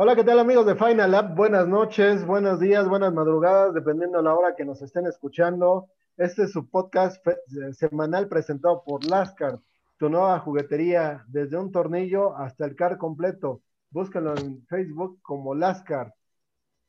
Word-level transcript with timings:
Hola, 0.00 0.14
¿qué 0.14 0.22
tal 0.22 0.38
amigos 0.38 0.64
de 0.64 0.76
Final 0.76 1.12
App? 1.12 1.34
Buenas 1.34 1.66
noches, 1.66 2.24
buenos 2.24 2.60
días, 2.60 2.88
buenas 2.88 3.12
madrugadas, 3.12 3.74
dependiendo 3.74 4.18
de 4.18 4.22
la 4.22 4.32
hora 4.36 4.54
que 4.54 4.64
nos 4.64 4.80
estén 4.80 5.08
escuchando. 5.08 5.88
Este 6.16 6.44
es 6.44 6.52
su 6.52 6.70
podcast 6.70 7.20
semanal 7.72 8.28
presentado 8.28 8.84
por 8.84 9.04
Lascar, 9.04 9.58
tu 9.96 10.08
nueva 10.08 10.38
juguetería, 10.38 11.24
desde 11.26 11.56
un 11.56 11.72
tornillo 11.72 12.36
hasta 12.36 12.64
el 12.64 12.76
car 12.76 12.96
completo. 12.96 13.62
Búscalo 13.90 14.36
en 14.36 14.64
Facebook 14.68 15.18
como 15.20 15.56
Lascar. 15.56 16.14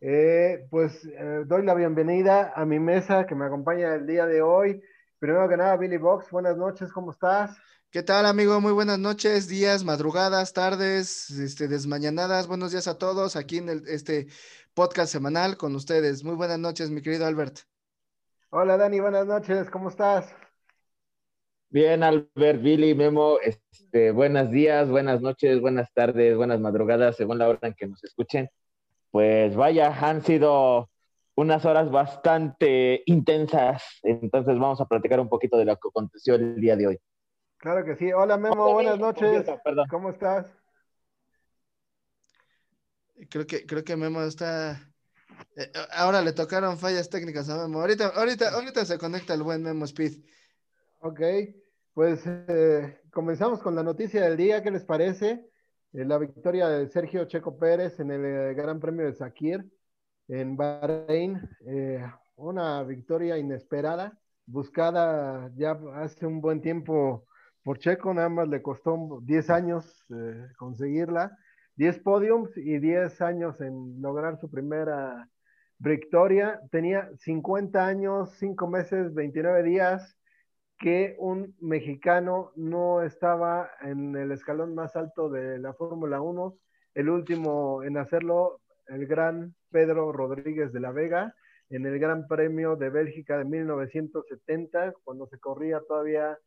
Eh, 0.02 0.68
pues 0.70 1.04
eh, 1.06 1.46
doy 1.48 1.66
la 1.66 1.74
bienvenida 1.74 2.54
a 2.56 2.64
mi 2.64 2.78
mesa 2.78 3.26
que 3.26 3.34
me 3.34 3.46
acompaña 3.46 3.96
el 3.96 4.06
día 4.06 4.28
de 4.28 4.44
hoy. 4.44 4.84
Primero 5.18 5.50
que 5.50 5.58
nada, 5.58 5.78
Billy 5.78 5.98
Box, 5.98 6.30
buenas 6.30 6.58
noches, 6.58 6.94
¿cómo 6.94 7.10
estás? 7.10 7.58
¿Qué 7.92 8.04
tal, 8.04 8.28
amigo? 8.28 8.62
Muy 8.62 8.72
buenas 8.72 9.00
noches, 9.00 9.48
días, 9.48 9.84
madrugadas, 9.84 10.54
tardes, 10.54 11.32
este, 11.32 11.68
desmañanadas. 11.68 12.46
Buenos 12.46 12.72
días 12.72 12.88
a 12.88 13.00
todos 13.00 13.36
aquí 13.36 13.58
en 13.58 13.68
el, 13.68 13.88
este 13.88 14.28
podcast 14.76 15.12
semanal 15.12 15.58
con 15.58 15.74
ustedes. 15.74 16.24
Muy 16.24 16.36
buenas 16.36 16.60
noches, 16.60 16.92
mi 16.92 17.02
querido 17.02 17.26
Albert. 17.26 17.62
Hola, 18.52 18.78
Dani, 18.78 19.00
buenas 19.00 19.26
noches, 19.26 19.72
¿cómo 19.72 19.90
estás? 19.90 20.32
Bien, 21.70 22.04
Albert, 22.04 22.62
Billy, 22.62 22.94
Memo, 22.94 23.40
este, 23.42 24.12
buenos 24.12 24.52
días, 24.52 24.88
buenas 24.88 25.22
noches, 25.22 25.60
buenas 25.60 25.92
tardes, 25.92 26.38
buenas 26.38 26.60
madrugadas, 26.60 27.16
según 27.16 27.40
la 27.40 27.50
hora 27.50 27.70
en 27.70 27.74
que 27.74 27.88
nos 27.88 28.04
escuchen. 28.04 28.52
Pues 29.10 29.56
vaya, 29.56 29.88
han 30.00 30.22
sido 30.22 30.92
unas 31.34 31.66
horas 31.66 31.90
bastante 31.90 33.02
intensas, 33.08 33.84
entonces 34.04 34.60
vamos 34.60 34.80
a 34.80 34.86
platicar 34.86 35.20
un 35.20 35.28
poquito 35.28 35.58
de 35.58 35.66
lo 35.66 35.76
que 35.76 35.88
aconteció 35.90 36.36
el 36.36 36.62
día 36.62 36.76
de 36.76 36.86
hoy. 36.86 37.00
Claro 37.60 37.84
que 37.84 37.98
sí. 37.98 38.14
Hola 38.14 38.38
Memo, 38.38 38.72
buenas 38.72 38.98
noches. 38.98 39.46
¿Cómo 39.90 40.12
estás? 40.12 40.48
Creo 43.30 43.46
que, 43.46 43.66
creo 43.66 43.84
que 43.84 43.98
Memo 43.98 44.22
está. 44.22 44.90
Eh, 45.58 45.70
ahora 45.92 46.22
le 46.22 46.32
tocaron 46.32 46.78
fallas 46.78 47.10
técnicas 47.10 47.50
a 47.50 47.58
Memo. 47.58 47.82
Ahorita, 47.82 48.14
ahorita, 48.16 48.52
ahorita 48.52 48.86
se 48.86 48.98
conecta 48.98 49.34
el 49.34 49.44
buen 49.44 49.62
Memo 49.62 49.84
Speed. 49.84 50.24
Ok, 51.00 51.20
pues 51.94 52.22
eh, 52.26 53.02
comenzamos 53.12 53.62
con 53.62 53.76
la 53.76 53.84
noticia 53.84 54.24
del 54.24 54.38
día. 54.38 54.64
¿Qué 54.64 54.72
les 54.72 54.86
parece? 54.86 55.46
Eh, 55.92 56.06
la 56.06 56.18
victoria 56.18 56.70
de 56.70 56.88
Sergio 56.88 57.26
Checo 57.26 57.58
Pérez 57.58 58.00
en 58.00 58.12
el 58.12 58.56
Gran 58.56 58.80
Premio 58.80 59.06
de 59.06 59.14
Sakir 59.16 59.70
en 60.30 60.56
Bahrein. 60.56 61.42
una 62.38 62.84
victoria 62.84 63.38
inesperada, 63.38 64.18
buscada 64.46 65.52
ya 65.58 65.78
hace 65.96 66.26
un 66.26 66.40
buen 66.40 66.62
tiempo 66.62 67.26
por 67.64 67.80
Checo 67.80 68.14
nada 68.14 68.30
más 68.30 68.48
le 68.48 68.62
costó 68.62 69.20
10 69.24 69.50
años 69.50 70.06
eh, 70.10 70.48
conseguirla, 70.58 71.38
10 71.76 72.00
podiums 72.00 72.56
y 72.58 72.80
10 72.80 73.22
años 73.22 73.62
en 73.62 74.02
lograr 74.02 74.40
su 74.40 74.50
primera 74.50 75.30
victoria. 75.78 76.60
Tenía 76.72 77.10
50 77.18 77.86
años, 77.86 78.32
5 78.38 78.68
meses, 78.68 79.14
29 79.14 79.64
días 79.64 80.16
que 80.78 81.16
un 81.20 81.56
mexicano 81.60 82.52
no 82.56 83.02
estaba 83.02 83.70
en 83.82 84.16
el 84.16 84.32
escalón 84.32 84.76
más 84.76 84.96
alto 84.96 85.30
de 85.30 85.60
la 85.60 85.74
Fórmula 85.74 86.22
1. 86.22 86.58
El 86.96 87.10
último 87.10 87.84
en 87.84 87.98
hacerlo, 87.98 88.62
el 88.88 89.06
gran 89.06 89.54
Pedro 89.70 90.12
Rodríguez 90.14 90.72
de 90.72 90.80
la 90.80 90.92
Vega, 90.92 91.36
en 91.70 91.86
el 91.86 92.00
Gran 92.00 92.28
Premio 92.28 92.76
de 92.76 92.90
Bélgica 92.90 93.38
de 93.38 93.46
1970, 93.46 94.94
cuando 95.04 95.28
se 95.28 95.38
corría 95.38 95.82
todavía 95.88 96.38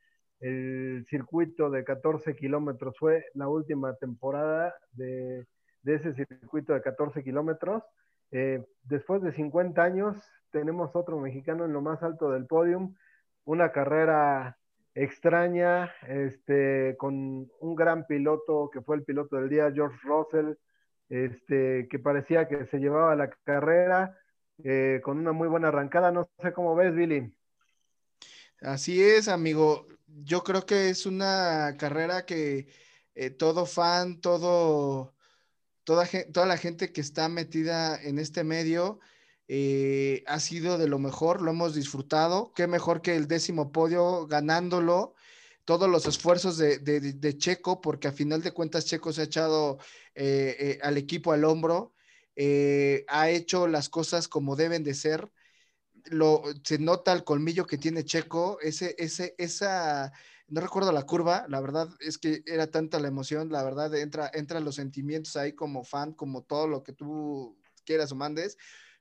el 0.42 1.06
circuito 1.08 1.70
de 1.70 1.84
14 1.84 2.34
kilómetros 2.34 2.98
fue 2.98 3.24
la 3.34 3.48
última 3.48 3.94
temporada 3.94 4.74
de, 4.90 5.46
ese 5.84 6.14
circuito 6.14 6.72
de 6.74 6.82
14 6.82 7.22
kilómetros. 7.22 7.84
Eh, 8.32 8.64
después 8.82 9.22
de 9.22 9.32
50 9.32 9.80
años, 9.80 10.16
tenemos 10.50 10.96
otro 10.96 11.20
mexicano 11.20 11.64
en 11.64 11.72
lo 11.72 11.80
más 11.80 12.02
alto 12.02 12.28
del 12.32 12.46
podium, 12.46 12.96
una 13.44 13.70
carrera 13.70 14.58
extraña, 14.96 15.92
este, 16.08 16.96
con 16.98 17.48
un 17.60 17.74
gran 17.76 18.06
piloto 18.08 18.68
que 18.68 18.82
fue 18.82 18.96
el 18.96 19.04
piloto 19.04 19.36
del 19.36 19.48
día, 19.48 19.70
George 19.72 19.98
Russell, 20.02 20.54
este, 21.08 21.86
que 21.88 21.98
parecía 22.00 22.48
que 22.48 22.66
se 22.66 22.78
llevaba 22.78 23.14
la 23.14 23.30
carrera 23.44 24.18
eh, 24.64 25.00
con 25.04 25.18
una 25.18 25.30
muy 25.30 25.46
buena 25.46 25.68
arrancada. 25.68 26.10
No 26.10 26.28
sé 26.40 26.52
cómo 26.52 26.74
ves, 26.74 26.92
Billy. 26.96 27.32
Así 28.60 29.02
es, 29.02 29.28
amigo 29.28 29.86
yo 30.24 30.44
creo 30.44 30.66
que 30.66 30.90
es 30.90 31.06
una 31.06 31.76
carrera 31.78 32.26
que 32.26 32.68
eh, 33.14 33.30
todo 33.30 33.66
fan, 33.66 34.20
todo, 34.20 35.14
toda, 35.84 36.08
toda 36.32 36.46
la 36.46 36.56
gente 36.56 36.92
que 36.92 37.00
está 37.00 37.28
metida 37.28 38.00
en 38.02 38.18
este 38.18 38.44
medio 38.44 39.00
eh, 39.48 40.24
ha 40.26 40.40
sido 40.40 40.78
de 40.78 40.88
lo 40.88 40.98
mejor, 40.98 41.42
lo 41.42 41.50
hemos 41.50 41.74
disfrutado. 41.74 42.52
Qué 42.54 42.66
mejor 42.66 43.02
que 43.02 43.16
el 43.16 43.28
décimo 43.28 43.72
podio 43.72 44.26
ganándolo. 44.26 45.14
Todos 45.64 45.88
los 45.88 46.06
esfuerzos 46.06 46.58
de, 46.58 47.36
Checo, 47.38 47.80
porque 47.80 48.08
a 48.08 48.12
final 48.12 48.42
de 48.42 48.50
cuentas 48.52 48.84
Checo 48.84 49.12
se 49.12 49.20
ha 49.20 49.24
echado 49.24 49.78
eh, 50.14 50.78
al 50.82 50.96
equipo 50.96 51.32
al 51.32 51.44
hombro, 51.44 51.94
ha 53.08 53.30
hecho 53.30 53.68
las 53.68 53.88
cosas 53.88 54.26
como 54.26 54.56
deben 54.56 54.82
de 54.82 54.94
ser 54.94 55.30
lo, 56.06 56.42
se 56.64 56.78
nota 56.78 57.12
el 57.12 57.24
colmillo 57.24 57.66
que 57.66 57.78
tiene 57.78 58.04
Checo, 58.04 58.58
ese, 58.60 58.94
ese, 58.98 59.34
esa, 59.38 60.12
no 60.48 60.60
recuerdo 60.60 60.92
la 60.92 61.04
curva, 61.04 61.46
la 61.48 61.60
verdad 61.60 61.88
es 62.00 62.18
que 62.18 62.42
era 62.46 62.66
tanta 62.66 63.00
la 63.00 63.08
emoción, 63.08 63.50
la 63.50 63.62
verdad 63.62 63.94
entra, 63.94 64.30
entra 64.32 64.60
los 64.60 64.76
sentimientos 64.76 65.36
ahí 65.36 65.52
como 65.52 65.84
fan, 65.84 66.12
como 66.12 66.42
todo 66.42 66.66
lo 66.68 66.82
que 66.82 66.92
tú 66.92 67.58
quieras 67.84 68.12
o 68.12 68.16
mandes, 68.16 68.56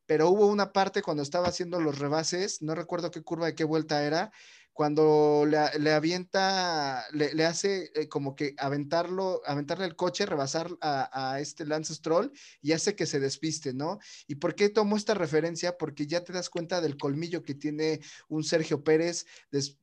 pero 0.06 0.30
hubo 0.30 0.48
una 0.48 0.74
parte 0.74 1.02
cuando 1.02 1.24
estaba 1.24 1.48
haciendo 1.48 1.80
los 1.80 2.00
rebases, 2.00 2.62
no 2.62 2.76
recuerdo 2.76 3.12
qué 3.12 3.22
curva 3.22 3.50
y 3.50 3.56
qué 3.56 3.64
vuelta 3.64 4.04
era, 4.04 4.32
cuando 4.74 5.46
le, 5.46 5.92
avienta, 5.92 7.06
le, 7.12 7.46
hace 7.46 7.92
eh, 7.94 8.08
como 8.08 8.36
que 8.36 8.56
aventarlo, 8.58 9.42
aventarle 9.46 9.86
el 9.86 9.96
coche, 9.96 10.26
rebasar 10.26 10.70
a, 10.82 11.40
este 11.40 11.66
Lance 11.66 11.94
Stroll 11.94 12.32
y 12.62 12.72
hace 12.72 12.96
que 12.96 13.06
se 13.06 13.20
despiste, 13.20 13.74
¿no? 13.74 14.00
¿Y 14.28 14.36
por 14.36 14.56
qué 14.56 14.70
tomo 14.70 14.96
esta 14.96 15.14
referencia? 15.14 15.78
Porque 15.78 16.08
ya 16.08 16.24
te 16.24 16.34
das 16.34 16.50
cuenta 16.50 16.82
del 16.82 16.98
colmillo 16.98 17.44
que 17.44 17.54
tiene 17.54 18.00
un 18.30 18.44
Sergio 18.44 18.84
Pérez 18.84 19.26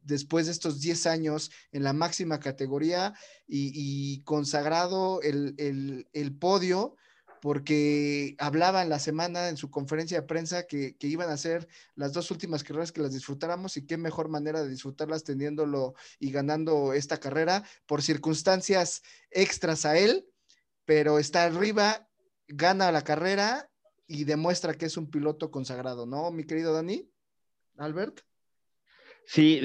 después 0.02 0.46
de 0.46 0.52
estos 0.52 0.80
10 0.80 1.06
años 1.06 1.50
en 1.72 1.82
la 1.82 1.92
máxima 1.92 2.40
categoría 2.40 3.14
y, 3.46 4.22
consagrado 4.24 5.20
el, 5.22 6.06
el 6.12 6.36
podio 6.36 6.96
porque 7.40 8.34
hablaba 8.38 8.82
en 8.82 8.88
la 8.88 8.98
semana 8.98 9.48
en 9.48 9.56
su 9.56 9.70
conferencia 9.70 10.20
de 10.20 10.26
prensa 10.26 10.66
que, 10.66 10.96
iban 11.00 11.30
a 11.30 11.36
ser 11.36 11.68
las 11.94 12.12
dos 12.12 12.30
últimas 12.30 12.64
carreras 12.64 12.92
que 12.92 13.00
las 13.00 13.12
disfrutáramos 13.12 13.76
y 13.76 13.86
qué 13.86 13.96
mejor 13.96 14.28
manera 14.28 14.62
de 14.62 14.68
disfrutarlas 14.68 15.24
teniéndolo 15.24 15.94
y 16.18 16.30
ganando 16.30 16.92
esta 16.92 17.18
carrera 17.18 17.64
por 17.86 18.02
circunstancias 18.02 19.02
extras 19.30 19.84
a 19.84 19.98
él, 19.98 20.26
pero 20.84 21.18
está 21.18 21.44
arriba, 21.44 22.08
gana 22.46 22.92
la 22.92 23.02
carrera 23.02 23.70
y 24.06 24.24
demuestra 24.24 24.74
que 24.74 24.86
es 24.86 24.96
un 24.96 25.10
piloto 25.10 25.50
consagrado, 25.50 26.06
¿no, 26.06 26.30
mi 26.30 26.44
querido 26.44 26.72
Dani? 26.72 27.08
Albert. 27.76 28.20
Sí, 29.26 29.60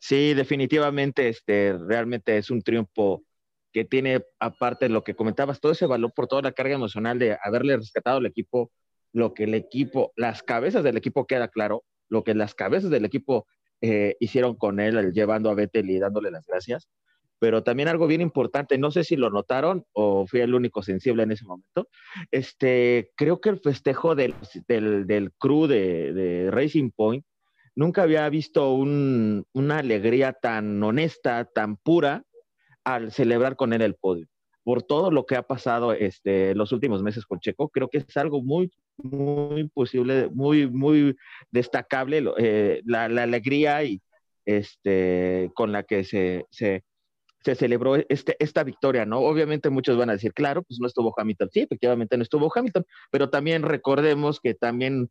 sí, 0.00 0.34
definitivamente, 0.34 1.28
este, 1.28 1.72
realmente 1.76 2.36
es 2.36 2.50
un 2.50 2.62
triunfo 2.62 3.24
que 3.72 3.84
tiene, 3.84 4.24
aparte 4.38 4.86
de 4.86 4.90
lo 4.90 5.04
que 5.04 5.14
comentabas, 5.14 5.60
todo 5.60 5.72
ese 5.72 5.86
valor 5.86 6.12
por 6.14 6.26
toda 6.26 6.42
la 6.42 6.52
carga 6.52 6.74
emocional 6.74 7.18
de 7.18 7.36
haberle 7.42 7.76
rescatado 7.76 8.18
al 8.18 8.26
equipo, 8.26 8.70
lo 9.12 9.34
que 9.34 9.44
el 9.44 9.54
equipo, 9.54 10.12
las 10.16 10.42
cabezas 10.42 10.82
del 10.84 10.96
equipo 10.96 11.26
queda 11.26 11.48
claro, 11.48 11.84
lo 12.08 12.24
que 12.24 12.34
las 12.34 12.54
cabezas 12.54 12.90
del 12.90 13.04
equipo 13.04 13.46
eh, 13.80 14.16
hicieron 14.20 14.56
con 14.56 14.80
él, 14.80 15.12
llevando 15.12 15.50
a 15.50 15.54
Vettel 15.54 15.90
y 15.90 15.98
dándole 15.98 16.30
las 16.30 16.46
gracias. 16.46 16.88
Pero 17.40 17.62
también 17.62 17.88
algo 17.88 18.08
bien 18.08 18.20
importante, 18.20 18.78
no 18.78 18.90
sé 18.90 19.04
si 19.04 19.14
lo 19.14 19.30
notaron 19.30 19.84
o 19.92 20.26
fui 20.26 20.40
el 20.40 20.54
único 20.54 20.82
sensible 20.82 21.22
en 21.22 21.30
ese 21.30 21.44
momento. 21.44 21.88
Este, 22.32 23.12
creo 23.16 23.40
que 23.40 23.50
el 23.50 23.60
festejo 23.60 24.16
del, 24.16 24.34
del, 24.66 25.32
crew 25.38 25.68
de, 25.68 26.12
de 26.12 26.50
Racing 26.50 26.90
Point, 26.90 27.24
nunca 27.78 28.02
había 28.02 28.28
visto 28.28 28.72
un, 28.74 29.46
una 29.52 29.78
alegría 29.78 30.32
tan 30.32 30.82
honesta, 30.82 31.44
tan 31.44 31.76
pura, 31.76 32.24
al 32.88 33.12
celebrar 33.12 33.54
con 33.56 33.74
él 33.74 33.82
el 33.82 33.94
podio. 33.94 34.26
Por 34.64 34.82
todo 34.82 35.10
lo 35.10 35.26
que 35.26 35.36
ha 35.36 35.42
pasado 35.42 35.92
este, 35.92 36.54
los 36.54 36.72
últimos 36.72 37.02
meses 37.02 37.26
con 37.26 37.38
Checo, 37.38 37.68
creo 37.68 37.88
que 37.88 37.98
es 37.98 38.16
algo 38.16 38.42
muy, 38.42 38.70
muy 38.96 39.68
posible, 39.68 40.30
muy, 40.32 40.66
muy 40.70 41.16
destacable 41.50 42.24
eh, 42.38 42.80
la, 42.86 43.04
alegría 43.04 43.84
y 43.84 44.00
este, 44.46 45.50
con 45.54 45.70
la 45.72 45.82
que 45.82 46.04
se, 46.04 46.46
se, 46.50 46.82
se 47.44 47.54
celebró 47.54 47.96
este, 47.96 48.36
esta 48.38 48.64
victoria, 48.64 49.04
¿no? 49.04 49.20
Obviamente 49.20 49.68
muchos 49.68 49.98
van 49.98 50.08
a 50.08 50.14
decir, 50.14 50.32
claro, 50.32 50.62
pues 50.62 50.80
no 50.80 50.86
estuvo 50.86 51.14
Hamilton. 51.14 51.50
Sí, 51.52 51.60
efectivamente 51.60 52.16
no 52.16 52.22
estuvo 52.22 52.50
Hamilton, 52.54 52.84
pero 53.10 53.28
también 53.28 53.62
recordemos 53.62 54.40
que 54.40 54.54
también 54.54 55.10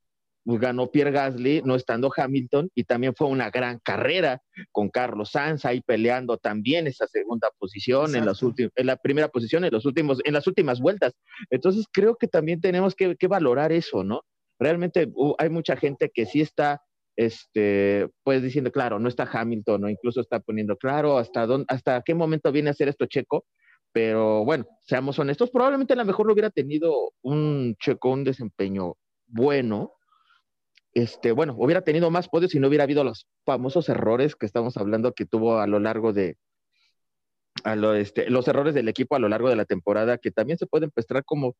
ganó 0.55 0.89
Pierre 0.89 1.11
Gasly, 1.11 1.61
no 1.65 1.75
estando 1.75 2.09
Hamilton, 2.15 2.69
y 2.73 2.85
también 2.85 3.13
fue 3.13 3.27
una 3.27 3.49
gran 3.49 3.79
carrera 3.79 4.41
con 4.71 4.89
Carlos 4.89 5.31
Sainz 5.31 5.65
ahí 5.65 5.81
peleando 5.81 6.38
también 6.38 6.88
esa 6.88 7.05
segunda 7.07 7.49
posición 7.59 8.15
en, 8.15 8.25
las 8.25 8.41
en 8.41 8.85
la 8.85 8.95
primera 8.95 9.27
posición 9.27 9.65
en, 9.65 9.73
los 9.73 9.85
últimos, 9.85 10.19
en 10.23 10.33
las 10.33 10.47
últimas 10.47 10.79
vueltas. 10.79 11.13
Entonces 11.49 11.85
creo 11.91 12.15
que 12.15 12.27
también 12.27 12.61
tenemos 12.61 12.95
que, 12.95 13.15
valorar 13.27 13.73
eso, 13.73 14.05
¿no? 14.05 14.21
Realmente 14.57 15.09
uh, 15.13 15.35
hay 15.38 15.49
mucha 15.49 15.75
gente 15.75 16.09
que 16.13 16.25
sí 16.25 16.39
está 16.39 16.81
este, 17.17 18.07
pues 18.23 18.41
diciendo, 18.41 18.71
claro, 18.71 19.00
no 19.00 19.09
está 19.09 19.29
Hamilton, 19.29 19.83
o 19.83 19.89
incluso 19.89 20.21
está 20.21 20.39
poniendo, 20.39 20.77
claro, 20.77 21.17
hasta, 21.17 21.45
dónde, 21.45 21.65
hasta 21.67 22.01
qué 22.05 22.15
momento 22.15 22.53
viene 22.53 22.69
a 22.69 22.71
hacer 22.71 22.88
esto 22.88 23.05
Checo, 23.05 23.43
pero 23.91 24.45
bueno, 24.45 24.65
seamos 24.83 25.19
honestos, 25.19 25.50
probablemente 25.50 25.93
a 25.93 25.97
lo 25.97 26.05
mejor 26.05 26.25
lo 26.25 26.33
hubiera 26.33 26.51
tenido 26.51 27.11
un 27.21 27.75
Checo, 27.79 28.11
un 28.11 28.23
desempeño 28.23 28.93
bueno, 29.27 29.96
este, 30.97 31.31
bueno, 31.31 31.55
hubiera 31.57 31.81
tenido 31.81 32.09
más 32.09 32.27
podios 32.27 32.51
si 32.51 32.59
no 32.59 32.67
hubiera 32.67 32.83
habido 32.83 33.03
los 33.03 33.27
famosos 33.45 33.88
errores 33.88 34.35
que 34.35 34.47
estamos 34.47 34.77
hablando 34.77 35.13
que 35.13 35.25
tuvo 35.25 35.59
a 35.59 35.67
lo 35.67 35.79
largo 35.79 36.11
de, 36.11 36.38
a 37.63 37.75
lo, 37.75 37.94
este, 37.94 38.31
los 38.31 38.47
errores 38.47 38.73
del 38.73 38.89
equipo 38.89 39.15
a 39.15 39.19
lo 39.19 39.29
largo 39.29 39.47
de 39.47 39.55
la 39.55 39.65
temporada, 39.65 40.17
que 40.17 40.31
también 40.31 40.57
se 40.57 40.65
pueden 40.65 40.89
prestar 40.89 41.23
como 41.23 41.55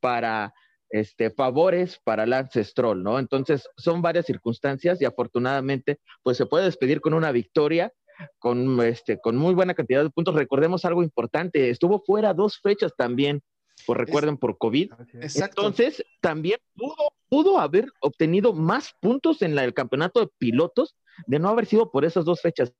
para 0.00 0.52
este, 0.90 1.30
favores 1.30 2.00
para 2.04 2.26
Lance 2.26 2.62
Stroll, 2.64 3.02
¿no? 3.02 3.18
Entonces, 3.18 3.66
son 3.78 4.02
varias 4.02 4.26
circunstancias 4.26 5.00
y 5.00 5.06
afortunadamente, 5.06 5.98
pues 6.22 6.36
se 6.36 6.44
puede 6.44 6.66
despedir 6.66 7.00
con 7.00 7.14
una 7.14 7.32
victoria, 7.32 7.92
con, 8.38 8.78
este, 8.82 9.18
con 9.18 9.38
muy 9.38 9.54
buena 9.54 9.72
cantidad 9.72 10.02
de 10.02 10.10
puntos. 10.10 10.34
Recordemos 10.34 10.84
algo 10.84 11.02
importante, 11.02 11.70
estuvo 11.70 12.02
fuera 12.04 12.34
dos 12.34 12.60
fechas 12.60 12.92
también 12.94 13.40
pues 13.86 13.98
recuerden, 13.98 14.36
por 14.36 14.58
COVID. 14.58 14.92
Entonces, 15.12 16.04
también 16.20 16.58
pudo, 16.74 17.12
pudo 17.28 17.58
haber 17.58 17.86
obtenido 18.00 18.52
más 18.52 18.94
puntos 19.00 19.42
en 19.42 19.58
el 19.58 19.74
campeonato 19.74 20.20
de 20.20 20.28
pilotos 20.38 20.96
de 21.26 21.38
no 21.38 21.48
haber 21.48 21.66
sido 21.66 21.90
por 21.90 22.04
esas 22.04 22.24
dos 22.24 22.40
fechas. 22.40 22.72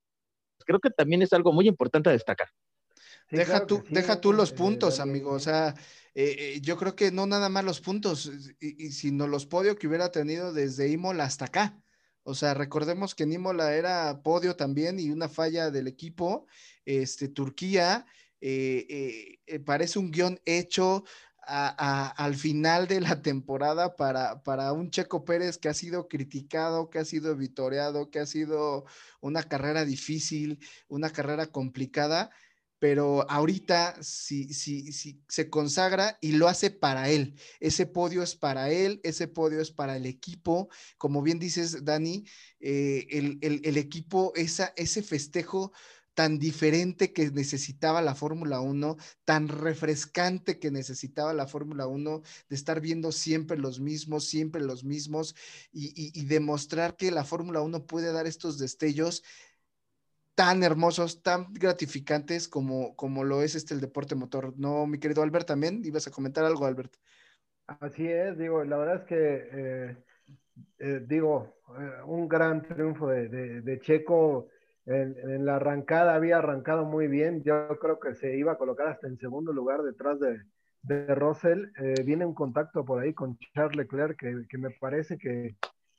Creo 0.64 0.80
que 0.80 0.90
también 0.90 1.22
es 1.22 1.32
algo 1.32 1.52
muy 1.52 1.68
importante 1.68 2.08
a 2.08 2.12
destacar. 2.12 2.48
deja, 3.30 3.66
tú, 3.66 3.82
deja 3.90 4.20
tú 4.20 4.32
los 4.32 4.52
puntos, 4.52 5.00
amigo. 5.00 5.32
O 5.32 5.40
sea, 5.40 5.74
eh, 6.14 6.36
eh, 6.38 6.60
yo 6.60 6.76
creo 6.76 6.94
que 6.94 7.10
no 7.10 7.26
nada 7.26 7.48
más 7.48 7.64
los 7.64 7.80
puntos, 7.80 8.30
sino 8.90 9.26
los 9.26 9.46
podios 9.46 9.76
que 9.76 9.88
hubiera 9.88 10.10
tenido 10.10 10.52
desde 10.52 10.88
Imola 10.88 11.24
hasta 11.24 11.46
acá. 11.46 11.82
O 12.24 12.34
sea, 12.34 12.54
recordemos 12.54 13.14
que 13.14 13.24
en 13.24 13.32
Imola 13.32 13.74
era 13.74 14.22
podio 14.22 14.54
también 14.54 15.00
y 15.00 15.10
una 15.10 15.28
falla 15.28 15.70
del 15.70 15.88
equipo. 15.88 16.46
Este, 16.84 17.28
Turquía, 17.28 18.06
eh, 18.44 18.86
eh, 18.88 19.38
eh, 19.46 19.60
parece 19.60 20.00
un 20.00 20.10
guion 20.10 20.40
hecho 20.44 21.04
al 21.44 22.36
final 22.36 22.86
de 22.86 23.00
la 23.00 23.20
temporada 23.20 23.96
para, 23.96 24.42
para 24.42 24.72
un 24.72 24.90
Checo 24.90 25.24
Pérez 25.24 25.58
que 25.58 25.68
ha 25.68 25.74
sido 25.74 26.06
criticado, 26.06 26.88
que 26.88 27.00
ha 27.00 27.04
sido 27.04 27.36
vitoreado, 27.36 28.10
que 28.10 28.20
ha 28.20 28.26
sido 28.26 28.84
una 29.20 29.42
carrera 29.42 29.84
difícil, 29.84 30.60
una 30.88 31.10
carrera 31.10 31.46
complicada, 31.48 32.30
pero 32.78 33.28
ahorita 33.28 33.96
sí, 34.02 34.54
sí, 34.54 34.92
sí, 34.92 35.20
se 35.28 35.50
consagra 35.50 36.16
y 36.20 36.32
lo 36.32 36.46
hace 36.48 36.70
para 36.70 37.08
él. 37.10 37.34
Ese 37.58 37.86
podio 37.86 38.22
es 38.22 38.36
para 38.36 38.70
él, 38.70 39.00
ese 39.02 39.26
podio 39.26 39.60
es 39.60 39.72
para 39.72 39.96
el 39.96 40.06
equipo. 40.06 40.68
Como 40.96 41.22
bien 41.22 41.40
dices, 41.40 41.84
Dani, 41.84 42.24
el, 42.60 43.38
el, 43.40 43.76
equipo, 43.76 44.32
esa, 44.36 44.72
ese 44.76 45.02
festejo 45.02 45.72
tan 46.14 46.38
diferente 46.38 47.12
que 47.12 47.30
necesitaba 47.30 48.02
la 48.02 48.14
Fórmula 48.14 48.60
1, 48.60 48.96
tan 49.24 49.48
refrescante 49.48 50.58
que 50.58 50.70
necesitaba 50.70 51.32
la 51.32 51.46
Fórmula 51.46 51.86
1, 51.86 52.22
de 52.48 52.56
estar 52.56 52.80
viendo 52.80 53.12
siempre 53.12 53.56
los 53.56 53.80
mismos, 53.80 54.26
siempre 54.26 54.60
los 54.60 54.84
mismos, 54.84 55.34
y, 55.72 56.24
demostrar 56.26 56.96
que 56.96 57.10
la 57.10 57.24
Fórmula 57.24 57.60
1 57.60 57.86
puede 57.86 58.12
dar 58.12 58.26
estos 58.26 58.58
destellos 58.58 59.22
tan 60.34 60.62
hermosos, 60.62 61.22
tan 61.22 61.52
gratificantes 61.52 62.48
como, 62.48 62.96
como 62.96 63.24
lo 63.24 63.42
es 63.42 63.54
este 63.54 63.74
el 63.74 63.80
deporte 63.80 64.14
motor. 64.14 64.54
¿No, 64.56 64.86
mi 64.86 64.98
querido 64.98 65.22
Albert, 65.22 65.46
también? 65.46 65.82
¿Ibas 65.84 66.06
a 66.06 66.10
comentar 66.10 66.44
algo, 66.44 66.64
Albert? 66.64 66.96
Así 67.66 68.06
es, 68.06 68.36
digo, 68.38 68.64
la 68.64 68.76
verdad 68.76 68.96
es 68.96 69.04
que, 69.04 69.48
eh, 69.52 69.96
eh, 70.78 71.04
digo, 71.06 71.60
eh, 71.78 72.02
un 72.06 72.28
gran 72.28 72.62
triunfo 72.62 73.08
de 73.08 73.80
Checo 73.82 74.48
en, 74.86 75.44
la 75.44 75.56
arrancada 75.56 76.14
había 76.14 76.38
arrancado 76.38 76.84
muy 76.84 77.08
bien. 77.08 77.42
Yo 77.42 77.68
creo 77.80 77.98
que 78.00 78.14
se 78.14 78.36
iba 78.36 78.52
a 78.52 78.58
colocar 78.58 78.88
hasta 78.88 79.06
en 79.06 79.18
segundo 79.18 79.52
lugar 79.52 79.82
detrás 79.82 80.18
de, 80.20 80.42
de 80.82 81.14
Russell. 81.14 81.66
Eh, 81.78 82.02
viene 82.04 82.26
un 82.26 82.34
contacto 82.34 82.84
por 82.84 83.02
ahí 83.02 83.14
con 83.14 83.38
Charles 83.54 83.76
Leclerc 83.76 84.18
que, 84.18 84.46
que 84.48 84.58
me 84.58 84.70
parece 84.70 85.18
que, 85.18 85.56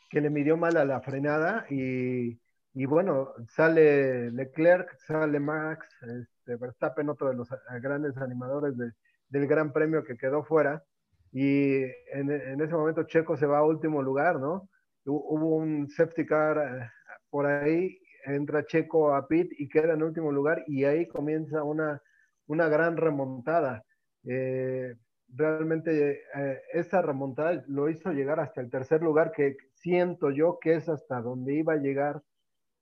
que, 0.09 0.21
le 0.21 0.29
midió 0.29 0.57
mal 0.57 0.77
a 0.77 0.85
la 0.85 1.01
frenada 1.01 1.65
y, 1.69 2.39
y, 2.73 2.85
bueno, 2.85 3.33
sale 3.49 4.31
Leclerc, 4.31 4.97
sale 4.99 5.39
Max, 5.39 5.87
este, 6.01 6.55
Verstappen, 6.57 7.09
otro 7.09 7.29
de 7.29 7.35
los 7.35 7.49
grandes 7.81 8.17
animadores 8.17 8.77
de, 8.77 8.91
del 9.29 9.47
Gran 9.47 9.71
Premio 9.71 10.03
que 10.03 10.17
quedó 10.17 10.43
fuera. 10.43 10.83
Y 11.31 11.81
en, 12.11 12.31
en, 12.31 12.61
ese 12.61 12.73
momento 12.73 13.03
Checo 13.03 13.37
se 13.37 13.47
va 13.47 13.59
a 13.59 13.65
último 13.65 14.03
lugar, 14.03 14.39
¿no? 14.39 14.69
Hubo 15.05 15.57
un 15.57 15.89
safety 15.89 16.25
car 16.25 16.57
eh, 16.57 16.89
por 17.29 17.47
ahí 17.47 17.99
entra 18.25 18.65
Checo 18.65 19.13
a 19.13 19.27
Pit 19.27 19.51
y 19.57 19.67
queda 19.69 19.93
en 19.93 20.03
último 20.03 20.31
lugar 20.31 20.63
y 20.67 20.83
ahí 20.85 21.07
comienza 21.07 21.63
una, 21.63 22.01
una 22.47 22.67
gran 22.67 22.97
remontada. 22.97 23.83
Eh, 24.25 24.95
realmente 25.35 26.21
eh, 26.35 26.61
esa 26.73 27.01
remontada 27.01 27.63
lo 27.67 27.89
hizo 27.89 28.11
llegar 28.11 28.39
hasta 28.39 28.61
el 28.61 28.69
tercer 28.69 29.01
lugar, 29.01 29.31
que 29.31 29.57
siento 29.75 30.29
yo 30.29 30.59
que 30.59 30.75
es 30.75 30.89
hasta 30.89 31.21
donde 31.21 31.55
iba 31.55 31.73
a 31.73 31.77
llegar 31.77 32.21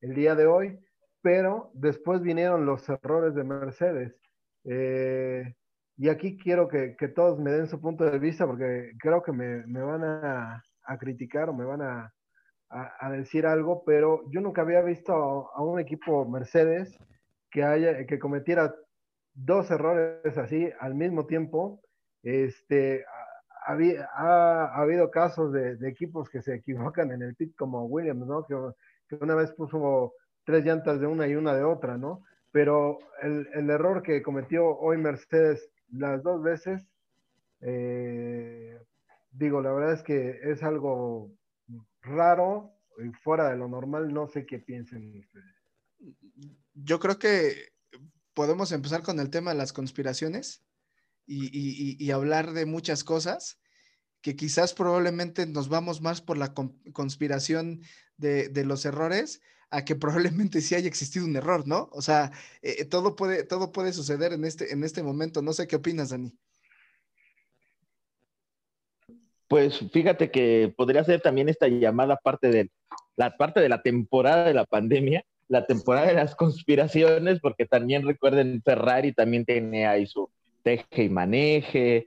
el 0.01 0.15
día 0.15 0.35
de 0.35 0.47
hoy, 0.47 0.79
pero 1.21 1.71
después 1.73 2.21
vinieron 2.21 2.65
los 2.65 2.87
errores 2.89 3.35
de 3.35 3.43
Mercedes. 3.43 4.15
Eh, 4.65 5.55
y 5.97 6.09
aquí 6.09 6.37
quiero 6.37 6.67
que, 6.67 6.95
que, 6.97 7.07
todos 7.07 7.39
me 7.39 7.51
den 7.51 7.67
su 7.67 7.79
punto 7.79 8.05
de 8.05 8.19
vista 8.19 8.45
porque 8.45 8.91
creo 8.99 9.21
que 9.21 9.31
me, 9.31 9.65
me 9.67 9.81
van 9.81 10.03
a, 10.03 10.63
a, 10.83 10.97
criticar 10.97 11.49
o 11.49 11.53
me 11.53 11.65
van 11.65 11.81
a, 11.81 12.13
a, 12.71 13.11
decir 13.11 13.45
algo, 13.45 13.83
pero 13.85 14.23
yo 14.29 14.39
nunca 14.39 14.61
había 14.61 14.81
visto 14.81 15.13
a, 15.13 15.61
un 15.61 15.79
equipo 15.79 16.25
Mercedes 16.25 16.97
que, 17.49 17.63
haya, 17.63 18.05
que 18.05 18.17
cometiera 18.17 18.73
dos 19.33 19.69
errores 19.69 20.37
así 20.37 20.69
al 20.79 20.95
mismo 20.95 21.25
tiempo. 21.25 21.81
Este, 22.23 23.03
había, 23.65 24.07
ha, 24.13 24.73
habido 24.81 25.11
casos 25.11 25.51
de, 25.51 25.77
equipos 25.87 26.29
que 26.29 26.41
se 26.41 26.55
equivocan 26.55 27.11
en 27.11 27.21
el 27.21 27.35
pit 27.35 27.55
como 27.55 27.85
Williams, 27.85 28.25
¿no? 28.25 28.45
Que, 28.45 28.55
una 29.19 29.35
vez 29.35 29.51
puso 29.51 30.13
tres 30.45 30.63
llantas 30.63 31.01
de 31.01 31.07
una 31.07 31.27
y 31.27 31.35
una 31.35 31.53
de 31.53 31.63
otra, 31.63 31.97
¿no? 31.97 32.23
Pero 32.51 32.99
el, 33.21 33.49
el 33.53 33.69
error 33.69 34.01
que 34.01 34.21
cometió 34.21 34.77
hoy 34.77 34.97
Mercedes 34.97 35.69
las 35.91 36.23
dos 36.23 36.41
veces, 36.41 36.87
eh, 37.59 38.79
digo, 39.31 39.61
la 39.61 39.73
verdad 39.73 39.93
es 39.93 40.03
que 40.03 40.39
es 40.43 40.63
algo 40.63 41.31
raro 42.01 42.75
y 42.97 43.11
fuera 43.13 43.49
de 43.49 43.57
lo 43.57 43.67
normal, 43.67 44.13
no 44.13 44.27
sé 44.27 44.45
qué 44.45 44.59
piensen 44.59 45.19
ustedes. 45.19 46.15
Yo 46.73 46.99
creo 46.99 47.19
que 47.19 47.73
podemos 48.33 48.71
empezar 48.71 49.03
con 49.03 49.19
el 49.19 49.29
tema 49.29 49.51
de 49.51 49.57
las 49.57 49.73
conspiraciones 49.73 50.63
y, 51.27 52.11
hablar 52.11 52.51
de 52.51 52.65
muchas 52.65 53.03
cosas 53.03 53.59
que 54.21 54.35
quizás 54.35 54.73
probablemente 54.73 55.45
nos 55.45 55.69
vamos 55.69 56.01
más 56.01 56.21
por 56.21 56.37
la 56.37 56.53
conspiración 56.93 57.81
de, 58.17 58.65
los 58.65 58.85
errores 58.85 59.41
a 59.69 59.85
que 59.85 59.95
probablemente 59.95 60.61
sí 60.61 60.75
haya 60.75 60.87
existido 60.87 61.25
un 61.25 61.35
error, 61.35 61.67
¿no? 61.67 61.89
O 61.93 62.01
sea, 62.01 62.31
eh, 62.61 62.85
todo, 62.85 63.15
puede, 63.15 63.43
todo 63.43 63.71
puede 63.71 63.93
suceder 63.93 64.33
en 64.33 64.43
este, 64.43 64.73
en 64.73 64.83
este 64.83 65.03
momento. 65.03 65.41
No 65.41 65.53
sé 65.53 65.67
qué 65.67 65.77
opinas, 65.77 66.09
Dani. 66.09 66.37
Pues 69.51 69.79
fíjate 69.91 70.31
que 70.31 70.73
podría 70.77 71.03
ser 71.03 71.19
también 71.19 71.49
esta 71.49 71.67
llamada 71.67 72.15
parte 72.15 72.47
de 72.47 72.71
la 73.17 73.35
parte 73.35 73.59
de 73.59 73.67
la 73.67 73.81
temporada 73.81 74.45
de 74.45 74.53
la 74.53 74.63
pandemia, 74.63 75.25
la 75.49 75.65
temporada 75.65 76.07
de 76.07 76.13
las 76.13 76.35
conspiraciones, 76.37 77.41
porque 77.41 77.65
también 77.65 78.07
recuerden, 78.07 78.61
Ferrari 78.63 79.11
también 79.11 79.43
tiene 79.43 79.85
ahí 79.85 80.05
su 80.05 80.29
teje 80.63 81.03
y 81.03 81.09
maneje, 81.09 81.97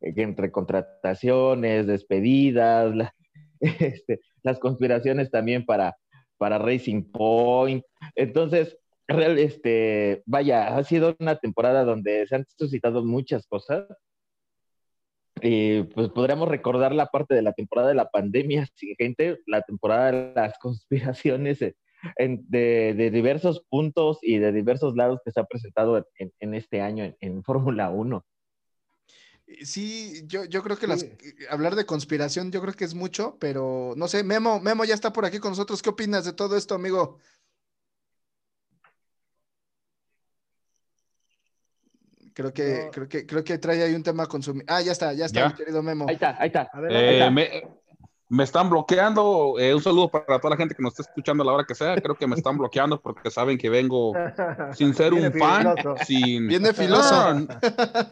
eh, 0.00 0.14
entre 0.16 0.50
contrataciones, 0.50 1.86
despedidas, 1.86 2.94
este, 3.60 4.20
las 4.42 4.58
conspiraciones 4.58 5.30
también 5.30 5.66
para, 5.66 5.98
para 6.38 6.56
Racing 6.56 7.02
Point. 7.12 7.84
Entonces, 8.14 8.78
real, 9.06 9.38
este, 9.38 10.22
vaya, 10.24 10.74
ha 10.74 10.82
sido 10.84 11.14
una 11.20 11.36
temporada 11.36 11.84
donde 11.84 12.26
se 12.26 12.36
han 12.36 12.46
suscitado 12.56 13.04
muchas 13.04 13.46
cosas 13.46 13.88
eh, 15.46 15.86
pues 15.94 16.08
podríamos 16.08 16.48
recordar 16.48 16.94
la 16.94 17.08
parte 17.08 17.34
de 17.34 17.42
la 17.42 17.52
temporada 17.52 17.88
de 17.88 17.94
la 17.94 18.08
pandemia 18.08 18.66
siguiente, 18.76 19.40
la 19.46 19.60
temporada 19.60 20.10
de 20.10 20.32
las 20.34 20.58
conspiraciones 20.58 21.60
eh, 21.60 21.74
de, 22.16 23.10
diversos 23.12 23.62
puntos 23.68 24.20
y 24.22 24.38
de 24.38 24.52
diversos 24.52 24.96
lados 24.96 25.20
que 25.22 25.32
se 25.32 25.40
ha 25.40 25.44
presentado 25.44 26.08
en, 26.16 26.54
este 26.54 26.80
año 26.80 27.14
en, 27.20 27.44
Fórmula 27.44 27.90
1. 27.90 28.24
Sí, 29.64 30.22
yo, 30.26 30.46
yo 30.46 30.62
creo 30.62 30.78
que 30.78 30.86
las, 30.86 31.06
hablar 31.50 31.74
de 31.74 31.84
conspiración, 31.84 32.50
yo 32.50 32.62
creo 32.62 32.72
que 32.72 32.86
es 32.86 32.94
mucho, 32.94 33.36
pero 33.38 33.92
no 33.98 34.08
sé, 34.08 34.24
Memo, 34.24 34.60
Memo 34.60 34.86
ya 34.86 34.94
está 34.94 35.12
por 35.12 35.26
aquí 35.26 35.40
con 35.40 35.50
nosotros. 35.50 35.82
¿Qué 35.82 35.90
opinas 35.90 36.24
de 36.24 36.32
todo 36.32 36.56
esto, 36.56 36.74
amigo? 36.74 37.18
Creo 42.34 42.52
que, 42.52 42.90
creo 42.92 43.08
que, 43.08 43.26
creo 43.26 43.44
que 43.44 43.58
trae 43.58 43.80
ahí 43.84 43.94
un 43.94 44.02
tema 44.02 44.26
con 44.26 44.42
su. 44.42 44.60
Ah, 44.66 44.82
ya 44.82 44.90
está, 44.90 45.12
ya 45.12 45.26
está, 45.26 45.48
mi 45.48 45.54
querido 45.54 45.84
Memo. 45.84 46.06
Ahí 46.08 46.14
está, 46.14 46.36
ahí 46.36 46.48
está. 46.48 46.68
Eh, 46.90 47.30
me, 48.28 48.42
están 48.42 48.68
bloqueando. 48.68 49.54
Eh, 49.56 49.72
un 49.72 49.80
saludo 49.80 50.10
para 50.10 50.40
toda 50.40 50.50
la 50.50 50.56
gente 50.56 50.74
que 50.74 50.82
nos 50.82 50.94
está 50.94 51.08
escuchando 51.08 51.44
a 51.44 51.46
la 51.46 51.52
hora 51.52 51.64
que 51.64 51.76
sea. 51.76 51.94
Creo 51.94 52.16
que 52.16 52.26
me 52.26 52.34
están 52.34 52.58
bloqueando 52.58 53.00
porque 53.00 53.30
saben 53.30 53.56
que 53.56 53.70
vengo 53.70 54.12
sin 54.74 54.94
ser 54.94 55.14
un 55.14 55.32
fan. 55.32 55.76
Sin... 56.04 56.48
Viene 56.48 56.72
filoso. 56.72 57.34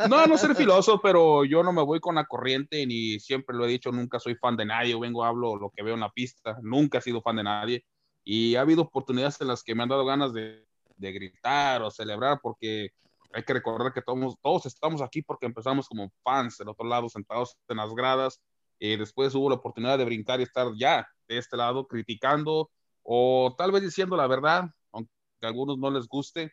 No, 0.09 0.27
no 0.29 0.39
ser 0.39 0.55
filoso, 0.55 1.01
pero 1.03 1.45
yo 1.45 1.65
no 1.65 1.73
me 1.73 1.83
voy 1.83 1.99
con 1.99 2.15
la 2.15 2.25
corriente 2.25 2.87
ni 2.87 3.19
siempre 3.19 3.57
lo 3.57 3.65
he 3.65 3.71
dicho, 3.71 3.91
nunca 3.91 4.21
soy 4.21 4.37
fan 4.37 4.57
de 4.57 4.67
nadie. 4.67 4.97
Vengo, 4.97 5.25
hablo 5.25 5.57
lo 5.57 5.71
que 5.71 5.83
veo 5.83 5.95
en 5.95 6.01
la 6.01 6.11
pista. 6.11 6.59
Nunca 6.63 6.99
he 6.99 7.03
sido 7.03 7.23
fan 7.23 7.35
de 7.35 7.43
nadie. 7.43 7.85
Y 8.23 8.55
ha 8.55 8.61
habido 8.61 8.83
oportunidades 8.83 9.41
en 9.41 9.49
las 9.49 9.65
que 9.65 9.75
me 9.75 9.83
han 9.83 9.89
dado 9.89 10.05
ganas 10.05 10.33
de, 10.33 10.65
de 10.97 11.13
gritar 11.13 11.83
o 11.83 11.91
celebrar 11.91 12.39
porque 12.41 12.93
hay 13.33 13.45
que 13.45 13.53
recordar 13.53 13.93
que 13.93 14.03
todos, 14.03 14.37
todos 14.41 14.67
estamos 14.67 15.03
aquí 15.03 15.23
porque 15.23 15.47
empezamos 15.47 15.89
como 15.89 16.13
fans 16.23 16.59
del 16.59 16.69
otro 16.69 16.87
lado, 16.87 17.09
sentados 17.09 17.57
en 17.69 17.77
las 17.79 17.95
gradas, 17.95 18.41
y 18.79 18.97
después 18.97 19.35
hubo 19.35 19.49
la 19.49 19.57
oportunidad 19.57 19.99
de 19.99 20.05
brincar 20.05 20.41
y 20.41 20.45
estar 20.45 20.69
ya 20.77 21.09
de 21.29 21.39
este 21.39 21.57
lado 21.57 21.87
criticando 21.87 22.71
o 23.03 23.55
tal 23.57 23.73
vez 23.73 23.83
diciendo 23.83 24.17
la 24.17 24.27
verdad, 24.27 24.71
aunque 24.93 25.11
a 25.43 25.47
algunos 25.47 25.79
no 25.79 25.91
les 25.91 26.07
guste, 26.09 26.53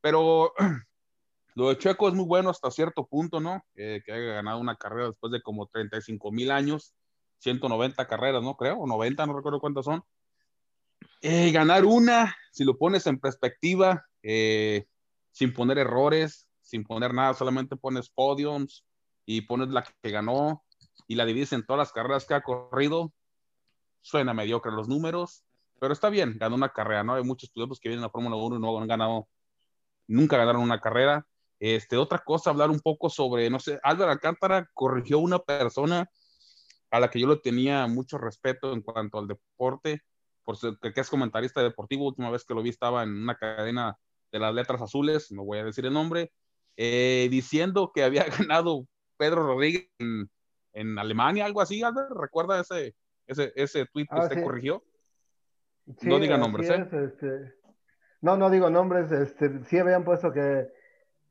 pero 0.00 0.52
lo 1.54 1.68
de 1.68 1.78
Checo 1.78 2.08
es 2.08 2.14
muy 2.14 2.24
bueno 2.24 2.50
hasta 2.50 2.70
cierto 2.70 3.06
punto, 3.06 3.40
¿no? 3.40 3.64
que 3.74 4.02
haya 4.06 4.34
ganado 4.34 4.58
una 4.58 4.76
carrera 4.76 5.08
después 5.08 5.32
de 5.32 5.42
como 5.42 5.66
35 5.66 6.30
mil 6.30 6.50
años, 6.50 6.94
190 7.38 8.06
carreras, 8.06 8.42
¿no? 8.42 8.56
Creo, 8.56 8.78
o 8.78 8.86
90, 8.86 9.26
no 9.26 9.36
recuerdo 9.36 9.60
cuántas 9.60 9.84
son. 9.84 10.02
Eh, 11.20 11.52
ganar 11.52 11.84
una, 11.84 12.34
si 12.52 12.64
lo 12.64 12.76
pones 12.76 13.06
en 13.06 13.18
perspectiva, 13.18 14.06
eh, 14.22 14.86
sin 15.34 15.52
poner 15.52 15.78
errores, 15.78 16.48
sin 16.62 16.84
poner 16.84 17.12
nada, 17.12 17.34
solamente 17.34 17.76
pones 17.76 18.08
podiums 18.08 18.84
y 19.26 19.40
pones 19.42 19.68
la 19.68 19.82
que 19.82 20.10
ganó 20.10 20.64
y 21.08 21.16
la 21.16 21.26
divides 21.26 21.52
en 21.52 21.66
todas 21.66 21.78
las 21.78 21.92
carreras 21.92 22.24
que 22.24 22.34
ha 22.34 22.42
corrido. 22.42 23.12
Suena 24.00 24.32
mediocre 24.32 24.70
los 24.70 24.88
números, 24.88 25.44
pero 25.80 25.92
está 25.92 26.08
bien, 26.08 26.36
ganó 26.38 26.54
una 26.54 26.68
carrera, 26.68 27.02
¿no? 27.02 27.14
Hay 27.14 27.24
muchos 27.24 27.50
pilotos 27.50 27.80
que 27.80 27.88
vienen 27.88 28.04
a 28.04 28.06
la 28.06 28.12
Fórmula 28.12 28.36
1 28.36 28.56
y 28.56 28.60
no 28.60 28.78
han 28.78 28.86
ganado, 28.86 29.28
nunca 30.06 30.36
ganaron 30.36 30.62
una 30.62 30.80
carrera. 30.80 31.26
Este, 31.58 31.96
otra 31.96 32.20
cosa, 32.20 32.50
hablar 32.50 32.70
un 32.70 32.80
poco 32.80 33.10
sobre, 33.10 33.50
no 33.50 33.58
sé, 33.58 33.80
Álvaro 33.82 34.12
Alcántara 34.12 34.70
corrigió 34.72 35.18
una 35.18 35.40
persona 35.40 36.08
a 36.92 37.00
la 37.00 37.10
que 37.10 37.18
yo 37.18 37.26
le 37.26 37.38
tenía 37.38 37.88
mucho 37.88 38.18
respeto 38.18 38.72
en 38.72 38.82
cuanto 38.82 39.18
al 39.18 39.26
deporte, 39.26 40.02
por 40.44 40.56
que 40.80 41.00
es 41.00 41.10
comentarista 41.10 41.60
deportivo, 41.60 42.06
última 42.06 42.30
vez 42.30 42.44
que 42.44 42.54
lo 42.54 42.62
vi 42.62 42.68
estaba 42.68 43.02
en 43.02 43.10
una 43.20 43.36
cadena 43.36 43.98
de 44.34 44.40
las 44.40 44.52
letras 44.52 44.82
azules, 44.82 45.30
no 45.30 45.44
voy 45.44 45.58
a 45.58 45.64
decir 45.64 45.86
el 45.86 45.92
nombre, 45.92 46.32
eh, 46.76 47.28
diciendo 47.30 47.92
que 47.94 48.02
había 48.02 48.24
ganado 48.50 48.84
Pedro 49.16 49.46
Rodríguez 49.46 49.88
en, 50.72 50.98
Alemania, 50.98 51.44
algo 51.44 51.60
así, 51.60 51.84
Albert, 51.84 52.10
¿recuerda 52.16 52.60
ese, 52.60 52.96
ese, 53.28 53.52
ese 53.54 53.86
tweet 53.86 54.06
que 54.06 54.16
ah, 54.18 54.24
usted 54.24 54.42
corrigió? 54.42 54.82
no 56.02 56.18
diga 56.18 56.36
nombres, 56.36 56.68
¿eh? 56.68 56.88
Este, 57.04 57.54
no, 58.22 58.36
no 58.36 58.50
digo 58.50 58.70
nombres, 58.70 59.12
este, 59.12 59.62
sí 59.66 59.78
habían 59.78 60.02
puesto 60.02 60.32
que 60.32 60.66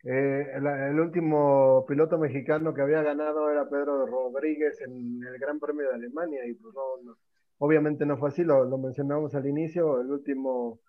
eh, 0.05 0.47
el, 0.55 0.97
último 0.97 1.85
piloto 1.85 2.17
mexicano 2.17 2.73
que 2.73 2.83
había 2.83 3.01
ganado 3.01 3.49
era 3.49 3.67
Pedro 3.67 4.05
Rodríguez 4.05 4.79
en 4.79 5.21
el 5.27 5.37
Gran 5.39 5.59
Premio 5.59 5.89
de 5.89 5.95
Alemania 5.95 6.45
y 6.45 6.53
pues 6.53 6.73
no, 6.73 7.17
obviamente 7.57 8.05
no 8.05 8.15
fue 8.15 8.29
así, 8.29 8.45
lo, 8.45 8.63
lo 8.63 8.77
mencionamos 8.77 9.35
al 9.35 9.45
inicio, 9.45 9.99
el 9.99 10.09
último 10.09 10.79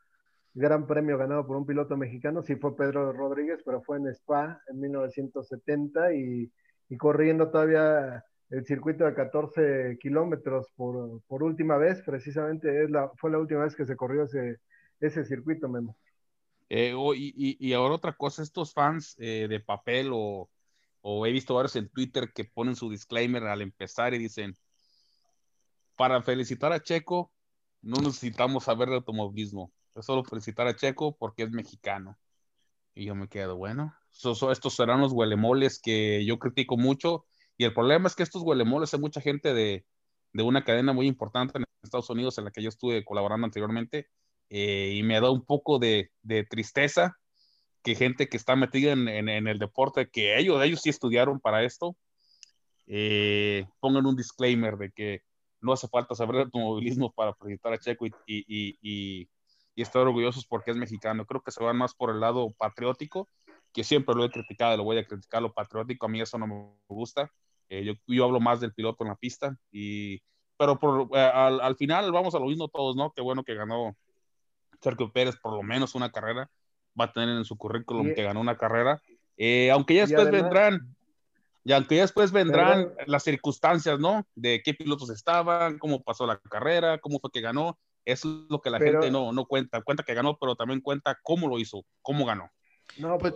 gran 0.55 0.87
premio 0.87 1.19
ganado 1.19 1.47
por 1.47 1.57
un 1.57 1.67
piloto 1.67 1.97
mexicano, 1.97 2.43
sí 2.43 2.55
fue 2.57 2.77
Pedro 2.77 3.13
Rodríguez, 3.13 3.61
pero 3.65 3.83
fue 3.83 3.99
en 3.99 4.07
Spa 4.09 4.61
en 4.69 4.81
1970 4.81 6.15
y, 6.15 6.51
corriendo 6.97 7.51
todavía 7.51 8.25
el 8.51 8.65
circuito 8.65 9.05
de 9.05 9.15
14 9.15 9.99
kilómetros 10.01 10.69
por, 10.77 11.43
última 11.43 11.77
vez, 11.77 12.01
precisamente 12.03 12.87
fue 13.17 13.33
la 13.33 13.39
última 13.39 13.65
vez 13.65 13.75
que 13.75 13.85
se 13.85 13.97
corrió 13.97 14.25
ese, 14.25 14.61
ese 15.01 15.25
circuito, 15.25 15.69
Memo. 15.69 15.97
Eh, 16.69 16.95
y, 17.17 17.73
ahora 17.73 17.97
otra 17.97 18.13
cosa, 18.13 18.43
estos 18.43 18.73
fans 18.73 19.17
eh, 19.19 19.49
de 19.49 19.59
papel 19.59 20.11
o, 20.13 20.49
o 21.01 21.27
he 21.27 21.33
visto 21.33 21.57
varios 21.57 21.75
en 21.75 21.89
Twitter 21.89 22.31
que 22.33 22.45
ponen 22.45 22.77
su 22.77 22.89
disclaimer 22.89 23.43
al 23.43 23.61
empezar 23.61 24.15
y 24.15 24.19
dicen, 24.19 24.55
para 25.97 26.23
felicitar 26.23 26.73
a 26.73 26.81
Checo, 26.81 27.33
no 27.83 27.97
necesitamos 27.97 28.65
saber 28.65 28.89
de 28.89 28.97
automovilismo 28.97 29.73
solo 30.03 30.25
felicitar 30.25 30.67
a 30.67 30.77
Checo 30.77 31.17
porque 31.17 31.45
es 31.45 31.51
mexicano. 31.51 32.19
Y 32.95 33.07
yo 33.07 33.15
me 33.15 33.29
quedo, 33.29 33.57
bueno, 33.57 33.95
estos 34.13 34.75
serán 34.75 35.01
los 35.01 35.13
huelemoles 35.13 35.81
que 35.81 36.25
yo 36.25 36.39
critico 36.39 36.77
mucho. 36.77 37.27
Y 37.57 37.65
el 37.65 37.75
problema 37.75 38.09
es 38.09 38.15
que 38.15 38.23
estos 38.23 38.43
huelemoles 38.43 38.95
hay 38.95 39.01
mucha 39.01 39.21
gente 39.21 39.53
de, 39.55 39.85
de 40.33 40.43
una 40.43 40.65
cadena 40.65 40.93
muy 40.93 41.07
importante 41.07 41.59
en 41.59 41.65
Estados 41.83 42.11
Unidos 42.11 42.39
en 42.39 42.45
la 42.45 42.51
que 42.51 42.63
yo 42.63 42.69
estuve 42.69 43.05
colaborando 43.05 43.47
anteriormente. 43.47 44.09
Eh, 44.51 44.95
y 44.97 45.03
me 45.03 45.21
da 45.21 45.31
un 45.31 45.45
poco 45.45 45.79
de, 45.79 46.11
de, 46.23 46.45
tristeza 46.45 47.17
que 47.83 47.95
gente 47.95 48.29
que 48.29 48.37
está 48.37 48.57
metida 48.57 48.93
en, 48.93 49.09
en, 49.09 49.49
el 49.49 49.59
deporte, 49.59 50.09
que 50.11 50.39
ellos, 50.39 50.63
ellos 50.63 50.81
sí 50.83 50.91
estudiaron 50.91 51.41
para 51.41 51.65
esto, 51.65 51.97
eh, 52.87 53.67
pongan 53.81 54.07
un 54.07 54.17
disclaimer 54.17 54.77
de 54.77 54.93
que 54.93 55.23
no 55.61 55.73
hace 55.73 55.89
falta 55.89 56.15
saber 56.15 56.43
automovilismo 56.43 57.13
para 57.13 57.35
felicitar 57.35 57.73
a 57.73 57.79
Checo 57.79 58.07
y, 58.07 58.13
y, 58.27 58.79
y, 58.83 59.29
y 59.75 59.83
estar 59.83 60.03
orgullosos 60.03 60.47
porque 60.47 60.71
es 60.71 60.77
mexicano. 60.77 61.27
Creo 61.27 61.43
que 61.43 61.51
se 61.51 61.63
van 61.63 61.77
más 61.77 61.95
por 61.95 62.11
el 62.11 62.21
lado 62.21 62.53
patriótico, 62.57 63.29
que 63.73 63.85
siempre 63.85 64.15
lo 64.15 64.25
he 64.25 64.31
criticado, 64.31 64.77
lo 64.77 64.85
voy 64.85 64.99
a 64.99 65.07
criticar 65.07 65.43
lo 65.43 65.53
patriótico, 65.53 66.07
a 66.07 66.09
mí 66.09 66.21
eso 66.21 66.39
no 66.39 66.47
me 66.47 66.71
gusta. 66.89 67.31
Eh, 67.69 67.85
yo, 67.85 67.95
yo, 68.07 68.25
hablo 68.25 68.41
más 68.41 68.61
del 68.61 68.73
piloto 68.75 69.05
en 69.05 69.09
la 69.09 69.17
pista, 69.17 69.57
y, 69.73 70.23
pero 70.57 70.79
por, 70.79 71.09
eh, 71.17 71.21
al, 71.21 71.61
al, 71.61 71.77
final 71.77 72.13
vamos 72.13 72.35
a 72.35 72.39
lo 72.39 72.47
mismo 72.47 72.69
todos, 72.69 72.95
¿no? 72.95 73.11
Qué 73.13 73.23
bueno 73.23 73.43
que 73.43 73.55
ganó 73.55 73.97
Sergio 74.81 75.11
Pérez 75.11 75.37
por 75.37 75.55
lo 75.55 75.63
menos 75.63 75.95
una 75.95 76.13
carrera, 76.13 76.51
va 76.99 77.07
a 77.07 77.13
tener 77.13 77.31
en 77.31 77.45
su 77.45 77.57
currículum 77.57 78.15
que 78.15 78.23
ganó 78.23 78.41
una 78.41 78.57
carrera, 78.57 79.01
eh, 79.37 79.71
aunque 79.71 79.95
ya 79.95 80.03
después 80.03 80.31
vendrán, 80.31 80.95
y 81.65 81.73
aunque 81.73 81.97
ya 81.97 82.03
después 82.03 82.31
vendrán 82.31 82.93
las 83.07 83.25
circunstancias, 83.25 83.99
¿no? 83.99 84.27
De 84.35 84.63
qué 84.63 84.75
pilotos 84.75 85.11
estaban, 85.11 85.79
cómo 85.79 86.03
pasó 86.03 86.27
la 86.27 86.39
carrera, 86.39 86.99
cómo 86.99 87.19
fue 87.19 87.31
que 87.33 87.41
ganó, 87.41 87.79
es 88.05 88.25
lo 88.25 88.61
que 88.61 88.71
la 88.71 88.79
gente 88.79 89.11
no, 89.11 89.33
no 89.33 89.47
cuenta. 89.47 89.83
Cuenta 89.83 90.03
que 90.03 90.15
ganó, 90.15 90.37
pero 90.39 90.57
también 90.57 90.81
cuenta 90.81 91.19
cómo 91.23 91.49
lo 91.49 91.59
hizo, 91.59 91.85
cómo 92.03 92.25
ganó. 92.25 92.51
No, 92.99 93.19
pues 93.19 93.35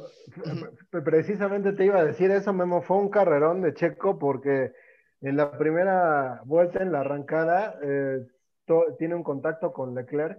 precisamente 1.04 1.72
te 1.72 1.84
iba 1.84 1.98
a 1.98 2.04
decir 2.04 2.30
eso, 2.30 2.52
Memo. 2.52 2.82
Fue 2.82 2.96
un 2.96 3.08
carrerón 3.08 3.62
de 3.62 3.74
Checo 3.74 4.18
porque 4.18 4.72
en 5.20 5.36
la 5.36 5.56
primera 5.56 6.42
vuelta, 6.44 6.82
en 6.82 6.92
la 6.92 7.00
arrancada, 7.00 7.78
eh, 7.82 8.26
tiene 8.98 9.14
un 9.14 9.22
contacto 9.22 9.72
con 9.72 9.94
Leclerc 9.94 10.38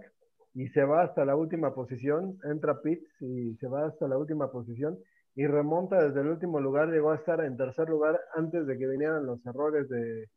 y 0.54 0.68
se 0.68 0.84
va 0.84 1.02
hasta 1.02 1.24
la 1.24 1.36
última 1.36 1.74
posición, 1.74 2.38
entra 2.44 2.80
Pitts 2.80 3.20
y 3.20 3.56
se 3.56 3.68
va 3.68 3.86
hasta 3.86 4.08
la 4.08 4.16
última 4.18 4.50
posición 4.50 4.98
y 5.34 5.46
remonta 5.46 6.02
desde 6.02 6.20
el 6.20 6.28
último 6.28 6.60
lugar, 6.60 6.88
llegó 6.88 7.12
a 7.12 7.16
estar 7.16 7.44
en 7.44 7.56
tercer 7.56 7.88
lugar 7.88 8.20
antes 8.34 8.66
de 8.66 8.78
que 8.78 8.86
vinieran 8.86 9.26
los 9.26 9.44
errores 9.46 9.88
de, 9.88 10.28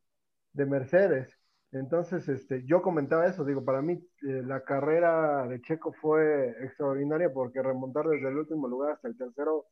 de 0.53 0.65
Mercedes. 0.65 1.37
Entonces, 1.73 2.29
este, 2.29 2.63
yo 2.65 2.83
comentaba 2.83 3.25
eso, 3.25 3.43
digo, 3.43 3.65
para 3.65 3.81
mí 3.81 3.93
eh, 3.93 4.43
la 4.45 4.63
carrera 4.63 5.47
de 5.47 5.59
Checo 5.61 5.91
fue 5.91 6.49
extraordinaria 6.63 7.33
porque 7.33 7.63
remontar 7.63 8.05
desde 8.05 8.29
el 8.29 8.37
último 8.37 8.67
lugar 8.67 8.91
hasta 8.91 9.07
el 9.07 9.17
tercero 9.17 9.65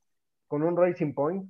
con 0.48 0.64
un 0.64 0.76
Racing 0.76 1.14
Point, 1.14 1.48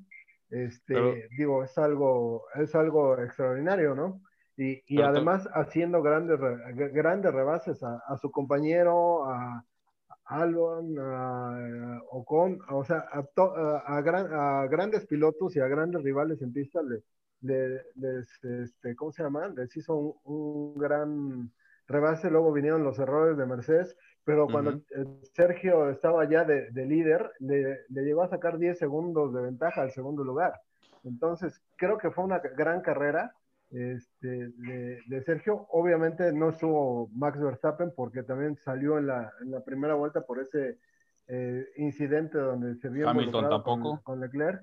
este, 0.50 1.29
digo, 1.38 1.63
es 1.63 1.77
algo, 1.77 2.43
es 2.55 2.75
algo 2.75 3.17
extraordinario, 3.17 3.96
¿no? 3.96 4.22
Y, 4.58 4.84
y 4.86 5.01
además 5.01 5.48
haciendo 5.53 6.01
grandes, 6.01 6.38
grandes 6.93 7.34
rebases 7.34 7.81
a, 7.81 8.01
a, 8.05 8.17
su 8.17 8.29
compañero, 8.29 9.25
a, 9.25 9.63
Albon, 10.25 11.00
a, 11.00 12.01
Ocon, 12.12 12.60
o 12.70 12.84
sea, 12.84 13.05
a, 13.12 13.98
a, 13.98 14.67
grandes 14.67 15.08
pilotos 15.08 15.55
y 15.55 15.62
a 15.62 15.67
grandes 15.67 16.03
rivales 16.03 16.41
en 16.41 16.51
pista 16.51 16.81
le, 16.84 17.03
les, 17.41 18.43
este, 18.43 18.95
¿cómo 18.95 19.12
se 19.12 19.24
llama? 19.24 19.48
Les 19.50 19.75
hizo 19.75 19.95
un, 20.24 20.75
gran 20.77 21.51
rebase, 21.88 22.29
luego 22.29 22.53
vinieron 22.53 22.83
los 22.83 23.00
errores 23.00 23.38
de 23.38 23.45
Mercedes, 23.45 23.98
pero 24.24 24.48
cuando 24.48 24.79
Sergio 25.33 25.89
estaba 25.89 26.29
ya 26.29 26.45
de, 26.45 26.86
líder, 26.86 27.31
le, 27.39 27.79
llegó 27.89 28.24
a 28.24 28.29
sacar 28.29 28.57
10 28.57 28.77
segundos 28.77 29.33
de 29.33 29.41
ventaja 29.41 29.81
al 29.81 29.91
segundo 29.91 30.24
lugar. 30.24 30.62
Entonces, 31.03 31.62
creo 31.75 31.98
que 31.98 32.12
fue 32.12 32.24
una 32.24 32.39
gran 32.39 32.81
carrera 32.81 33.33
este, 33.71 34.50
de, 35.07 35.24
Sergio. 35.25 35.65
Obviamente 35.69 36.31
no 36.31 36.50
estuvo 36.50 37.10
Max 37.13 37.39
Verstappen 37.39 37.91
porque 37.95 38.21
también 38.24 38.55
salió 38.57 39.00
en 39.00 39.07
la, 39.07 39.33
en 39.41 39.51
la 39.51 39.62
primera 39.62 39.95
vuelta 39.95 40.21
por 40.21 40.39
ese 40.39 40.77
eh, 41.27 41.65
incidente 41.77 42.38
donde 42.38 42.75
se 42.75 42.89
vio 42.89 43.10
Hamilton 43.10 43.50
tampoco. 43.50 44.01
con 44.03 44.19
Leclerc. 44.19 44.62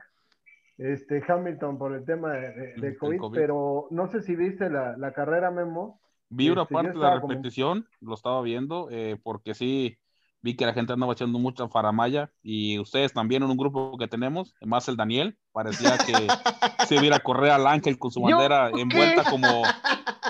Este, 0.79 1.23
Hamilton 1.27 1.77
por 1.77 1.95
el 1.95 2.05
tema 2.05 2.33
de, 2.33 2.75
de, 2.77 2.97
COVID, 2.97 3.21
pero 3.33 3.89
no 3.91 4.09
sé 4.09 4.23
si 4.23 4.37
viste 4.37 4.71
la, 4.71 4.97
la 4.97 5.13
carrera, 5.13 5.51
Memo. 5.51 6.01
Vi 6.31 6.51
una 6.51 6.63
este, 6.63 6.75
parte 6.75 6.91
de 6.91 6.99
la 6.99 7.21
repetición, 7.21 7.87
lo 8.01 8.15
estaba 8.15 8.41
viendo, 8.43 8.89
eh, 8.91 9.19
porque 9.23 9.55
sí, 9.55 9.99
vi 10.41 10.57
que 10.57 10.67
la 10.67 10.75
gente 10.75 10.93
andaba 10.93 11.13
echando 11.13 11.39
mucha 11.39 11.69
faramaya 11.69 12.31
y 12.43 12.79
ustedes 12.79 13.13
también 13.13 13.43
en 13.43 13.51
un 13.51 13.57
grupo 13.57 13.97
que 13.99 14.07
tenemos, 14.07 14.55
más 14.63 14.89
el 14.89 14.97
Daniel, 14.97 15.37
parecía 15.53 15.99
que 15.99 16.13
se 16.87 17.01
viera 17.01 17.19
correr 17.19 17.51
al 17.51 17.67
ángel 17.67 17.99
con 17.99 18.11
su 18.11 18.21
bandera 18.21 18.71
envuelta 18.71 19.25
como, 19.29 19.63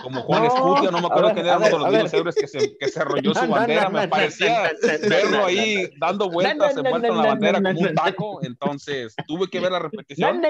como 0.03 0.23
Juan 0.23 0.43
no, 0.43 0.49
Escutia, 0.49 0.91
no 0.91 1.01
me 1.01 1.07
acuerdo 1.07 1.33
quién 1.35 1.47
era 1.47 1.57
uno 1.57 1.67
de 1.67 1.79
los 1.79 1.91
dinosaurios 1.91 2.35
que 2.35 2.49
se, 2.49 2.77
que 2.77 2.89
se 2.89 3.01
arrolló 3.01 3.35
su 3.35 3.49
bandera, 3.49 3.89
me 3.89 4.09
parecía 4.09 4.71
verlo 5.09 5.45
ahí 5.45 5.91
dando 5.99 6.31
vueltas 6.31 6.77
envuelto 6.77 7.09
en 7.09 7.17
la 7.17 7.27
bandera 7.27 7.63
como 7.63 7.81
un 7.81 7.95
taco, 7.95 8.41
entonces 8.43 9.15
tuve 9.27 9.49
que 9.49 9.61
ver 9.61 9.73
la 9.73 9.79
repetición 9.79 10.43